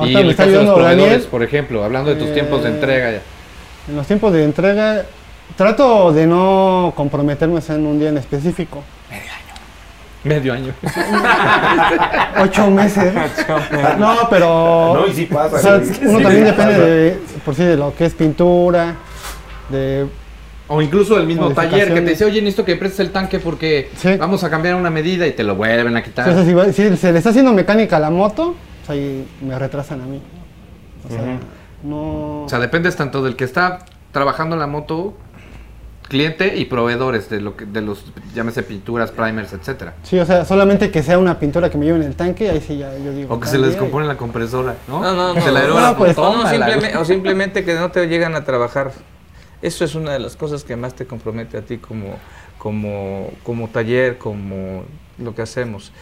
Y 0.00 0.08
en 0.08 0.12
me 0.14 0.20
el 0.22 0.30
está 0.30 0.44
caso 0.46 0.58
de 0.58 0.64
los 0.64 0.74
proveedores, 0.74 1.10
Daniel. 1.12 1.28
por 1.30 1.42
ejemplo, 1.42 1.84
hablando 1.84 2.10
de 2.10 2.16
tus 2.16 2.28
Eh, 2.30 2.32
tiempos 2.32 2.62
de 2.64 2.70
entrega. 2.70 3.10
ya. 3.12 3.20
En 3.88 3.96
los 3.96 4.06
tiempos 4.06 4.32
de 4.32 4.44
entrega, 4.44 5.04
trato 5.56 6.12
de 6.12 6.26
no 6.26 6.92
comprometerme 6.96 7.60
en 7.68 7.86
un 7.86 7.98
día 8.00 8.08
en 8.08 8.18
específico. 8.18 8.82
Medio 10.24 10.52
año. 10.52 10.72
Ocho 12.42 12.70
meses. 12.70 13.12
No, 13.98 14.28
pero. 14.28 14.94
No, 15.00 15.06
y 15.06 15.12
sí 15.14 15.26
pasa, 15.26 15.56
o 15.56 15.58
sea, 15.58 15.74
uno 15.76 15.84
Sí, 16.18 16.22
también 16.22 16.32
sí 16.32 16.50
depende 16.50 16.52
pasa. 16.74 16.78
de, 16.86 17.18
por 17.44 17.54
sí, 17.54 17.64
de 17.64 17.76
lo 17.76 17.94
que 17.94 18.04
es 18.06 18.14
pintura, 18.14 18.96
de. 19.68 20.06
O 20.68 20.80
incluso 20.80 21.18
el 21.18 21.26
mismo 21.26 21.50
taller 21.50 21.92
que 21.92 22.00
te 22.00 22.10
dice, 22.10 22.24
oye, 22.24 22.40
necesito 22.40 22.64
que 22.64 22.76
prestes 22.76 23.00
el 23.00 23.10
tanque 23.10 23.40
porque 23.40 23.90
Sí. 23.96 24.16
vamos 24.16 24.44
a 24.44 24.50
cambiar 24.50 24.76
una 24.76 24.90
medida 24.90 25.26
y 25.26 25.32
te 25.32 25.42
lo 25.42 25.56
vuelven 25.56 25.96
a 25.96 26.02
quitar. 26.02 26.32
Si, 26.44 26.52
va- 26.54 26.66
si 26.72 26.96
se 26.96 27.10
le 27.12 27.18
está 27.18 27.30
haciendo 27.30 27.52
mecánica 27.52 27.96
a 27.96 28.00
la 28.00 28.10
moto, 28.10 28.54
pues 28.86 28.90
ahí 28.90 29.26
me 29.42 29.58
retrasan 29.58 30.00
a 30.02 30.04
mí. 30.06 30.20
O 31.08 31.12
sea, 31.12 31.22
no. 31.82 32.44
O 32.44 32.48
sea, 32.48 32.60
dependes 32.60 32.94
tanto 32.94 33.20
del 33.22 33.34
que 33.34 33.44
está 33.44 33.80
trabajando 34.12 34.54
en 34.54 34.60
la 34.60 34.68
moto, 34.68 35.14
cliente 36.10 36.56
y 36.56 36.64
proveedores 36.64 37.30
de 37.30 37.40
lo 37.40 37.56
que, 37.56 37.64
de 37.64 37.80
los, 37.80 38.04
llámese 38.34 38.64
pinturas, 38.64 39.12
primers, 39.12 39.52
etcétera. 39.52 39.94
Sí, 40.02 40.18
o 40.18 40.26
sea, 40.26 40.44
solamente 40.44 40.90
que 40.90 41.04
sea 41.04 41.18
una 41.18 41.38
pintura 41.38 41.70
que 41.70 41.78
me 41.78 41.86
lleve 41.86 42.00
en 42.00 42.04
el 42.04 42.16
tanque, 42.16 42.50
ahí 42.50 42.60
sí 42.60 42.78
ya 42.78 42.92
yo 42.98 43.12
digo. 43.12 43.32
O 43.32 43.38
que 43.38 43.46
se 43.46 43.52
tal 43.52 43.62
le 43.62 43.68
descompone 43.68 44.08
la 44.08 44.16
compresora, 44.16 44.74
¿no? 44.88 45.00
No, 45.00 45.14
no, 45.14 45.34
Que 45.34 45.38
no. 45.38 45.46
se 45.46 45.52
le 45.52 45.68
No, 45.68 45.96
pues, 45.96 46.18
O, 46.18 46.46
simplemente, 46.48 46.96
o 46.96 47.04
simplemente 47.04 47.64
que 47.64 47.74
no 47.76 47.92
te 47.92 48.08
llegan 48.08 48.34
a 48.34 48.44
trabajar. 48.44 48.90
Eso 49.62 49.84
es 49.84 49.94
una 49.94 50.12
de 50.12 50.18
las 50.18 50.34
cosas 50.36 50.64
que 50.64 50.74
más 50.74 50.94
te 50.94 51.06
compromete 51.06 51.56
a 51.56 51.62
ti 51.62 51.78
como, 51.78 52.16
como, 52.58 53.30
como 53.44 53.68
taller, 53.68 54.18
como 54.18 54.82
lo 55.16 55.34
que 55.36 55.42
hacemos. 55.42 55.92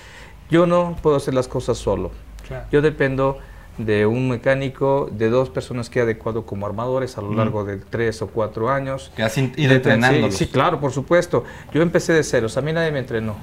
Yo 0.48 0.66
no 0.66 0.96
puedo 1.02 1.16
hacer 1.16 1.34
las 1.34 1.48
cosas 1.48 1.76
solo. 1.76 2.12
Claro. 2.46 2.64
Yo 2.72 2.80
dependo 2.80 3.38
de 3.78 4.06
un 4.06 4.28
mecánico, 4.28 5.08
de 5.10 5.30
dos 5.30 5.50
personas 5.50 5.88
que 5.88 6.00
he 6.00 6.02
adecuado 6.02 6.44
como 6.44 6.66
armadores 6.66 7.16
a 7.16 7.22
lo 7.22 7.32
largo 7.32 7.64
de 7.64 7.76
tres 7.76 8.20
o 8.22 8.26
cuatro 8.26 8.70
años. 8.70 9.12
Que 9.16 9.22
has 9.22 9.38
ido 9.38 9.74
entrenándolos. 9.74 10.34
Sí, 10.34 10.44
sí, 10.44 10.50
claro, 10.50 10.80
por 10.80 10.92
supuesto. 10.92 11.44
Yo 11.72 11.80
empecé 11.80 12.12
de 12.12 12.24
ceros, 12.24 12.56
a 12.56 12.60
mí 12.60 12.72
nadie 12.72 12.90
me 12.90 12.98
entrenó. 12.98 13.36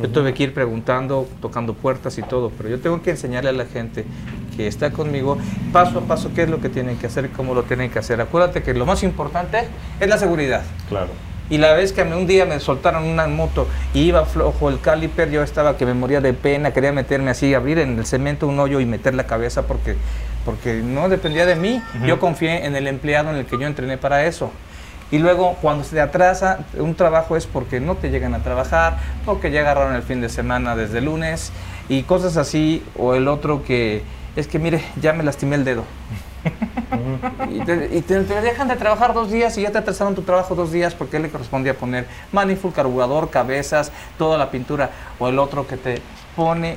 Yo 0.00 0.08
tuve 0.10 0.32
que 0.32 0.44
ir 0.44 0.54
preguntando, 0.54 1.26
tocando 1.40 1.74
puertas 1.74 2.18
y 2.18 2.22
todo, 2.22 2.52
pero 2.56 2.68
yo 2.68 2.78
tengo 2.78 3.02
que 3.02 3.10
enseñarle 3.10 3.50
a 3.50 3.52
la 3.52 3.64
gente 3.64 4.04
que 4.56 4.68
está 4.68 4.92
conmigo 4.92 5.38
paso 5.72 5.98
a 5.98 6.02
paso 6.02 6.30
qué 6.34 6.42
es 6.42 6.48
lo 6.48 6.60
que 6.60 6.68
tienen 6.68 6.98
que 6.98 7.06
hacer 7.06 7.24
y 7.24 7.28
cómo 7.28 7.54
lo 7.54 7.64
tienen 7.64 7.90
que 7.90 7.98
hacer. 7.98 8.20
Acuérdate 8.20 8.62
que 8.62 8.74
lo 8.74 8.86
más 8.86 9.02
importante 9.02 9.64
es 9.98 10.08
la 10.08 10.18
seguridad. 10.18 10.62
Claro. 10.88 11.10
Y 11.50 11.58
la 11.58 11.72
vez 11.72 11.92
que 11.92 12.02
un 12.02 12.26
día 12.26 12.44
me 12.44 12.60
soltaron 12.60 13.04
una 13.04 13.26
moto 13.26 13.66
y 13.94 14.00
iba 14.00 14.26
flojo 14.26 14.68
el 14.68 14.80
caliper, 14.80 15.30
yo 15.30 15.42
estaba 15.42 15.76
que 15.76 15.86
me 15.86 15.94
moría 15.94 16.20
de 16.20 16.34
pena, 16.34 16.72
quería 16.72 16.92
meterme 16.92 17.30
así, 17.30 17.54
abrir 17.54 17.78
en 17.78 17.98
el 17.98 18.04
cemento 18.04 18.46
un 18.46 18.58
hoyo 18.60 18.80
y 18.80 18.86
meter 18.86 19.14
la 19.14 19.26
cabeza 19.26 19.66
porque, 19.66 19.96
porque 20.44 20.82
no 20.84 21.08
dependía 21.08 21.46
de 21.46 21.56
mí. 21.56 21.82
Yo 22.06 22.18
confié 22.18 22.66
en 22.66 22.76
el 22.76 22.86
empleado 22.86 23.30
en 23.30 23.36
el 23.36 23.46
que 23.46 23.58
yo 23.58 23.66
entrené 23.66 23.96
para 23.96 24.26
eso. 24.26 24.50
Y 25.10 25.18
luego 25.18 25.56
cuando 25.62 25.84
se 25.84 25.94
te 25.96 26.00
atrasa 26.02 26.66
un 26.76 26.94
trabajo 26.94 27.34
es 27.34 27.46
porque 27.46 27.80
no 27.80 27.94
te 27.94 28.10
llegan 28.10 28.34
a 28.34 28.40
trabajar, 28.40 28.98
porque 29.24 29.50
ya 29.50 29.60
agarraron 29.60 29.94
el 29.94 30.02
fin 30.02 30.20
de 30.20 30.28
semana 30.28 30.76
desde 30.76 31.00
lunes 31.00 31.50
y 31.88 32.02
cosas 32.02 32.36
así, 32.36 32.84
o 32.98 33.14
el 33.14 33.26
otro 33.26 33.64
que 33.64 34.02
es 34.36 34.46
que 34.46 34.58
mire, 34.58 34.84
ya 35.00 35.14
me 35.14 35.24
lastimé 35.24 35.56
el 35.56 35.64
dedo. 35.64 35.84
Y, 37.50 37.60
te, 37.60 37.88
y 37.96 38.00
te- 38.02 38.22
te 38.24 38.40
dejan 38.40 38.68
de 38.68 38.76
trabajar 38.76 39.14
dos 39.14 39.30
días 39.30 39.56
y 39.58 39.62
ya 39.62 39.70
te 39.72 39.78
atrasaron 39.78 40.14
tu 40.14 40.22
trabajo 40.22 40.54
dos 40.54 40.70
días 40.72 40.94
porque 40.94 41.18
le 41.18 41.30
correspondía 41.30 41.74
poner 41.74 42.06
manifold, 42.32 42.74
carburador, 42.74 43.30
cabezas, 43.30 43.90
toda 44.18 44.36
la 44.38 44.50
pintura. 44.50 44.90
O 45.18 45.28
el 45.28 45.38
otro 45.38 45.66
que 45.66 45.76
te 45.76 46.00
pone 46.36 46.76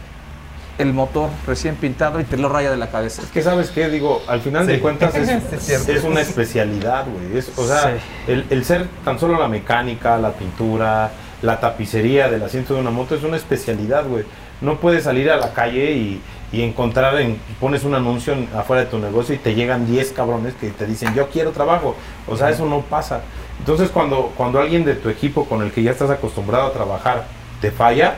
el 0.77 0.93
motor 0.93 1.29
recién 1.45 1.75
pintado 1.75 2.19
y 2.19 2.23
te 2.23 2.37
lo 2.37 2.49
raya 2.49 2.71
de 2.71 2.77
la 2.77 2.89
cabeza. 2.89 3.21
Es 3.21 3.29
que 3.29 3.41
sabes 3.41 3.69
qué, 3.69 3.89
digo, 3.89 4.21
al 4.27 4.41
final 4.41 4.65
de 4.65 4.79
cuentas 4.79 5.13
es, 5.15 5.29
es 5.53 5.61
cierto. 5.63 5.91
es 5.91 6.03
una 6.03 6.21
especialidad, 6.21 7.05
güey. 7.07 7.37
Es- 7.37 7.51
O 7.57 7.67
sea, 7.67 7.97
el, 8.27 8.45
el 8.49 8.63
ser 8.65 8.87
tan 9.03 9.19
solo 9.19 9.37
la 9.39 9.47
mecánica, 9.47 10.17
la 10.17 10.31
pintura, 10.31 11.11
la 11.41 11.59
tapicería 11.59 12.29
del 12.29 12.43
asiento 12.43 12.73
de 12.75 12.81
una 12.81 12.91
moto 12.91 13.15
es 13.15 13.23
una 13.23 13.37
especialidad, 13.37 14.05
güey. 14.07 14.23
No 14.61 14.77
puedes 14.79 15.03
salir 15.03 15.29
a 15.31 15.37
la 15.37 15.53
calle 15.53 15.91
y, 15.91 16.21
y 16.51 16.61
encontrar, 16.63 17.19
en, 17.21 17.37
pones 17.59 17.83
un 17.83 17.95
anuncio 17.95 18.33
en- 18.33 18.49
afuera 18.55 18.83
de 18.83 18.89
tu 18.89 18.97
negocio 18.99 19.33
y 19.35 19.37
te 19.37 19.55
llegan 19.55 19.85
10 19.87 20.11
cabrones 20.11 20.53
que 20.55 20.69
te 20.69 20.85
dicen, 20.85 21.13
yo 21.15 21.29
quiero 21.29 21.51
trabajo. 21.51 21.95
O 22.27 22.35
sea, 22.35 22.49
eso 22.49 22.65
no 22.65 22.81
pasa. 22.81 23.21
Entonces, 23.59 23.89
cuando, 23.89 24.31
cuando 24.35 24.59
alguien 24.59 24.83
de 24.83 24.95
tu 24.95 25.09
equipo 25.09 25.45
con 25.45 25.61
el 25.61 25.71
que 25.71 25.83
ya 25.83 25.91
estás 25.91 26.09
acostumbrado 26.09 26.67
a 26.67 26.73
trabajar 26.73 27.25
te 27.61 27.71
falla, 27.71 28.15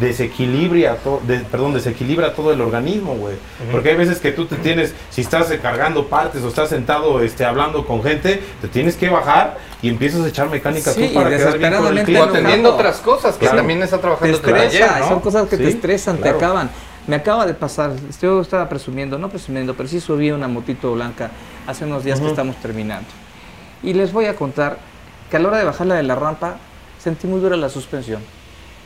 desequilibra 0.00 0.96
todo, 0.96 1.20
perdón, 1.50 1.72
desequilibra 1.74 2.34
todo 2.34 2.52
el 2.52 2.60
organismo, 2.60 3.14
güey. 3.14 3.34
Porque 3.72 3.90
hay 3.90 3.96
veces 3.96 4.18
que 4.20 4.30
tú 4.30 4.44
te 4.46 4.56
tienes, 4.56 4.94
si 5.10 5.22
estás 5.22 5.46
cargando 5.62 6.06
partes 6.06 6.42
o 6.42 6.48
estás 6.48 6.68
sentado 6.68 7.20
este, 7.22 7.44
hablando 7.44 7.86
con 7.86 8.02
gente, 8.02 8.42
te 8.60 8.68
tienes 8.68 8.94
que 8.96 9.08
bajar 9.08 9.56
y 9.82 9.88
empiezas 9.88 10.22
a 10.24 10.28
echar 10.28 10.48
mecánica 10.50 10.92
Sí, 10.92 11.08
tú 11.08 11.14
para 11.14 11.30
quedar 11.30 11.58
bien 11.58 11.74
con 11.74 11.86
el 11.86 11.88
O 11.98 12.04
cliente. 12.04 12.12
enojado. 12.12 12.34
atendiendo 12.36 12.74
otras 12.74 12.96
cosas, 12.98 13.34
que 13.36 13.40
Claro. 13.40 13.56
también 13.58 13.82
está 13.82 13.96
Te 13.96 14.02
trabajando 14.02 14.38
tu 14.38 14.46
estresa, 14.50 14.86
taller, 14.86 15.00
¿no? 15.02 15.08
son 15.08 15.20
cosas 15.20 15.48
que 15.48 15.56
te 15.56 15.68
estresan, 15.68 16.16
claro. 16.18 16.38
te 16.38 16.44
acaban. 16.44 16.70
Me 17.06 17.14
acaba 17.16 17.46
de 17.46 17.54
pasar, 17.54 17.92
yo 18.20 18.40
estaba 18.40 18.68
presumiendo, 18.68 19.16
no 19.18 19.28
presumiendo, 19.28 19.76
pero 19.76 19.88
sí 19.88 20.00
subí 20.00 20.32
una 20.32 20.48
motito 20.48 20.92
blanca 20.92 21.30
hace 21.66 21.84
unos 21.84 22.02
días 22.02 22.20
que 22.20 22.26
estamos 22.26 22.56
terminando. 22.56 23.08
Y 23.82 23.92
les 23.92 24.12
voy 24.12 24.24
a 24.24 24.34
contar 24.34 24.78
que 25.30 25.36
a 25.36 25.40
la 25.40 25.48
hora 25.48 25.58
de 25.58 25.64
bajarla 25.64 25.94
de 25.94 26.02
la 26.02 26.16
rampa 26.16 26.56
sentí 26.98 27.28
muy 27.28 27.40
dura 27.40 27.56
la 27.56 27.68
suspensión. 27.68 28.22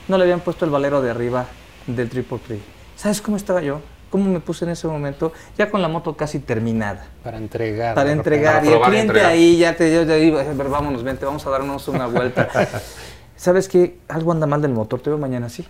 No 0.08 0.18
le 0.18 0.24
habían 0.24 0.40
puesto 0.40 0.66
el 0.66 0.70
valero 0.70 1.00
de 1.00 1.10
arriba 1.10 1.46
del 1.86 2.10
triple 2.10 2.38
tree. 2.46 2.60
¿Sabes 2.94 3.22
cómo 3.22 3.38
estaba 3.38 3.62
yo? 3.62 3.80
¿Cómo 4.10 4.30
me 4.30 4.40
puse 4.40 4.64
en 4.66 4.72
ese 4.72 4.86
momento? 4.86 5.32
Ya 5.56 5.70
con 5.70 5.80
la 5.80 5.88
moto 5.88 6.16
casi 6.16 6.40
terminada. 6.40 7.06
Para 7.22 7.38
entregar. 7.38 7.94
Para 7.94 8.12
entregar. 8.12 8.56
Para 8.56 8.66
Y 8.66 8.72
el 8.72 8.80
cliente 8.80 9.00
entregar. 9.00 9.30
ahí 9.30 9.56
ya 9.56 9.76
te 9.76 9.96
a 9.96 10.04
ver, 10.04 10.68
vámonos, 10.68 11.02
vente, 11.02 11.24
vamos 11.24 11.46
a 11.46 11.50
darnos 11.50 11.88
una 11.88 12.06
vuelta. 12.06 12.48
¿Sabes 13.36 13.68
qué? 13.68 13.98
Algo 14.08 14.32
anda 14.32 14.46
mal 14.46 14.60
del 14.60 14.72
motor, 14.72 15.00
te 15.00 15.08
veo 15.08 15.18
mañana 15.18 15.46
así. 15.46 15.64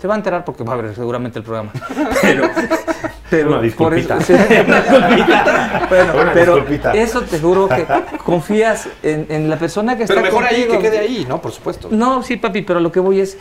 Te 0.00 0.08
va 0.08 0.14
a 0.14 0.16
enterar 0.16 0.44
porque 0.44 0.64
va 0.64 0.72
a 0.72 0.76
ver 0.76 0.94
seguramente 0.94 1.38
el 1.38 1.44
programa. 1.44 1.70
Pero, 2.22 2.48
pero 3.30 3.46
Una 3.48 3.56
por 3.58 3.94
disculpita. 3.94 4.16
eso, 4.18 4.26
sí, 4.26 4.32
una 4.66 4.80
disculpita. 4.80 5.86
Bueno, 5.88 6.12
Una 6.20 6.32
pero 6.32 6.54
disculpita. 6.56 6.92
eso 6.94 7.20
te 7.22 7.38
juro 7.38 7.68
que 7.68 7.86
confías 8.24 8.88
en, 9.04 9.26
en 9.28 9.48
la 9.48 9.56
persona 9.56 9.96
que 9.96 10.04
Pero 10.06 10.18
está 10.18 10.30
mejor 10.30 10.44
ahí 10.44 10.66
que 10.66 10.78
quede 10.80 10.98
ahí, 10.98 11.24
¿no? 11.28 11.40
Por 11.40 11.52
supuesto. 11.52 11.88
No, 11.92 12.24
sí, 12.24 12.36
papi, 12.38 12.62
pero 12.62 12.80
lo 12.80 12.90
que 12.90 12.98
voy 12.98 13.20
es. 13.20 13.38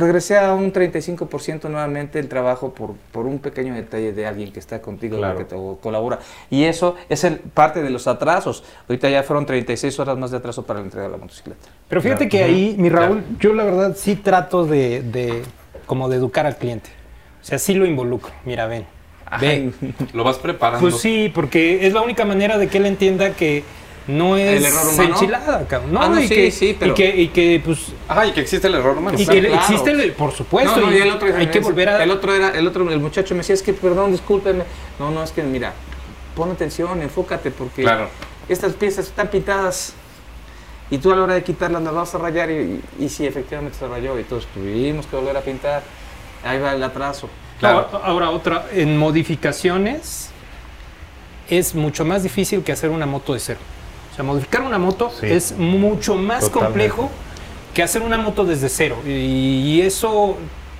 Regresé 0.00 0.38
a 0.38 0.52
un 0.54 0.72
35% 0.72 1.68
nuevamente 1.68 2.18
el 2.18 2.28
trabajo 2.28 2.72
por, 2.74 2.94
por 3.12 3.26
un 3.26 3.38
pequeño 3.38 3.74
detalle 3.74 4.12
de 4.12 4.26
alguien 4.26 4.52
que 4.52 4.58
está 4.58 4.80
contigo, 4.80 5.18
Claro. 5.18 5.38
que 5.38 5.44
te 5.44 5.56
colabora. 5.80 6.18
Y 6.50 6.64
eso 6.64 6.96
es 7.08 7.22
el, 7.24 7.36
parte 7.38 7.82
de 7.82 7.90
los 7.90 8.06
atrasos. 8.06 8.64
Ahorita 8.88 9.08
ya 9.10 9.22
fueron 9.22 9.46
36 9.46 9.98
horas 10.00 10.18
más 10.18 10.30
de 10.30 10.38
atraso 10.38 10.64
para 10.64 10.80
la 10.80 10.86
entrega 10.86 11.06
de 11.06 11.12
la 11.12 11.18
motocicleta. 11.18 11.68
Pero 11.88 12.00
fíjate 12.00 12.28
que 12.28 12.42
ahí, 12.42 12.74
mi 12.78 12.88
Raúl, 12.88 13.22
yo 13.38 13.52
la 13.54 13.64
verdad 13.64 13.94
sí 13.96 14.16
trato 14.16 14.64
de, 14.66 15.02
de 15.02 15.42
como 15.86 16.08
de 16.08 16.16
educar 16.16 16.46
al 16.46 16.56
cliente. 16.56 16.90
O 17.40 17.44
sea, 17.44 17.58
sí 17.58 17.74
lo 17.74 17.86
involucro. 17.86 18.32
Mira, 18.44 18.66
ven. 18.66 18.84
Ven. 19.40 19.72
Lo 20.12 20.24
vas 20.24 20.38
preparando. 20.38 20.80
Pues 20.80 21.00
sí, 21.00 21.30
porque 21.32 21.86
es 21.86 21.92
la 21.92 22.00
única 22.00 22.24
manera 22.24 22.58
de 22.58 22.66
que 22.66 22.78
él 22.78 22.86
entienda 22.86 23.30
que 23.30 23.62
no 24.06 24.36
es 24.36 24.56
¿El 24.58 24.64
error 24.64 24.88
humano? 24.92 25.14
enchilada, 25.14 25.66
cabrón. 25.68 25.92
No, 25.92 26.02
Ah, 26.02 26.08
no, 26.08 26.20
y, 26.20 26.28
sí, 26.28 26.34
que, 26.34 26.50
sí, 26.50 26.76
pero- 26.78 26.92
y 26.92 26.94
que, 26.94 27.16
y 27.22 27.28
que, 27.28 27.62
pues, 27.64 27.78
Ajá, 28.08 28.26
y 28.26 28.32
que 28.32 28.40
existe 28.40 28.66
el 28.66 28.74
error 28.74 28.96
humano. 28.98 29.16
y 29.18 29.26
que 29.26 29.40
claro. 29.40 29.54
existe, 29.56 29.90
el, 29.92 30.12
por 30.12 30.32
supuesto, 30.32 30.80
No, 30.80 30.86
no, 30.86 30.92
y 30.92 30.98
y 30.98 31.02
el 31.02 31.10
otro, 31.10 31.28
hay 31.36 31.46
que 31.48 31.60
volver 31.60 31.88
a... 31.90 32.02
El 32.02 32.10
otro 32.10 32.34
era, 32.34 32.50
el 32.50 32.66
otro, 32.66 32.90
el 32.90 32.98
muchacho 33.00 33.34
me 33.34 33.38
decía, 33.38 33.54
es 33.54 33.62
que 33.62 33.72
perdón, 33.72 34.10
discúlpeme. 34.12 34.64
No, 34.98 35.10
no, 35.10 35.22
es 35.22 35.30
que 35.32 35.42
mira, 35.42 35.72
pon 36.34 36.50
atención, 36.50 37.00
enfócate, 37.02 37.50
porque 37.50 37.82
Claro. 37.82 38.08
estas 38.48 38.72
piezas 38.74 39.06
están 39.06 39.28
pintadas 39.28 39.92
y 40.90 40.98
tú 40.98 41.12
a 41.12 41.16
la 41.16 41.22
hora 41.22 41.34
de 41.34 41.44
quitarlas 41.44 41.82
las 41.82 41.94
vas 41.94 42.14
a 42.14 42.18
rayar 42.18 42.50
y, 42.50 42.82
y, 42.98 43.04
y 43.04 43.08
sí, 43.08 43.24
efectivamente 43.26 43.78
se 43.78 43.86
rayó 43.86 44.18
y 44.18 44.24
todos 44.24 44.46
tuvimos 44.46 45.06
que 45.06 45.14
volver 45.16 45.36
a 45.36 45.40
pintar. 45.40 45.82
Ahí 46.42 46.58
va 46.58 46.72
el 46.74 46.82
atraso. 46.82 47.28
Claro. 47.60 47.86
Ahora, 47.92 48.06
ahora 48.06 48.30
otra, 48.30 48.66
en 48.72 48.96
modificaciones 48.96 50.30
es 51.48 51.74
mucho 51.74 52.04
más 52.04 52.22
difícil 52.22 52.62
que 52.62 52.72
hacer 52.72 52.90
una 52.90 53.06
moto 53.06 53.34
de 53.34 53.40
cero. 53.40 53.60
Sea, 54.20 54.24
modificar 54.24 54.62
una 54.62 54.78
moto 54.78 55.10
Sí. 55.18 55.26
es 55.26 55.52
mucho 55.56 56.14
más 56.16 56.40
Totalmente. 56.50 56.88
complejo 56.90 57.10
que 57.74 57.82
hacer 57.82 58.02
una 58.02 58.18
moto 58.18 58.44
desde 58.44 58.68
cero. 58.68 58.96
Y, 59.06 59.10
y 59.10 59.80
eso 59.82 60.36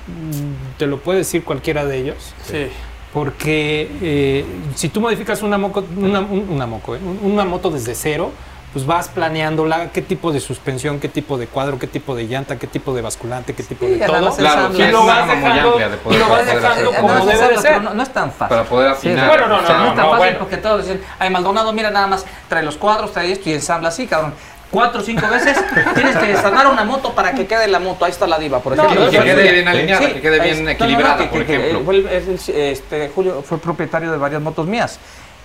mm, 0.06 0.78
te 0.78 0.86
lo 0.86 0.98
puede 0.98 1.18
decir 1.20 1.42
cualquiera 1.44 1.84
de 1.86 1.98
ellos. 1.98 2.34
Sí. 2.44 2.66
Porque 3.14 3.90
eh, 4.02 4.44
si 4.74 4.88
tú 4.88 5.00
modificas 5.00 5.42
una, 5.42 5.56
moco- 5.58 5.84
una, 5.96 6.20
un- 6.20 6.48
una 6.50 6.66
moco, 6.66 6.94
¿eh? 6.96 7.00
Un- 7.02 7.32
una 7.32 7.44
moto 7.44 7.70
desde 7.70 7.94
cero, 7.94 8.30
pues 8.72 8.86
vas 8.86 9.08
planeándola, 9.08 9.90
qué 9.92 10.00
tipo 10.00 10.30
de 10.32 10.38
suspensión, 10.38 11.00
qué 11.00 11.08
tipo 11.08 11.36
de 11.38 11.48
cuadro, 11.48 11.78
qué 11.78 11.88
tipo 11.88 12.14
de 12.14 12.24
llanta, 12.28 12.56
qué 12.56 12.68
tipo 12.68 12.94
de 12.94 13.02
basculante, 13.02 13.52
qué 13.54 13.62
tipo 13.64 13.84
Sí, 13.84 13.94
de 13.96 14.06
todo. 14.06 14.36
Claro, 14.36 14.70
Y 14.72 14.90
lo 14.92 15.04
vas 15.06 15.26
dejando, 15.26 15.68
amplia 15.70 15.88
de 15.88 15.96
poder- 15.96 16.16
y 16.16 16.22
lo 16.22 16.28
vas 16.28 16.38
para 16.40 16.52
poder 16.52 16.62
dejando 16.62 16.90
hacer. 16.90 17.00
como 17.00 17.14
No, 17.14 17.26
debe 17.26 17.40
de 17.42 17.48
pero 17.48 17.60
ser. 17.62 17.82
No, 17.82 17.94
no 17.94 18.02
es 18.04 18.12
tan 18.12 18.30
fácil. 18.30 18.48
Para 18.56 18.68
poder 18.68 18.90
Sí, 18.96 19.08
afinar. 19.08 19.28
Bueno, 19.28 19.48
no, 19.48 19.56
o 19.56 19.66
sea, 19.66 19.76
no, 19.76 19.82
no 19.84 19.90
es 19.90 19.96
tan 19.96 20.04
no, 20.04 20.10
fácil 20.10 20.18
bueno. 20.18 20.38
porque 20.38 20.56
todos 20.58 20.82
dicen, 20.86 21.02
ay, 21.18 21.30
Maldonado, 21.30 21.72
mira 21.72 21.90
nada 21.90 22.06
más, 22.06 22.24
trae 22.48 22.62
los 22.62 22.76
cuadros, 22.76 23.12
trae 23.12 23.32
esto 23.32 23.48
y 23.50 23.54
ensambla 23.54 23.88
así, 23.88 24.06
cabrón. 24.06 24.34
cuatro 24.70 25.00
o 25.00 25.04
cinco 25.04 25.26
veces, 25.28 25.58
tienes 25.96 26.16
que 26.16 26.26
desarmar 26.28 26.68
una 26.68 26.84
moto 26.84 27.12
para 27.12 27.32
que 27.32 27.48
quede 27.48 27.66
la 27.66 27.80
moto. 27.80 28.04
Ahí 28.04 28.12
está 28.12 28.28
la 28.28 28.38
diva, 28.38 28.60
por 28.60 28.74
ejemplo. 28.74 29.10
que 29.10 29.18
quede 29.18 29.52
bien 29.52 29.66
alineada, 29.66 30.06
que 30.12 30.20
quede 30.20 30.38
bien 30.40 30.54
no, 30.54 30.60
no, 30.60 30.64
no, 30.66 30.70
equilibrada, 30.70 31.18
que- 31.18 31.24
por 31.26 31.40
que- 31.40 31.46
que 31.46 31.56
ejemplo. 31.70 31.84
fue 31.84 32.70
este, 32.70 33.08
Julio 33.12 33.42
fue 33.42 33.58
propietario 33.58 34.12
de 34.12 34.16
varias 34.18 34.40
motos 34.40 34.68
mías. 34.68 35.00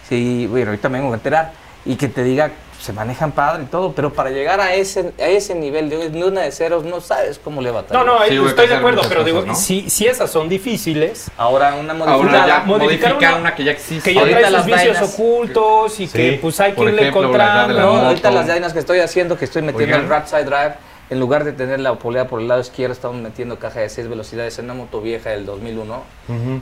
Sí, 0.07 0.45
bueno, 0.45 0.67
ahorita 0.67 0.89
me 0.89 0.99
vengo 0.99 1.11
a 1.11 1.15
enterar. 1.15 1.51
Y 1.87 1.95
que 1.95 2.07
te 2.07 2.23
diga, 2.23 2.51
se 2.79 2.93
manejan 2.93 3.31
padre 3.31 3.63
y 3.63 3.65
todo, 3.65 3.93
pero 3.93 4.13
para 4.13 4.29
llegar 4.29 4.59
a 4.61 4.73
ese, 4.75 5.11
a 5.19 5.27
ese 5.27 5.55
nivel 5.55 5.89
de 5.89 6.23
una 6.23 6.41
de 6.41 6.51
ceros, 6.51 6.83
no 6.83 7.01
sabes 7.01 7.39
cómo 7.43 7.61
le 7.61 7.71
va 7.71 7.79
a 7.79 7.93
No, 7.93 8.03
no, 8.03 8.19
Sí, 8.27 8.35
estoy 8.45 8.67
de 8.67 8.75
acuerdo, 8.75 9.01
pero 9.03 9.21
cosas, 9.21 9.25
digo, 9.25 9.41
¿no? 9.43 9.55
si, 9.55 9.89
si 9.89 10.05
esas 10.07 10.29
son 10.29 10.47
difíciles, 10.49 11.31
Ahora 11.37 11.73
una 11.75 11.93
Ahora 11.93 12.45
ya 12.45 12.59
modificada. 12.59 12.63
modificar 12.65 13.13
modificar 13.13 13.15
una- 13.15 13.35
una, 13.37 13.55
que 13.55 13.63
ya 13.63 13.71
existe. 13.71 14.09
que 14.09 14.13
ya 14.13 14.21
Ahorita 14.21 14.39
trae 14.39 14.49
sus 14.51 14.57
las 14.57 14.65
vicios 14.67 14.93
vainas. 14.99 15.13
ocultos 15.13 15.99
y 15.99 16.07
Sí, 16.07 16.13
que 16.17 16.39
pues 16.41 16.59
hay 16.59 16.73
que 16.73 16.81
irle 16.81 17.01
la 17.01 17.07
encontrando. 17.07 17.67
de 17.69 17.73
la 17.73 17.85
No, 17.85 17.95
ahorita 18.07 18.31
las 18.31 18.53
dinas 18.53 18.73
que 18.73 18.79
estoy 18.79 18.99
haciendo, 18.99 19.37
que 19.37 19.45
estoy 19.45 19.61
metiendo 19.63 19.95
Oigan. 19.97 20.11
el 20.11 20.17
right 20.19 20.27
side 20.27 20.43
drive, 20.45 20.73
en 21.09 21.19
lugar 21.19 21.43
de 21.43 21.53
tener 21.53 21.79
la 21.79 21.95
polea 21.95 22.27
por 22.27 22.39
el 22.41 22.47
lado 22.47 22.61
izquierdo, 22.61 22.93
estamos 22.93 23.17
metiendo 23.21 23.57
caja 23.57 23.79
de 23.79 23.89
6 23.89 24.07
velocidades 24.07 24.57
en 24.59 24.65
una 24.65 24.73
moto 24.75 25.01
vieja 25.01 25.31
del 25.31 25.45
2001. 25.45 26.03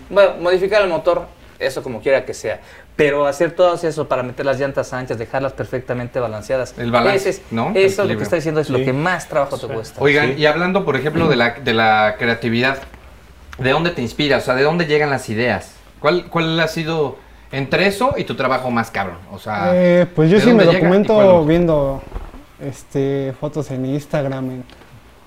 Bueno, 0.10 0.32
modificar 0.40 0.82
el 0.82 0.90
motor, 0.90 1.28
eso 1.60 1.82
como 1.84 2.02
quiera 2.02 2.26
que 2.26 2.34
sea. 2.34 2.60
Pero 2.96 3.26
hacer 3.26 3.52
todo 3.56 3.74
eso 3.74 4.08
para 4.08 4.22
meter 4.22 4.46
las 4.46 4.60
llantas 4.60 4.94
anchas, 4.94 5.18
dejarlas 5.18 5.54
perfectamente 5.54 6.20
balanceadas. 6.20 6.76
El 6.78 6.92
balance, 6.92 7.18
Ese 7.18 7.30
es- 7.30 7.52
¿no? 7.52 7.70
El 7.70 7.78
Eso 7.78 8.04
es 8.04 8.10
lo 8.10 8.18
que 8.18 8.24
está 8.24 8.36
diciendo, 8.36 8.62
es 8.62 8.70
lo 8.70 8.78
que 8.80 8.94
más 8.94 9.28
trabajo 9.28 9.58
te 9.58 9.68
cuesta. 9.68 10.00
Oigan, 10.00 10.38
y 10.38 10.46
hablando, 10.46 10.86
por 10.86 10.96
ejemplo, 10.96 11.28
de 11.28 11.36
la, 11.36 11.52
de 11.52 11.74
la 11.74 12.16
creatividad, 12.20 12.78
¿de 13.58 13.70
dónde 13.72 13.90
te 13.90 14.02
inspiras? 14.04 14.44
O 14.44 14.46
sea, 14.46 14.56
¿de 14.56 14.64
dónde 14.64 14.86
llegan 14.86 15.10
las 15.10 15.28
ideas? 15.30 15.72
¿Cuál, 16.00 16.28
cuál 16.30 16.60
ha 16.60 16.68
sido 16.68 17.18
entre 17.52 17.88
eso 17.88 18.14
y 18.16 18.26
tu 18.26 18.36
trabajo 18.36 18.70
más 18.70 18.92
cabrón? 18.92 19.18
O 19.32 19.40
sea, 19.40 19.72
Eh, 19.74 20.06
pues 20.16 20.30
yo 20.30 20.38
¿de 20.38 20.44
sí 20.44 20.54
me 20.54 20.64
documento 20.66 21.44
viendo 21.46 22.04
este, 22.62 23.34
fotos 23.40 23.72
en 23.72 23.86
Instagram. 23.88 24.52
en- 24.52 24.64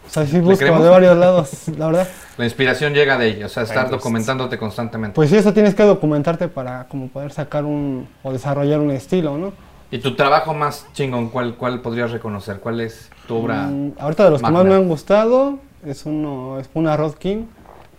o 0.07 0.11
sea, 0.11 0.27
sí 0.27 0.41
busco 0.41 0.65
de 0.65 0.89
varios 0.89 1.17
lados, 1.17 1.69
la 1.77 1.87
verdad. 1.87 2.09
la 2.37 2.45
inspiración 2.45 2.95
llega 2.95 3.19
de 3.19 3.25
ahí, 3.25 3.43
o 3.43 3.49
sea, 3.49 3.65
estar 3.65 3.85
Entonces, 3.85 3.99
documentándote 3.99 4.59
constantemente. 4.59 5.15
Pues 5.15 5.31
sí, 5.31 5.37
eso 5.37 5.53
tienes 5.53 5.75
que 5.75 5.83
documentarte 5.83 6.49
para 6.49 6.85
como 6.85 7.09
poder 7.09 7.33
sacar 7.33 7.65
un 7.65 8.09
o 8.23 8.33
desarrollar 8.33 8.81
un 8.81 8.91
estilo, 8.91 9.37
¿no? 9.37 9.53
¿Y 9.91 9.99
tu 9.99 10.17
trabajo 10.17 10.53
más 10.53 10.87
chingón, 10.93 11.29
cuál, 11.29 11.55
cuál 11.55 11.81
podrías 11.81 12.11
reconocer? 12.11 12.59
¿Cuál 12.59 12.81
es 12.81 13.11
tu 13.29 13.37
obra? 13.37 13.67
Mm, 13.67 13.93
ahorita 13.99 14.25
de 14.25 14.31
los 14.31 14.43
que 14.43 14.51
más 14.51 14.65
me 14.65 14.75
han 14.75 14.89
gustado 14.89 15.59
es 15.85 16.07
uno 16.07 16.59
es 16.59 16.69
una 16.75 16.97
Rod 16.97 17.15
King 17.15 17.45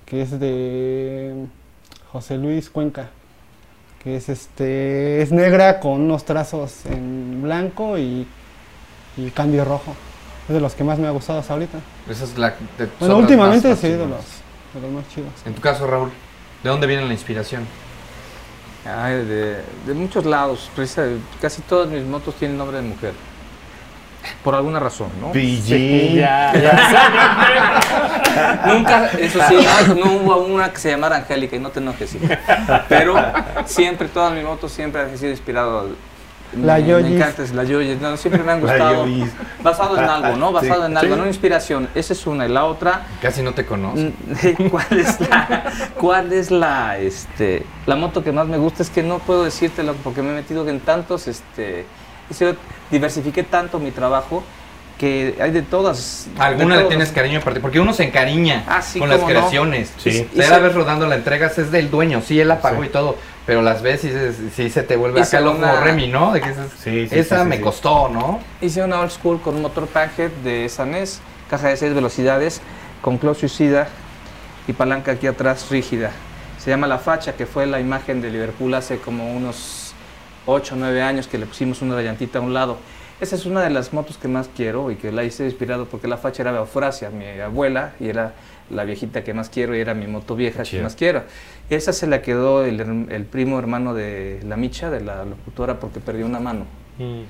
que 0.06 0.22
es 0.22 0.40
de 0.40 1.46
José 2.12 2.38
Luis 2.38 2.70
Cuenca 2.70 3.10
que 4.04 4.18
es 4.18 4.30
este 4.30 5.22
es 5.22 5.32
negra 5.32 5.80
con 5.80 6.02
unos 6.02 6.26
trazos 6.26 6.86
en 6.86 7.42
blanco 7.42 7.98
y, 7.98 8.28
y 9.16 9.30
cambio 9.32 9.64
rojo 9.64 9.96
es 10.48 10.54
de 10.54 10.60
los 10.62 10.74
que 10.76 10.84
más 10.84 10.98
me 11.00 11.08
ha 11.08 11.12
gustado 11.12 11.40
hasta 11.40 11.54
ahorita 11.54 11.80
Esa 12.10 12.24
es 12.24 12.38
la. 12.38 12.50
de 12.78 12.88
bueno 13.00 13.18
últimamente 13.18 13.76
sí 13.76 13.88
de 13.90 13.94
chingonas. 13.98 14.26
los 14.74 14.84
de 14.84 14.88
los 14.88 14.92
más 15.04 15.14
chidos 15.14 15.32
En 15.46 15.54
tu 15.54 15.62
caso, 15.62 15.86
Raúl, 15.88 16.12
¿de 16.64 16.70
dónde 16.70 16.88
viene 16.88 17.06
la 17.06 17.14
inspiración? 17.14 17.66
Ay, 18.86 19.26
de, 19.26 19.62
de 19.86 19.94
muchos 19.94 20.26
lados, 20.26 20.70
casi 21.42 21.62
todas 21.64 21.90
mis 21.90 22.04
motos 22.06 22.36
tienen 22.36 22.58
nombre 22.58 22.78
de 22.78 22.84
mujer. 22.84 23.14
Por 24.44 24.56
alguna 24.56 24.80
razón, 24.80 25.10
¿no? 25.22 25.32
PG. 25.32 26.16
Ya, 26.16 26.52
ya. 26.54 27.82
Nunca, 28.68 29.08
eso 29.12 29.40
sí, 29.48 29.56
no, 29.88 29.96
no 29.96 30.12
hubo 30.14 30.38
una 30.46 30.72
que 30.72 30.80
se 30.80 30.90
llamara 30.92 31.18
Angélica 31.18 31.56
y 31.56 31.60
no 31.60 31.70
te 31.70 31.80
enojes, 31.80 32.16
hija. 32.16 32.86
Pero 32.90 33.16
siempre, 33.66 34.08
todas 34.08 34.34
mis 34.34 34.44
motos 34.44 34.72
siempre 34.72 35.02
han 35.02 35.18
sido 35.18 35.32
inspirado. 35.32 35.90
La 36.62 36.76
me, 36.76 36.82
me 36.84 36.88
Yoyis. 36.88 37.16
encanta, 37.18 37.44
es 37.44 37.54
la 37.54 37.64
Yoyis, 37.64 38.00
no, 38.00 38.16
siempre 38.18 38.42
me 38.44 38.52
han 38.54 38.62
gustado. 38.62 39.06
Basado 39.62 39.98
en 39.98 40.04
algo, 40.10 40.38
¿no? 40.38 40.52
Basado 40.54 40.82
Sí, 40.86 40.92
en 40.92 40.98
algo, 40.98 41.14
sí. 41.14 41.18
no 41.18 41.24
en 41.24 41.30
inspiración. 41.30 41.90
Esa 41.94 42.14
es 42.14 42.26
una. 42.26 42.46
Y 42.46 42.50
la 42.50 42.66
otra, 42.66 43.06
Casi 43.22 43.42
no 43.42 43.54
te 43.54 43.66
conozco. 43.66 44.00
Mm, 44.00 44.68
¿Cuál 44.70 44.86
es 45.00 45.20
la, 45.20 45.64
cuál 46.00 46.34
es 46.34 46.50
la, 46.52 46.98
este, 46.98 47.66
la 47.86 47.96
moto 47.96 48.24
que 48.24 48.32
más 48.32 48.48
me 48.48 48.58
gusta? 48.58 48.82
Es 48.84 48.90
que 48.90 49.04
no 49.04 49.20
puedo 49.20 49.44
decírtelo 49.44 49.94
porque 50.04 50.22
me 50.22 50.32
he 50.32 50.36
metido 50.36 50.68
en 50.70 50.80
tantos, 50.80 51.28
este, 51.28 51.86
diversifiqué 52.92 53.44
tanto 53.44 53.80
mi 53.80 53.92
trabajo 53.92 54.44
que 54.98 55.36
hay 55.40 55.52
de 55.52 55.62
todas. 55.62 56.28
de 56.36 56.42
¿Alguna 56.42 56.78
le 56.78 56.84
tienes 56.86 57.12
cariño 57.12 57.36
particular? 57.40 57.62
Porque 57.62 57.80
uno 57.80 57.94
se 57.94 58.06
encariña 58.06 58.64
Ah, 58.68 58.82
sí, 58.82 58.98
con 59.00 59.10
las 59.10 59.20
cómo 59.20 59.30
no. 59.32 59.38
creaciones. 59.40 59.94
Sí. 59.98 60.28
O 60.34 60.36
sea, 60.38 60.50
la 60.50 60.60
vez 60.60 60.74
rodando 60.74 61.06
la 61.06 61.16
entregas 61.16 61.58
es 61.60 61.72
del 61.72 61.92
dueño, 61.92 62.22
sí, 62.26 62.40
él 62.40 62.48
la 62.48 62.62
pagó 62.62 62.84
y 62.84 62.90
todo, 62.90 63.16
pero 63.48 63.62
las 63.64 63.82
ves 63.82 64.04
y 64.04 64.12
se, 64.12 64.34
sí 64.52 64.70
se 64.70 64.84
te 64.84 64.96
vuelve 64.98 65.22
Hice 65.22 65.38
acá 65.38 65.50
una- 65.50 65.80
Remy, 65.82 66.10
¿no? 66.10 66.34
De 66.34 66.42
que 66.42 66.50
esas- 66.50 66.70
Sí, 66.74 67.08
sí, 67.08 67.18
esa 67.18 67.38
sí, 67.38 67.42
sí, 67.44 67.48
me 67.48 67.56
sí. 67.58 67.62
costó, 67.64 68.10
¿no? 68.10 68.42
Hice 68.62 68.84
una 68.84 69.00
old 69.00 69.10
school 69.10 69.42
con 69.42 69.56
un 69.56 69.62
motor 69.64 69.88
Panhead 69.88 70.30
de 70.44 70.68
Sanés, 70.70 71.22
caja 71.50 71.70
de 71.70 71.78
6 71.78 71.96
velocidades, 71.96 72.62
con 73.02 73.18
close 73.18 73.40
suicida 73.48 73.88
y 74.68 74.74
palanca 74.74 75.14
aquí 75.14 75.26
atrás 75.28 75.68
rígida. 75.72 76.12
Se 76.60 76.70
llama 76.70 76.88
La 76.88 77.00
Facha, 77.00 77.34
que 77.38 77.46
fue 77.46 77.66
la 77.66 77.80
imagen 77.80 78.22
de 78.22 78.30
Liverpool 78.30 78.74
hace 78.74 78.98
como 79.00 79.34
unos 79.34 79.94
8 80.46 80.76
o 80.76 80.78
9 80.78 81.02
años 81.02 81.28
que 81.28 81.38
le 81.38 81.46
pusimos 81.46 81.82
una 81.82 82.02
llantita 82.02 82.40
a 82.40 82.42
un 82.42 82.54
lado. 82.54 82.78
Esa 83.20 83.36
es 83.36 83.46
una 83.48 83.62
de 83.62 83.72
las 83.72 83.94
motos 83.94 84.18
que 84.18 84.28
más 84.28 84.48
quiero 84.56 84.92
y 84.92 84.96
que 84.96 85.12
la 85.12 85.24
hice 85.24 85.46
inspirado 85.46 85.86
porque 85.86 86.08
La 86.08 86.18
Facha 86.18 86.44
era 86.44 86.56
Eufrasia, 86.58 87.10
mi 87.10 87.26
abuela, 87.40 87.94
y 88.00 88.10
era 88.10 88.34
la 88.70 88.84
viejita 88.84 89.24
que 89.24 89.34
más 89.34 89.50
quiero 89.50 89.76
y 89.76 89.80
era 89.80 89.94
mi 89.96 90.06
moto 90.08 90.36
vieja 90.36 90.60
que 90.64 90.70
chido. 90.70 90.84
más 90.84 90.96
quiero. 90.96 91.24
Esa 91.70 91.94
se 91.94 92.06
la 92.06 92.22
quedó 92.22 92.64
el, 92.64 92.80
el 93.10 93.26
primo 93.26 93.58
hermano 93.58 93.94
de 93.96 94.40
la 94.46 94.56
Micha, 94.56 94.90
de 94.92 95.02
la 95.02 95.26
locutora, 95.26 95.80
porque 95.80 96.00
perdió 96.00 96.26
una 96.26 96.40
mano 96.40 96.66
Mm. 97.00 97.22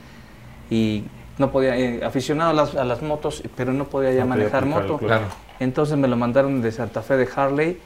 y 0.70 1.04
no 1.38 1.52
podía, 1.52 1.78
eh, 1.78 2.02
aficionado 2.04 2.52
a 2.52 2.54
las, 2.54 2.76
a 2.76 2.84
las 2.86 3.02
motos, 3.02 3.44
pero 3.58 3.74
no 3.74 3.84
podía 3.86 4.14
ya 4.14 4.24
No 4.24 4.30
podía 4.32 4.46
manejar 4.50 4.64
el 4.64 4.70
moto. 4.70 4.98
Claro. 4.98 5.26
Entonces 5.60 5.98
me 5.98 6.08
lo 6.08 6.16
mandaron 6.16 6.62
de 6.62 6.72
Santa 6.72 7.02
Fe 7.02 7.18
de 7.18 7.28
Harley 7.36 7.78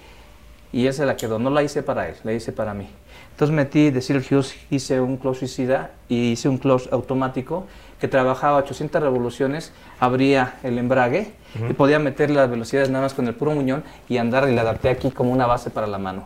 y 0.71 0.85
él 0.85 0.93
se 0.93 1.05
la 1.05 1.17
quedó. 1.17 1.39
No 1.39 1.49
la 1.49 1.63
hice 1.63 1.81
para 1.83 2.07
él, 2.07 2.15
la 2.23 2.33
hice 2.33 2.51
para 2.51 2.73
mí. 2.75 2.87
Entonces 3.31 3.55
metí 3.55 3.89
de 3.89 3.99
Hughes, 3.99 4.55
hice 4.69 5.01
un 5.01 5.17
close 5.17 5.39
suicida 5.39 5.91
y 6.07 6.33
hice 6.33 6.47
un 6.49 6.59
close 6.59 6.87
automático 6.91 7.65
que 8.01 8.07
trabajaba 8.07 8.57
a 8.57 8.61
800 8.61 9.01
revoluciones, 9.01 9.71
abría 9.99 10.55
el 10.63 10.79
embrague 10.79 11.33
y 11.69 11.73
podía 11.73 11.99
meter 11.99 12.31
las 12.31 12.49
velocidades 12.49 12.89
nada 12.89 13.03
más 13.03 13.13
con 13.13 13.27
el 13.27 13.35
puro 13.35 13.51
muñón 13.51 13.83
y 14.09 14.17
andar 14.17 14.49
y 14.49 14.55
le 14.55 14.59
adapté 14.59 14.89
aquí 14.89 15.11
como 15.11 15.31
una 15.31 15.45
base 15.45 15.69
para 15.69 15.85
la 15.85 15.99
mano. 15.99 16.25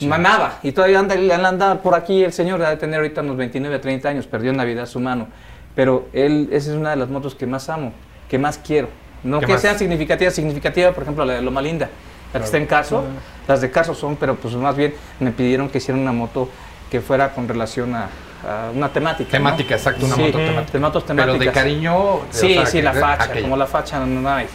Mamaba 0.00 0.60
y 0.62 0.70
todavía 0.70 1.00
anda, 1.00 1.16
anda 1.48 1.82
por 1.82 1.96
aquí 1.96 2.22
el 2.22 2.32
señor, 2.32 2.60
debe 2.60 2.76
tener 2.76 3.00
ahorita 3.00 3.22
unos 3.22 3.36
29, 3.36 3.80
30 3.80 4.08
años, 4.08 4.26
perdió 4.28 4.52
en 4.52 4.58
Navidad 4.58 4.86
su 4.86 5.00
mano. 5.00 5.26
Pero 5.74 6.08
él, 6.12 6.48
esa 6.52 6.70
es 6.70 6.76
una 6.76 6.90
de 6.90 6.96
las 6.96 7.08
motos 7.08 7.34
que 7.34 7.46
más 7.46 7.68
amo, 7.68 7.92
que 8.28 8.38
más 8.38 8.58
quiero. 8.58 8.88
No 9.24 9.40
¿Qué 9.40 9.46
que 9.46 9.52
más? 9.54 9.62
sean 9.62 9.76
significativas, 9.76 10.34
significativa, 10.34 10.92
por 10.92 11.02
ejemplo, 11.02 11.24
la 11.24 11.34
de 11.34 11.42
Loma 11.42 11.60
Linda, 11.60 11.90
la 12.32 12.38
que 12.38 12.44
está 12.44 12.58
en 12.58 12.66
Carso. 12.66 13.02
Las 13.48 13.60
de 13.60 13.72
Carso 13.72 13.94
son, 13.94 14.14
pero 14.14 14.36
pues 14.36 14.54
más 14.54 14.76
bien 14.76 14.94
me 15.18 15.32
pidieron 15.32 15.68
que 15.68 15.78
hiciera 15.78 16.00
una 16.00 16.12
moto 16.12 16.48
que 16.90 17.00
fuera 17.00 17.32
con 17.32 17.48
relación 17.48 17.94
a, 17.94 18.08
a 18.46 18.70
una 18.74 18.88
temática. 18.88 19.28
¿no? 19.28 19.44
Temática, 19.44 19.74
exacto, 19.74 20.06
una 20.06 20.14
Sí, 20.14 20.20
moto 20.22 20.38
de 20.38 20.46
temática. 20.46 20.78
motos 20.78 21.04
Pero 21.06 21.34
de 21.38 21.52
cariño. 21.52 21.96
o 21.96 22.24
Sí, 22.30 22.54
sea, 22.54 22.66
sí, 22.66 22.78
que- 22.78 22.82
la 22.84 22.92
facha, 22.92 23.24
aquella. 23.24 23.42
como 23.42 23.56
la 23.56 23.66
facha 23.66 23.98
no 24.00 24.28
hay. 24.28 24.46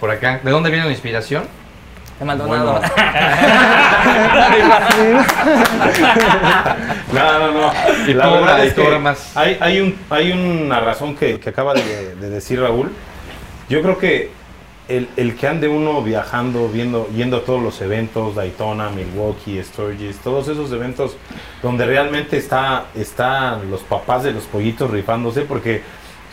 Por 0.00 0.10
acá. 0.10 0.40
¿De 0.42 0.50
dónde 0.50 0.70
viene 0.70 0.84
la 0.84 0.90
inspiración? 0.92 1.44
De 2.18 2.24
Maldonado. 2.24 2.80
No, 7.12 7.38
no, 7.38 7.52
no. 7.52 7.72
Y 8.08 8.14
La 8.14 8.28
verdad 8.28 8.64
es 8.64 8.74
que 8.74 9.14
hay, 9.34 9.58
hay, 9.60 9.80
un, 9.80 9.98
hay 10.10 10.32
una 10.32 10.80
razón 10.80 11.14
que, 11.14 11.38
que 11.38 11.48
acaba 11.50 11.74
de, 11.74 12.14
de 12.14 12.30
decir 12.30 12.60
Raúl. 12.60 12.90
Yo 13.68 13.82
creo 13.82 13.98
que 13.98 14.30
el, 14.96 15.08
el 15.16 15.36
que 15.36 15.48
ande 15.48 15.68
uno 15.68 16.02
viajando, 16.02 16.68
viendo, 16.68 17.08
yendo 17.08 17.38
a 17.38 17.40
todos 17.40 17.62
los 17.62 17.80
eventos, 17.80 18.34
Daytona, 18.34 18.90
Milwaukee, 18.90 19.62
Sturgis, 19.62 20.18
todos 20.18 20.48
esos 20.48 20.70
eventos 20.70 21.16
donde 21.62 21.86
realmente 21.86 22.36
está, 22.36 22.86
están 22.94 23.70
los 23.70 23.80
papás 23.80 24.22
de 24.22 24.32
los 24.32 24.44
pollitos 24.44 24.90
rifándose, 24.90 25.42
porque 25.42 25.82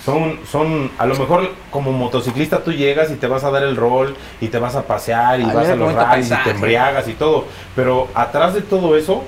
son, 0.04 0.40
son, 0.50 0.92
a 0.98 1.06
lo 1.06 1.16
mejor 1.16 1.52
como 1.72 1.94
motociclista 1.94 2.62
tú 2.62 2.74
llegas 2.74 3.12
y 3.12 3.16
te 3.16 3.28
vas 3.28 3.46
a 3.46 3.52
dar 3.52 3.64
el 3.64 3.78
rol 3.78 4.16
y 4.42 4.50
te 4.50 4.60
vas 4.60 4.76
a 4.76 4.84
pasear 4.84 5.40
y 5.40 5.46
vas 5.46 5.70
a 5.70 5.76
los 5.76 5.94
rallies 5.94 6.30
y 6.30 6.44
te 6.44 6.52
embriagas 6.52 7.08
y 7.08 7.14
todo, 7.14 7.46
pero 7.76 8.10
atrás 8.14 8.54
de 8.54 8.62
todo 8.62 8.98
eso 8.98 9.24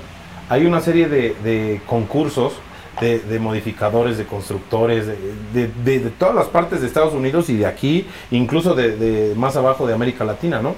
hay 0.50 0.66
una 0.66 0.80
serie 0.80 1.08
de, 1.08 1.34
de 1.42 1.80
concursos 1.86 2.52
de, 3.00 3.18
de 3.20 3.38
modificadores, 3.38 4.18
de 4.18 4.24
constructores, 4.24 5.06
de, 5.06 5.68
de- 5.84 6.00
todas 6.18 6.34
las 6.34 6.46
partes 6.46 6.80
de 6.80 6.86
Estados 6.86 7.14
Unidos 7.14 7.48
y 7.48 7.56
de 7.56 7.66
aquí, 7.66 8.06
incluso 8.30 8.74
de, 8.74 9.32
más 9.36 9.56
abajo 9.56 9.86
de 9.86 9.94
América 9.94 10.24
Latina, 10.24 10.60
¿no? 10.60 10.74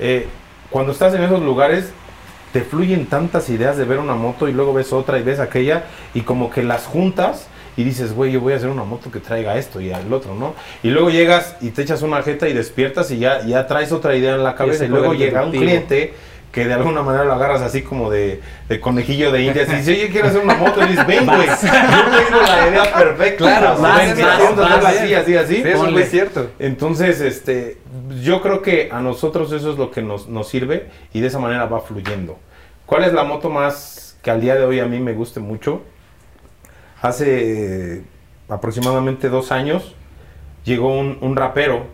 Eh, 0.00 0.26
cuando 0.70 0.92
estás 0.92 1.14
en 1.14 1.22
esos 1.22 1.40
lugares, 1.42 1.90
te 2.52 2.62
fluyen 2.62 3.06
tantas 3.06 3.48
ideas 3.50 3.76
de 3.76 3.84
ver 3.84 3.98
una 3.98 4.14
moto 4.14 4.48
y 4.48 4.52
luego 4.52 4.74
ves 4.74 4.92
otra 4.92 5.18
y 5.18 5.22
ves 5.22 5.38
aquella 5.40 5.84
y 6.14 6.22
como 6.22 6.50
que 6.50 6.62
las 6.62 6.84
juntas 6.86 7.46
y 7.76 7.84
dices, 7.84 8.12
güey, 8.12 8.32
yo 8.32 8.40
voy 8.40 8.52
a 8.52 8.56
hacer 8.56 8.68
una 8.68 8.84
moto 8.84 9.10
que 9.10 9.18
traiga 9.20 9.56
esto 9.56 9.80
y 9.80 9.90
el 9.90 10.12
otro, 10.12 10.34
¿no? 10.34 10.54
Y 10.82 10.90
luego 10.90 11.08
llegas 11.08 11.56
y 11.62 11.70
te 11.70 11.80
echas 11.82 12.02
una 12.02 12.22
jeta 12.22 12.46
y 12.48 12.52
despiertas 12.52 13.10
y 13.10 13.18
ya, 13.18 13.46
ya 13.46 13.66
traes 13.66 13.92
otra 13.92 14.14
idea 14.14 14.34
en 14.34 14.44
la 14.44 14.54
cabeza 14.54 14.84
y 14.84 14.88
luego 14.88 15.14
llega 15.14 15.42
un 15.46 15.52
cliente 15.64 16.14
que 16.52 16.66
de 16.66 16.74
alguna 16.74 17.02
manera 17.02 17.24
lo 17.24 17.32
agarras 17.32 17.62
así 17.62 17.80
como 17.80 18.10
de, 18.10 18.42
de 18.68 18.78
conejillo 18.78 19.32
de 19.32 19.42
indias 19.42 19.68
y 19.70 19.76
dices, 19.76 19.96
oye, 19.96 20.10
quiero 20.10 20.28
hacer 20.28 20.42
una 20.42 20.54
moto, 20.54 20.82
y 20.84 20.88
dices, 20.88 21.06
ven, 21.06 21.24
güey, 21.24 21.46
yo 21.46 21.56
tengo 21.56 22.42
la 22.42 22.68
idea 22.68 22.92
perfecta. 22.92 23.36
Claro, 23.38 23.80
vas, 23.80 24.16
ven, 24.16 24.26
haciendo 24.26 24.62
vas, 24.62 24.84
así, 24.84 25.14
así, 25.14 25.34
así. 25.34 25.56
Sí, 25.56 25.62
eso 25.64 25.98
es 25.98 26.10
cierto. 26.10 26.50
Entonces, 26.58 27.22
este, 27.22 27.78
yo 28.22 28.42
creo 28.42 28.60
que 28.60 28.90
a 28.92 29.00
nosotros 29.00 29.50
eso 29.52 29.72
es 29.72 29.78
lo 29.78 29.90
que 29.90 30.02
nos, 30.02 30.28
nos 30.28 30.46
sirve 30.48 30.90
y 31.14 31.20
de 31.20 31.28
esa 31.28 31.38
manera 31.38 31.64
va 31.64 31.80
fluyendo. 31.80 32.38
¿Cuál 32.84 33.04
es 33.04 33.14
la 33.14 33.24
moto 33.24 33.48
más 33.48 34.18
que 34.22 34.30
al 34.30 34.42
día 34.42 34.54
de 34.54 34.64
hoy 34.64 34.78
a 34.78 34.84
mí 34.84 35.00
me 35.00 35.14
guste 35.14 35.40
mucho? 35.40 35.80
Hace 37.00 38.02
aproximadamente 38.50 39.30
dos 39.30 39.52
años 39.52 39.94
llegó 40.64 40.98
un, 40.98 41.16
un 41.22 41.34
rapero 41.34 41.86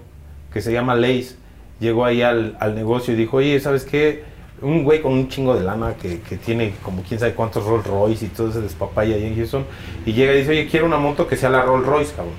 que 0.53 0.61
se 0.61 0.73
llama 0.73 0.97
Lace, 0.97 1.37
llegó 1.79 2.05
ahí 2.05 2.23
al, 2.23 2.57
al 2.59 2.75
negocio 2.75 3.15
y 3.15 3.17
dijo, 3.17 3.37
oye, 3.37 3.61
¿sabes 3.61 3.85
qué? 3.85 4.28
Un 4.61 4.83
güey 4.85 5.01
con 5.01 5.13
un 5.13 5.29
chingo 5.29 5.55
de 5.55 5.63
lana 5.65 5.95
que, 6.01 6.21
que 6.21 6.37
tiene 6.37 6.75
como 6.83 7.03
quién 7.03 7.21
sabe 7.21 7.33
cuántos 7.35 7.65
Rolls 7.65 7.87
Royce 7.87 8.25
y 8.25 8.29
todo 8.29 8.49
ese 8.51 8.61
despapaya 8.61 9.15
ahí 9.15 9.25
en 9.27 9.37
Houston, 9.37 9.65
y 10.05 10.13
llega 10.13 10.33
y 10.35 10.39
dice, 10.39 10.51
oye, 10.51 10.67
quiero 10.69 10.87
una 10.87 10.97
moto 10.99 11.27
que 11.29 11.37
sea 11.37 11.49
la 11.51 11.63
Rolls 11.63 11.87
Royce, 11.87 12.13
cabrón. 12.15 12.35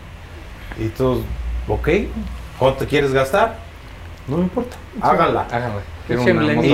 Y 0.80 0.90
todos, 0.90 1.20
ok, 1.68 1.90
¿cuánto 2.58 2.86
quieres 2.86 3.14
gastar? 3.14 3.56
No 4.28 4.38
me 4.38 4.44
importa, 4.44 4.76
háganla. 5.02 5.48
De 6.08 6.16
Y, 6.66 6.72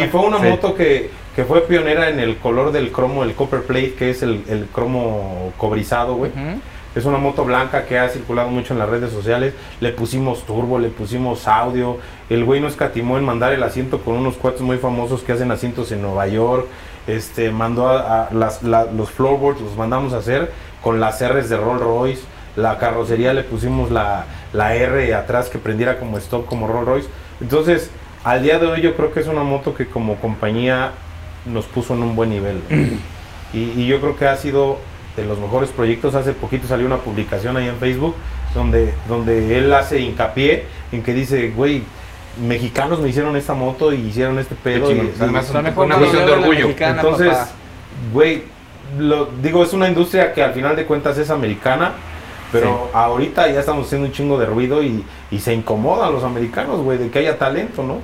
y- 0.00 0.04
y 0.04 0.08
fue 0.08 0.20
una 0.20 0.38
Sí. 0.40 0.44
moto 0.48 0.74
que, 0.74 1.10
que 1.34 1.44
fue 1.44 1.62
pionera 1.62 2.08
en 2.10 2.20
el 2.20 2.36
color 2.38 2.70
del 2.72 2.92
cromo, 2.92 3.22
el 3.24 3.34
copper 3.34 3.62
plate, 3.62 3.94
que 3.94 4.10
es 4.10 4.22
el, 4.22 4.44
el 4.48 4.66
cromo 4.66 5.52
cobrizado, 5.56 6.14
güey. 6.16 6.30
Ujú. 6.30 6.60
Es 6.94 7.04
una 7.06 7.18
moto 7.18 7.44
blanca 7.44 7.86
que 7.86 7.98
ha 7.98 8.08
circulado 8.08 8.48
mucho 8.50 8.72
en 8.72 8.78
las 8.78 8.88
redes 8.88 9.10
sociales. 9.12 9.52
Le 9.80 9.90
pusimos 9.92 10.44
turbo, 10.46 10.78
le 10.78 10.88
pusimos 10.88 11.48
audio. 11.48 11.98
El 12.30 12.44
güey 12.44 12.60
no 12.60 12.68
escatimó 12.68 13.18
en 13.18 13.24
mandar 13.24 13.52
el 13.52 13.62
asiento 13.64 13.98
con 14.00 14.14
unos 14.14 14.36
cuates 14.36 14.60
muy 14.60 14.78
famosos 14.78 15.22
que 15.22 15.32
hacen 15.32 15.50
asientos 15.50 15.90
en 15.92 16.02
Nueva 16.02 16.26
York. 16.28 16.66
Este, 17.06 17.50
mandó 17.50 17.88
a, 17.88 18.26
a 18.26 18.32
las, 18.34 18.62
la- 18.62 18.84
los 18.84 19.10
floorboards, 19.10 19.60
los 19.60 19.76
mandamos 19.76 20.12
a 20.12 20.18
hacer 20.18 20.52
con 20.82 21.00
las 21.00 21.20
R's 21.20 21.48
de 21.48 21.56
Rolls 21.56 21.82
Royce. 21.82 22.22
La 22.56 22.78
carrocería 22.78 23.34
le 23.34 23.42
pusimos 23.42 23.90
la, 23.90 24.26
la 24.52 24.74
R 24.76 25.12
atrás 25.14 25.48
que 25.50 25.58
prendiera 25.58 25.98
como 25.98 26.16
stop 26.18 26.46
como 26.46 26.68
Rolls 26.68 26.86
Royce. 26.86 27.08
Entonces, 27.40 27.90
al 28.22 28.42
día 28.44 28.60
de 28.60 28.66
hoy 28.66 28.80
yo 28.80 28.94
creo 28.94 29.12
que 29.12 29.18
es 29.20 29.26
una 29.26 29.42
moto 29.42 29.74
que 29.74 29.86
como 29.86 30.14
compañía 30.16 30.92
nos 31.44 31.64
puso 31.66 31.94
en 31.94 32.02
un 32.04 32.14
buen 32.14 32.30
nivel. 32.30 32.60
y 33.52 33.86
yo 33.86 34.00
creo 34.00 34.16
que 34.16 34.26
ha 34.28 34.36
sido 34.36 34.78
de 35.16 35.24
los 35.24 35.38
mejores 35.38 35.70
proyectos. 35.70 36.14
Hace 36.14 36.32
poquito 36.32 36.66
salió 36.66 36.86
una 36.86 36.98
publicación 36.98 37.56
ahí 37.56 37.68
en 37.68 37.76
Facebook 37.76 38.14
donde, 38.54 38.94
donde 39.08 39.58
él 39.58 39.72
hace 39.72 40.00
hincapié 40.00 40.64
en 40.92 41.02
que 41.02 41.12
dice, 41.14 41.50
güey, 41.50 41.82
mexicanos 42.40 43.00
me 43.00 43.08
hicieron 43.08 43.36
esta 43.36 43.54
moto 43.54 43.92
y 43.92 43.96
hicieron 43.96 44.38
este 44.38 44.54
pedo. 44.54 44.90
Y- 44.92 45.12
Además, 45.20 45.50
una 45.50 45.72
cuestión 45.74 46.26
de 46.26 46.32
orgullo. 46.32 46.66
mexicana, 46.68 47.00
entonces, 47.00 47.28
papá. 47.28 47.48
güey, 48.12 48.42
lo, 48.98 49.26
digo, 49.42 49.62
es 49.64 49.72
una 49.72 49.88
industria 49.88 50.32
que 50.32 50.42
al 50.42 50.52
final 50.52 50.76
de 50.76 50.84
cuentas 50.84 51.16
es 51.18 51.30
americana, 51.30 51.92
pero 52.52 52.90
ahorita 52.92 53.48
ya 53.50 53.60
estamos 53.60 53.86
haciendo 53.86 54.06
un 54.06 54.12
chingo 54.12 54.38
de 54.38 54.46
ruido 54.46 54.82
y, 54.82 55.04
y 55.30 55.38
se 55.40 55.52
incomodan 55.54 56.12
los 56.12 56.22
americanos, 56.22 56.80
güey, 56.80 56.98
de 56.98 57.10
que 57.10 57.18
haya 57.20 57.36
talento, 57.38 57.82
¿no? 57.82 57.98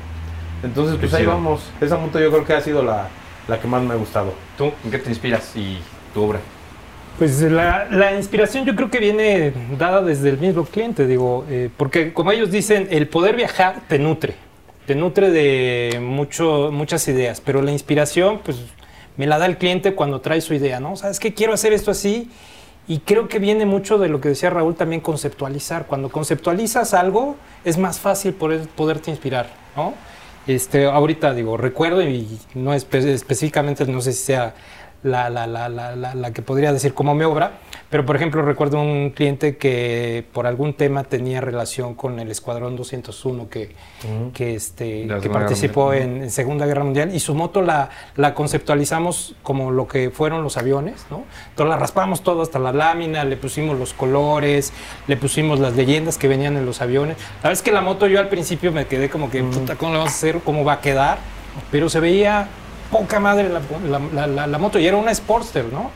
Entonces, 0.62 0.96
pues 0.98 1.14
ahí 1.14 1.24
vamos. 1.26 1.70
Esa 1.80 1.96
moto 1.96 2.18
yo 2.20 2.30
creo 2.30 2.44
que 2.44 2.52
ha 2.54 2.60
sido 2.60 2.82
la, 2.82 3.08
la 3.48 3.60
que 3.60 3.68
más 3.68 3.82
me 3.82 3.92
ha 3.94 3.96
gustado. 3.96 4.34
¿Tú 4.58 4.72
en 4.84 4.90
qué 4.90 4.98
te 4.98 5.08
inspiras 5.10 5.52
y 5.56 5.78
tu 6.12 6.22
obra? 6.24 6.40
Pues 7.20 7.42
la, 7.42 8.14
inspiración 8.16 8.64
yo 8.64 8.74
creo 8.74 8.90
que 8.90 8.98
viene 8.98 9.52
dada 9.78 10.00
desde 10.00 10.30
el 10.30 10.38
mismo 10.38 10.64
cliente, 10.64 11.06
digo, 11.06 11.44
eh, 11.50 11.68
porque 11.76 12.14
como 12.14 12.32
ellos 12.32 12.50
dicen, 12.50 12.88
el 12.90 13.08
poder 13.08 13.36
viajar 13.36 13.82
te 13.88 13.98
nutre, 13.98 14.36
te 14.86 14.94
nutre 14.94 15.28
de 15.28 16.00
mucho, 16.00 16.70
muchas 16.72 17.06
ideas, 17.08 17.42
pero 17.42 17.60
la 17.60 17.72
inspiración 17.72 18.40
pues 18.42 18.56
me 19.18 19.26
la 19.26 19.38
da 19.38 19.44
el 19.44 19.58
cliente 19.58 19.94
cuando 19.94 20.22
trae 20.22 20.40
su 20.40 20.54
idea, 20.54 20.80
¿no? 20.80 20.96
¿Sabes 20.96 21.20
qué? 21.20 21.34
Quiero 21.34 21.52
hacer 21.52 21.74
esto 21.74 21.90
así 21.90 22.30
y 22.88 23.00
creo 23.00 23.28
que 23.28 23.38
viene 23.38 23.66
mucho 23.66 23.98
de 23.98 24.08
lo 24.08 24.22
que 24.22 24.30
decía 24.30 24.48
Raúl 24.48 24.74
también 24.74 25.02
conceptualizar. 25.02 25.84
Cuando 25.84 26.08
conceptualizas 26.08 26.94
algo 26.94 27.36
es 27.66 27.76
más 27.76 28.00
fácil 28.00 28.32
poder, 28.32 28.62
poderte 28.74 29.10
inspirar, 29.10 29.50
¿no? 29.76 29.92
Este, 30.46 30.86
ahorita 30.86 31.34
digo, 31.34 31.58
recuerdo 31.58 32.00
y 32.02 32.26
no 32.54 32.74
espe- 32.74 33.04
específicamente, 33.04 33.84
no 33.84 34.00
sé 34.00 34.12
si 34.14 34.24
sea 34.24 34.54
la, 35.02 35.30
la, 35.30 35.46
la, 35.46 35.68
la, 35.68 35.96
la- 35.96 36.14
la 36.14 36.32
que 36.32 36.42
podría 36.42 36.72
decir 36.72 36.92
como 36.92 37.14
mi 37.14 37.24
obra, 37.24 37.52
pero 37.88 38.04
por 38.04 38.16
ejemplo 38.16 38.42
recuerdo 38.42 38.80
un 38.80 39.10
cliente 39.10 39.56
que 39.56 40.24
por 40.32 40.46
algún 40.46 40.74
tema 40.74 41.04
tenía 41.04 41.40
relación 41.40 41.94
con 41.94 42.20
el 42.20 42.30
Escuadrón 42.30 42.76
201 42.76 43.48
que, 43.48 43.74
que, 44.34 44.54
este, 44.54 44.84
De 44.84 45.06
la 45.06 45.14
que 45.16 45.22
Segunda 45.22 45.28
Guerra 45.28 45.32
participó 45.46 45.92
en, 45.94 46.22
en 46.24 46.30
Segunda 46.30 46.66
Guerra 46.66 46.84
Mundial 46.84 47.14
y 47.14 47.20
su 47.20 47.34
moto 47.34 47.62
la, 47.62 47.88
la 48.16 48.34
conceptualizamos 48.34 49.34
como 49.42 49.70
lo 49.70 49.88
que 49.88 50.10
fueron 50.10 50.42
los 50.42 50.56
aviones, 50.58 51.06
¿no? 51.10 51.24
Entonces 51.48 51.70
la 51.70 51.76
raspamos 51.78 52.22
todo 52.22 52.42
hasta 52.42 52.58
la 52.58 52.72
lámina, 52.72 53.24
le 53.24 53.36
pusimos 53.36 53.78
los 53.78 53.94
colores, 53.94 54.72
le 55.06 55.16
pusimos 55.16 55.58
las 55.60 55.74
leyendas 55.76 56.18
que 56.18 56.28
venían 56.28 56.56
en 56.56 56.66
los 56.66 56.82
aviones. 56.82 57.16
La 57.18 57.34
verdad 57.48 57.52
es 57.54 57.62
que 57.62 57.72
la 57.72 57.80
moto 57.80 58.06
yo 58.06 58.20
al 58.20 58.28
principio 58.28 58.70
me 58.70 58.86
quedé 58.86 59.08
como 59.08 59.30
que, 59.30 59.42
puta, 59.42 59.76
¿cómo 59.76 59.92
le 59.92 59.98
vamos 59.98 60.12
a 60.12 60.16
hacer? 60.16 60.38
¿Cómo 60.44 60.64
va 60.64 60.74
a 60.74 60.80
quedar? 60.80 61.18
Pero 61.70 61.88
se 61.88 61.98
veía 62.00 62.48
poca 62.90 63.20
madre 63.20 63.48
la, 63.48 63.60
la- 63.88 64.00
la- 64.12 64.26
la- 64.26 64.46
la 64.46 64.58
moto 64.58 64.78
y 64.78 64.86
era 64.86 64.96
una 64.96 65.14
Sportster, 65.14 65.66
¿no? 65.72 65.90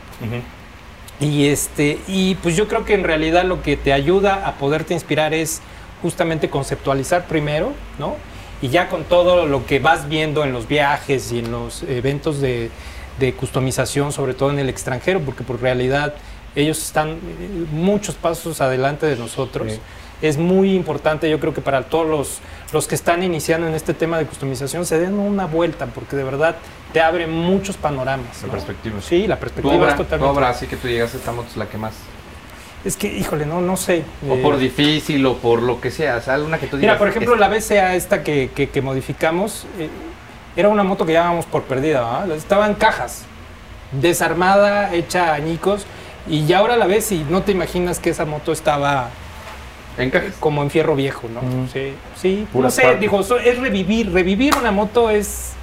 Y 1.19 1.47
este, 1.47 1.99
y 2.07 2.35
pues 2.35 2.55
yo 2.57 2.67
creo 2.67 2.83
que 2.83 2.93
en 2.93 3.03
realidad 3.03 3.45
lo 3.45 3.61
que 3.61 3.77
te 3.77 3.93
ayuda 3.93 4.45
a 4.47 4.53
poderte 4.55 4.93
inspirar 4.93 5.33
es 5.33 5.61
justamente 6.01 6.49
conceptualizar 6.49 7.25
primero, 7.25 7.71
¿no? 7.99 8.15
Y 8.61 8.69
ya 8.69 8.89
con 8.89 9.03
todo 9.05 9.45
lo 9.45 9.65
que 9.65 9.79
vas 9.79 10.09
viendo 10.09 10.43
en 10.43 10.51
los 10.51 10.67
viajes 10.67 11.31
y 11.31 11.39
en 11.39 11.51
los 11.51 11.83
eventos 11.83 12.41
de, 12.41 12.69
de 13.19 13.33
customización, 13.33 14.11
sobre 14.11 14.33
todo 14.33 14.49
en 14.49 14.59
el 14.59 14.67
extranjero, 14.69 15.21
porque 15.21 15.43
por 15.43 15.61
realidad 15.61 16.13
ellos 16.55 16.81
están 16.81 17.17
muchos 17.71 18.15
pasos 18.15 18.59
adelante 18.61 19.05
de 19.05 19.15
nosotros. 19.17 19.73
Sí. 19.73 19.79
Es 20.21 20.37
muy 20.37 20.73
importante, 20.73 21.29
yo 21.29 21.39
creo 21.39 21.53
que 21.53 21.61
para 21.61 21.83
todos 21.83 22.07
los, 22.07 22.39
los 22.73 22.87
que 22.87 22.95
están 22.95 23.21
iniciando 23.21 23.67
en 23.67 23.75
este 23.75 23.93
tema 23.93 24.17
de 24.17 24.25
customización 24.25 24.85
se 24.85 24.97
den 24.99 25.13
una 25.19 25.45
vuelta, 25.45 25.85
porque 25.87 26.15
de 26.15 26.23
verdad 26.23 26.55
te 26.93 27.01
abre 27.01 27.27
muchos 27.27 27.75
panoramas. 27.77 28.41
La 28.41 28.47
¿no? 28.47 28.53
perspectiva. 28.53 28.95
Sí, 29.01 29.27
la 29.27 29.35
Tu 29.35 29.41
perspectiva 29.41 29.75
obra, 29.75 29.89
es 29.89 29.95
tu 29.97 30.03
totalmente. 30.03 30.37
obra, 30.37 30.49
así 30.49 30.67
que 30.67 30.77
tú 30.77 30.87
llegas, 30.87 31.13
esta 31.13 31.31
moto 31.31 31.49
es 31.51 31.57
la 31.57 31.67
que 31.67 31.77
más. 31.77 31.93
Es 32.85 32.95
que, 32.95 33.07
híjole, 33.07 33.45
no, 33.45 33.61
no 33.61 33.75
sé. 33.77 34.03
O 34.29 34.35
Eh, 34.35 34.41
por 34.43 34.57
difícil, 34.57 35.25
o 35.25 35.37
por 35.37 35.61
lo 35.61 35.81
que 35.81 35.89
sea. 35.91 36.17
O 36.17 36.21
sea, 36.21 36.35
alguna 36.35 36.59
que 36.59 36.67
tú 36.67 36.77
digas. 36.77 36.93
Mira, 36.93 36.97
por 36.99 37.07
ejemplo, 37.09 37.33
esta. 37.33 37.47
la 37.49 37.55
BCA 37.55 37.95
esta 37.95 38.23
que, 38.23 38.51
que- 38.55 38.69
que 38.69 38.81
modificamos, 38.81 39.65
eh, 39.79 39.89
era 40.55 40.69
una 40.69 40.83
moto 40.83 41.05
que 41.05 41.11
llevábamos 41.13 41.45
por 41.47 41.63
perdida, 41.63 42.01
¿ah? 42.03 42.25
Estaba 42.35 42.67
en 42.67 42.75
cajas, 42.75 43.23
desarmada, 43.91 44.93
hecha 44.93 45.33
añicos, 45.33 45.85
y 46.27 46.45
ya 46.45 46.59
ahora 46.59 46.77
la 46.77 46.85
ves 46.87 47.11
y 47.11 47.25
no 47.29 47.41
te 47.43 47.51
imaginas 47.51 47.99
que 47.99 48.09
esa 48.11 48.25
moto 48.25 48.51
estaba 48.51 49.09
Como 50.39 50.61
en 50.63 50.69
fierro 50.69 50.95
viejo, 50.95 51.27
¿no? 51.33 51.41
Sí, 51.71 51.93
sí. 52.21 52.47
No 52.53 52.69
sé, 52.69 52.81
partes. 52.83 52.99
digo, 53.01 53.23
so- 53.23 53.37
es 53.39 53.57
revivir, 53.59 54.11
revivir 54.11 54.55
una 54.57 54.71
moto 54.71 55.09
es... 55.09 55.53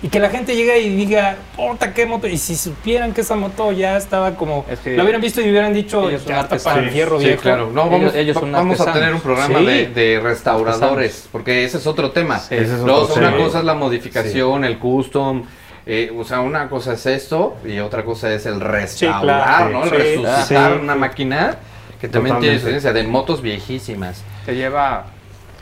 Y 0.00 0.08
que 0.10 0.20
la 0.20 0.30
gente 0.30 0.54
llegue 0.54 0.78
y 0.78 0.94
diga, 0.94 1.36
puta, 1.56 1.92
qué 1.92 2.06
moto. 2.06 2.28
Y 2.28 2.38
si 2.38 2.54
supieran 2.54 3.12
que 3.12 3.22
esa 3.22 3.34
moto 3.34 3.72
ya 3.72 3.96
estaba 3.96 4.36
como... 4.36 4.64
Es 4.70 4.78
que 4.78 4.96
la 4.96 5.02
hubieran 5.02 5.20
visto 5.20 5.40
y 5.40 5.50
hubieran 5.50 5.72
dicho, 5.74 6.08
ya 6.08 6.42
está 6.42 6.56
para 6.58 6.80
el 6.82 6.90
fierro 6.90 7.18
Sí, 7.18 7.24
viejo. 7.26 7.42
claro. 7.42 7.70
No, 7.72 7.90
vamos, 7.90 8.00
Ellos- 8.02 8.14
ellos 8.14 8.36
son 8.38 8.54
va- 8.54 8.58
vamos 8.58 8.80
a 8.80 8.92
tener 8.92 9.12
un 9.12 9.20
programa 9.20 9.58
Sí. 9.58 9.64
de, 9.66 9.86
de 9.88 10.20
restauradores, 10.20 11.28
porque 11.32 11.64
ese 11.64 11.78
es 11.78 11.86
otro 11.88 12.12
tema. 12.12 12.36
Ese 12.36 12.62
es 12.62 12.70
otro 12.80 13.12
una 13.16 13.30
tema. 13.32 13.44
cosa 13.44 13.58
es 13.58 13.64
la 13.64 13.74
modificación, 13.74 14.64
el 14.64 14.78
custom. 14.78 15.42
eh, 15.90 16.12
o 16.16 16.22
sea, 16.22 16.40
una 16.40 16.68
cosa 16.68 16.92
es 16.92 17.06
esto 17.06 17.56
y 17.66 17.78
otra 17.78 18.04
cosa 18.04 18.32
es 18.32 18.44
el 18.46 18.60
restaurar, 18.60 19.22
claro, 19.22 19.70
¿no? 19.70 19.84
El 19.84 19.90
sí, 19.90 19.96
resucitar 19.96 20.72
sí. 20.74 20.78
una 20.82 20.94
máquina 20.94 21.56
que 22.00 22.08
también 22.08 22.36
Totalmente. 22.36 22.46
tiene 22.46 22.60
su 22.60 22.68
esencia 22.68 22.92
de 22.92 23.02
motos 23.04 23.42
viejísimas. 23.42 24.22
Te 24.46 24.54
lleva 24.54 25.06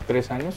tres 0.06 0.30
años. 0.30 0.54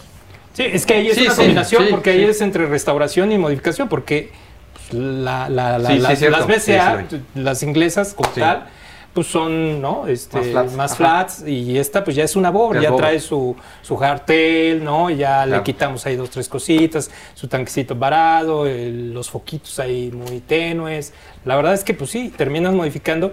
Sí, 0.53 0.63
es 0.65 0.85
que 0.85 0.95
ahí 0.95 1.07
es 1.07 1.15
Sí, 1.15 1.21
una 1.23 1.31
sí, 1.31 1.37
combinación, 1.37 1.83
sí, 1.85 1.89
porque 1.91 2.09
ahí 2.11 2.23
es 2.23 2.41
entre 2.41 2.65
restauración 2.65 3.31
y 3.31 3.37
modificación, 3.37 3.87
porque 3.87 4.31
pues, 4.73 4.93
la- 4.93 5.47
la- 5.49 5.77
la- 5.79 5.89
Sí, 5.89 5.95
sí, 5.95 6.01
las, 6.01 6.31
las 6.47 6.63
Sí, 6.63 6.71
BCA, 6.71 7.05
sí 7.09 7.21
las 7.35 7.63
inglesas 7.63 8.13
como 8.13 8.29
Sí. 8.33 8.41
tal, 8.41 8.67
pues 9.13 9.27
son 9.27 9.81
¿no? 9.81 10.05
este, 10.07 10.37
Más 10.37 10.47
flats, 10.51 10.73
más 10.75 10.97
flats, 10.97 11.43
y 11.47 11.77
esta 11.77 12.03
pues 12.03 12.15
ya 12.15 12.23
es 12.23 12.35
una 12.35 12.49
bobra, 12.51 12.81
Ya 12.81 12.93
trae 12.95 13.19
su, 13.19 13.55
su 13.81 13.95
hardtail, 13.95 14.83
¿no? 14.83 15.09
ya 15.09 15.43
Claro. 15.45 15.57
le 15.57 15.63
quitamos 15.63 16.05
ahí 16.05 16.15
dos, 16.15 16.29
tres 16.29 16.49
cositas, 16.49 17.09
su 17.35 17.47
tanquecito 17.47 17.95
varado, 17.95 18.67
el- 18.67 19.13
los 19.13 19.29
foquitos 19.29 19.79
ahí 19.79 20.11
muy 20.11 20.41
tenues. 20.41 21.13
La 21.45 21.55
verdad 21.55 21.73
es 21.73 21.83
que 21.83 21.93
pues 21.93 22.09
sí, 22.11 22.33
terminas 22.35 22.73
modificando. 22.73 23.31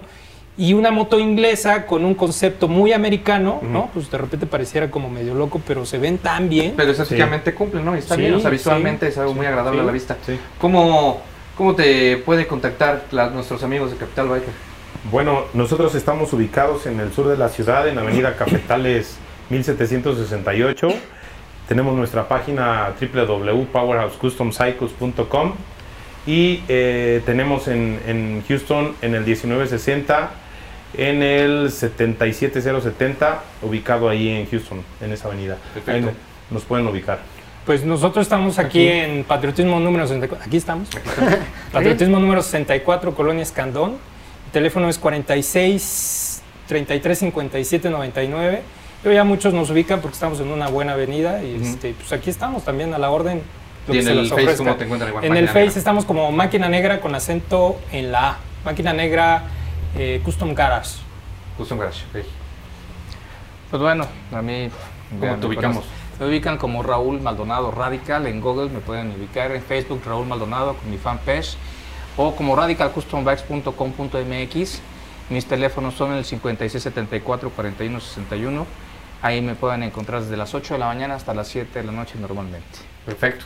Y 0.59 0.73
una 0.73 0.89
moto 0.89 1.19
inglesa 1.19 1.85
con 1.85 2.03
un 2.03 2.15
concepto 2.15 2.67
muy 2.67 2.91
americano, 2.91 3.59
¿no? 3.61 3.91
Pues 3.93 4.09
de 4.09 4.17
repente 4.17 4.47
pareciera 4.47 4.89
como 4.89 5.07
medio 5.07 5.35
loco, 5.35 5.61
pero 5.67 5.85
se 5.85 5.99
ven 5.99 6.17
tan 6.17 6.49
bien. 6.49 6.73
Pero 6.75 6.89
estéticamente 6.91 7.53
cumple, 7.53 7.83
¿no? 7.83 7.95
Y 7.95 7.99
está 7.99 8.15
Sí, 8.15 8.21
bien, 8.21 8.33
o 8.33 8.39
sea, 8.39 8.49
sí. 8.49 8.55
visualmente 8.57 9.07
es 9.07 9.15
algo 9.19 9.35
muy 9.35 9.45
agradable 9.45 9.77
Sí. 9.79 9.83
a 9.83 9.85
la 9.85 9.91
vista. 9.91 10.17
Sí. 10.25 10.39
¿Cómo, 10.59 11.21
¿Cómo 11.55 11.75
te 11.75 12.17
puede 12.17 12.47
contactar 12.47 13.03
la- 13.11 13.29
nuestros 13.29 13.61
amigos 13.63 13.91
de 13.91 13.97
Capital 13.97 14.29
Biker? 14.29 14.49
Bueno, 15.11 15.43
nosotros 15.53 15.93
estamos 15.93 16.33
ubicados 16.33 16.87
en 16.87 16.99
el 16.99 17.13
sur 17.13 17.27
de 17.27 17.37
la 17.37 17.49
ciudad, 17.49 17.87
en 17.87 17.99
Avenida 17.99 18.35
Cafetales 18.35 19.15
1768. 19.49 20.87
Tenemos 21.67 21.95
nuestra 21.95 22.27
página 22.27 22.93
www.powerhousecustomcycles.com 22.99 25.53
y 26.25 26.63
eh, 26.67 27.21
tenemos 27.25 27.67
en, 27.67 27.99
en 28.07 28.43
Houston 28.47 28.95
en 29.01 29.13
el 29.15 29.21
1960 29.23 30.29
en 30.93 31.21
el 31.23 31.71
77070 31.71 33.43
ubicado 33.61 34.09
ahí 34.09 34.29
en 34.29 34.49
Houston 34.49 34.81
en 35.01 35.11
esa 35.11 35.27
avenida 35.27 35.57
Perfecto. 35.73 36.09
Ahí 36.09 36.15
nos 36.49 36.63
pueden 36.63 36.87
ubicar 36.87 37.19
Pues 37.65 37.83
nosotros 37.83 38.23
estamos 38.25 38.57
aquí, 38.59 38.87
Aquí. 38.87 38.97
en 38.99 39.23
Patriotismo 39.25 39.79
número 39.79 40.05
64. 40.07 40.45
Aquí 40.47 40.57
estamos. 40.57 40.87
Patriotismo 41.73 42.19
número 42.19 42.41
64, 42.41 43.13
Colonia 43.13 43.43
Escandón. 43.43 43.97
El 44.47 44.51
teléfono 44.53 44.87
es 44.89 44.97
46 44.97 46.41
33 46.67 47.19
57 47.19 47.89
99. 47.89 48.61
Pero 49.03 49.13
ya 49.13 49.23
muchos 49.23 49.53
nos 49.53 49.69
ubican 49.69 49.99
porque 50.01 50.15
estamos 50.15 50.39
en 50.39 50.47
una 50.49 50.69
buena 50.69 50.93
avenida 50.93 51.43
y 51.43 51.55
Ujú. 51.55 51.65
este, 51.65 51.93
pues 51.93 52.11
aquí 52.13 52.29
estamos 52.29 52.63
también 52.63 52.93
a 52.93 52.97
la 52.97 53.09
orden. 53.09 53.41
lo 53.87 53.93
Y 53.93 53.97
que 53.97 53.99
en 53.99 54.05
se 54.05 54.11
el 54.13 54.27
Face. 54.29 54.57
¿cómo 54.57 54.75
te 54.75 54.85
encuentran? 54.85 55.23
En 55.23 55.35
el 55.37 55.47
Face 55.47 55.59
Negra. 55.65 55.77
estamos 55.77 56.05
como 56.05 56.31
Máquina 56.31 56.67
Negra 56.69 56.99
con 57.01 57.13
acento 57.15 57.79
en 57.91 58.11
la 58.11 58.29
A. 58.31 58.37
Máquina 58.65 58.93
Negra 58.93 59.43
eh, 59.97 60.21
Custom 60.23 60.53
Garage. 60.53 60.99
Custom 61.57 61.79
Garage. 61.79 62.05
ok. 62.05 62.25
Pues 63.69 63.81
bueno, 63.81 64.07
a 64.31 64.41
mí... 64.41 64.69
¿Cómo 65.19 65.35
te 65.35 65.39
me 65.39 65.45
ubicamos? 65.47 65.83
Me 66.19 66.27
ubican 66.27 66.57
como 66.57 66.83
Raúl 66.83 67.19
Maldonado 67.21 67.71
Radical 67.71 68.27
en 68.27 68.41
Google, 68.41 68.69
me 68.69 68.79
pueden 68.79 69.11
ubicar 69.11 69.51
en 69.51 69.61
Facebook 69.61 70.01
Raúl 70.05 70.25
Maldonado 70.25 70.75
con 70.75 70.89
mi 70.89 70.97
fanpage 70.97 71.57
o 72.17 72.35
como 72.35 72.55
radicalcustombikes.com.mx. 72.55 74.81
Mis 75.29 75.45
teléfonos 75.45 75.93
son 75.93 76.13
el 76.13 76.25
5674-4161. 76.25 78.65
Ahí 79.21 79.41
me 79.41 79.53
pueden 79.55 79.83
encontrar 79.83 80.21
desde 80.21 80.37
las 80.37 80.53
8 80.53 80.75
de 80.75 80.79
la 80.79 80.85
mañana 80.87 81.15
hasta 81.15 81.33
las 81.33 81.49
7 81.49 81.79
de 81.79 81.85
la 81.85 81.91
noche 81.91 82.17
normalmente. 82.19 82.79
Perfecto. 83.05 83.43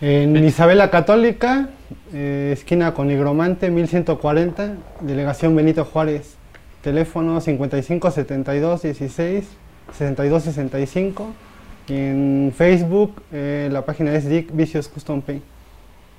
En 0.00 0.34
Isabela 0.42 0.90
Católica, 0.90 1.68
eh, 2.14 2.50
esquina 2.54 2.94
con 2.94 3.08
Nigromante, 3.08 3.70
1140, 3.70 4.76
delegación 5.02 5.54
Benito 5.54 5.84
Juárez. 5.84 6.36
Teléfono 6.80 7.38
55 7.38 8.10
72 8.10 8.82
16 8.82 9.44
62 9.92 10.42
65. 10.42 11.26
Y 11.88 11.94
en 11.94 12.54
Facebook, 12.56 13.22
eh, 13.30 13.68
la 13.70 13.84
página 13.84 14.14
es 14.14 14.26
Dick 14.26 14.48
Vicious 14.54 14.88
Custom 14.88 15.20
Paint. 15.20 15.42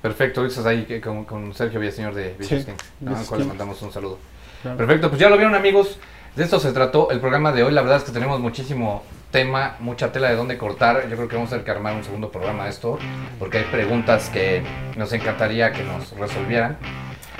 Perfecto, 0.00 0.46
estás 0.46 0.66
ahí 0.66 1.00
con, 1.00 1.24
con 1.24 1.52
Sergio 1.52 1.80
Villaseñor 1.80 2.14
de 2.14 2.36
Vicious 2.38 2.62
Sí, 2.62 2.66
Kings, 3.00 3.18
al 3.18 3.26
cual 3.26 3.40
le 3.40 3.46
mandamos 3.46 3.82
un 3.82 3.90
saludo. 3.90 4.18
Claro. 4.62 4.76
Perfecto, 4.76 5.08
pues 5.08 5.20
ya 5.20 5.28
lo 5.28 5.36
vieron 5.36 5.56
amigos, 5.56 5.98
de 6.36 6.44
esto 6.44 6.60
se 6.60 6.72
trató 6.72 7.10
el 7.10 7.18
programa 7.18 7.50
de 7.52 7.64
hoy, 7.64 7.72
la 7.72 7.82
verdad 7.82 7.98
es 7.98 8.04
que 8.04 8.12
tenemos 8.12 8.38
muchísimo 8.38 9.02
tema, 9.32 9.76
mucha 9.80 10.12
tela 10.12 10.28
de 10.28 10.36
dónde 10.36 10.56
cortar, 10.56 11.08
yo 11.08 11.16
creo 11.16 11.26
que 11.26 11.34
vamos 11.34 11.48
a 11.48 11.52
tener 11.52 11.64
que 11.64 11.72
armar 11.72 11.94
un 11.94 12.04
segundo 12.04 12.30
programa 12.30 12.64
de 12.64 12.70
esto, 12.70 12.98
porque 13.40 13.58
hay 13.58 13.64
preguntas 13.64 14.30
que 14.30 14.62
nos 14.96 15.12
encantaría 15.12 15.72
que 15.72 15.82
nos 15.82 16.12
resolvieran. 16.12 16.78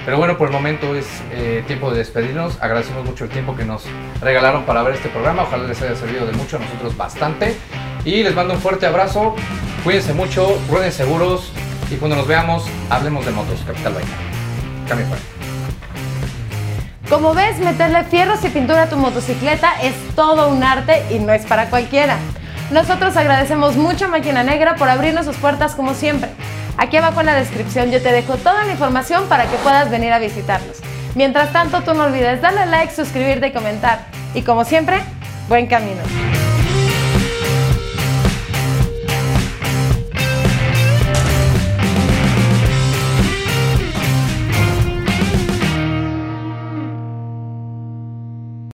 Pero 0.04 0.18
bueno, 0.18 0.36
por 0.36 0.48
el 0.48 0.52
momento 0.52 0.96
es 0.96 1.06
eh, 1.30 1.62
tiempo 1.68 1.92
de 1.92 1.98
despedirnos. 1.98 2.60
Agradecemos 2.60 3.04
mucho 3.04 3.24
el 3.24 3.30
tiempo 3.30 3.54
que 3.54 3.64
nos 3.64 3.84
regalaron 4.20 4.64
para 4.64 4.82
ver 4.82 4.94
este 4.94 5.08
programa. 5.08 5.44
Ojalá 5.44 5.68
les 5.68 5.80
haya 5.80 5.94
servido 5.94 6.26
de 6.26 6.32
mucho, 6.32 6.56
a 6.56 6.60
nosotros 6.60 6.96
bastante. 6.96 7.54
Y 8.04 8.24
les 8.24 8.34
mando 8.34 8.54
un 8.54 8.60
fuerte 8.60 8.86
abrazo. 8.86 9.36
Cuídense 9.84 10.12
mucho, 10.12 10.58
rueden 10.68 10.90
seguros. 10.90 11.52
Y 11.88 11.96
cuando 11.96 12.16
nos 12.16 12.26
veamos, 12.26 12.64
hablemos 12.90 13.24
de 13.24 13.30
motos. 13.30 13.60
Capital 13.64 13.92
Bike. 13.92 14.88
Cambio 14.88 15.06
fuera. 15.06 15.31
Como 17.08 17.34
ves, 17.34 17.58
meterle 17.58 18.04
fierros 18.04 18.44
y 18.44 18.48
pintura 18.48 18.84
a 18.84 18.88
tu 18.88 18.96
motocicleta 18.96 19.72
es 19.82 19.94
todo 20.14 20.48
un 20.48 20.62
arte 20.62 21.02
y 21.10 21.18
no 21.18 21.32
es 21.32 21.44
para 21.44 21.68
cualquiera. 21.68 22.16
Nosotros 22.70 23.16
agradecemos 23.16 23.76
mucho 23.76 24.06
a 24.06 24.08
Máquina 24.08 24.42
Negra 24.42 24.76
por 24.76 24.88
abrirnos 24.88 25.26
sus 25.26 25.36
puertas 25.36 25.74
como 25.74 25.94
siempre. 25.94 26.30
Aquí 26.78 26.96
abajo 26.96 27.20
en 27.20 27.26
la 27.26 27.34
descripción 27.34 27.90
yo 27.90 28.00
te 28.00 28.12
dejo 28.12 28.36
toda 28.38 28.64
la 28.64 28.72
información 28.72 29.24
para 29.28 29.44
que 29.44 29.56
puedas 29.58 29.90
venir 29.90 30.12
a 30.12 30.18
visitarlos. 30.18 30.78
Mientras 31.14 31.52
tanto, 31.52 31.82
tú 31.82 31.92
no 31.92 32.04
olvides 32.04 32.40
darle 32.40 32.64
like, 32.66 32.94
suscribirte 32.94 33.48
y 33.48 33.52
comentar. 33.52 34.06
Y 34.34 34.42
como 34.42 34.64
siempre, 34.64 35.02
buen 35.48 35.66
camino. 35.66 36.00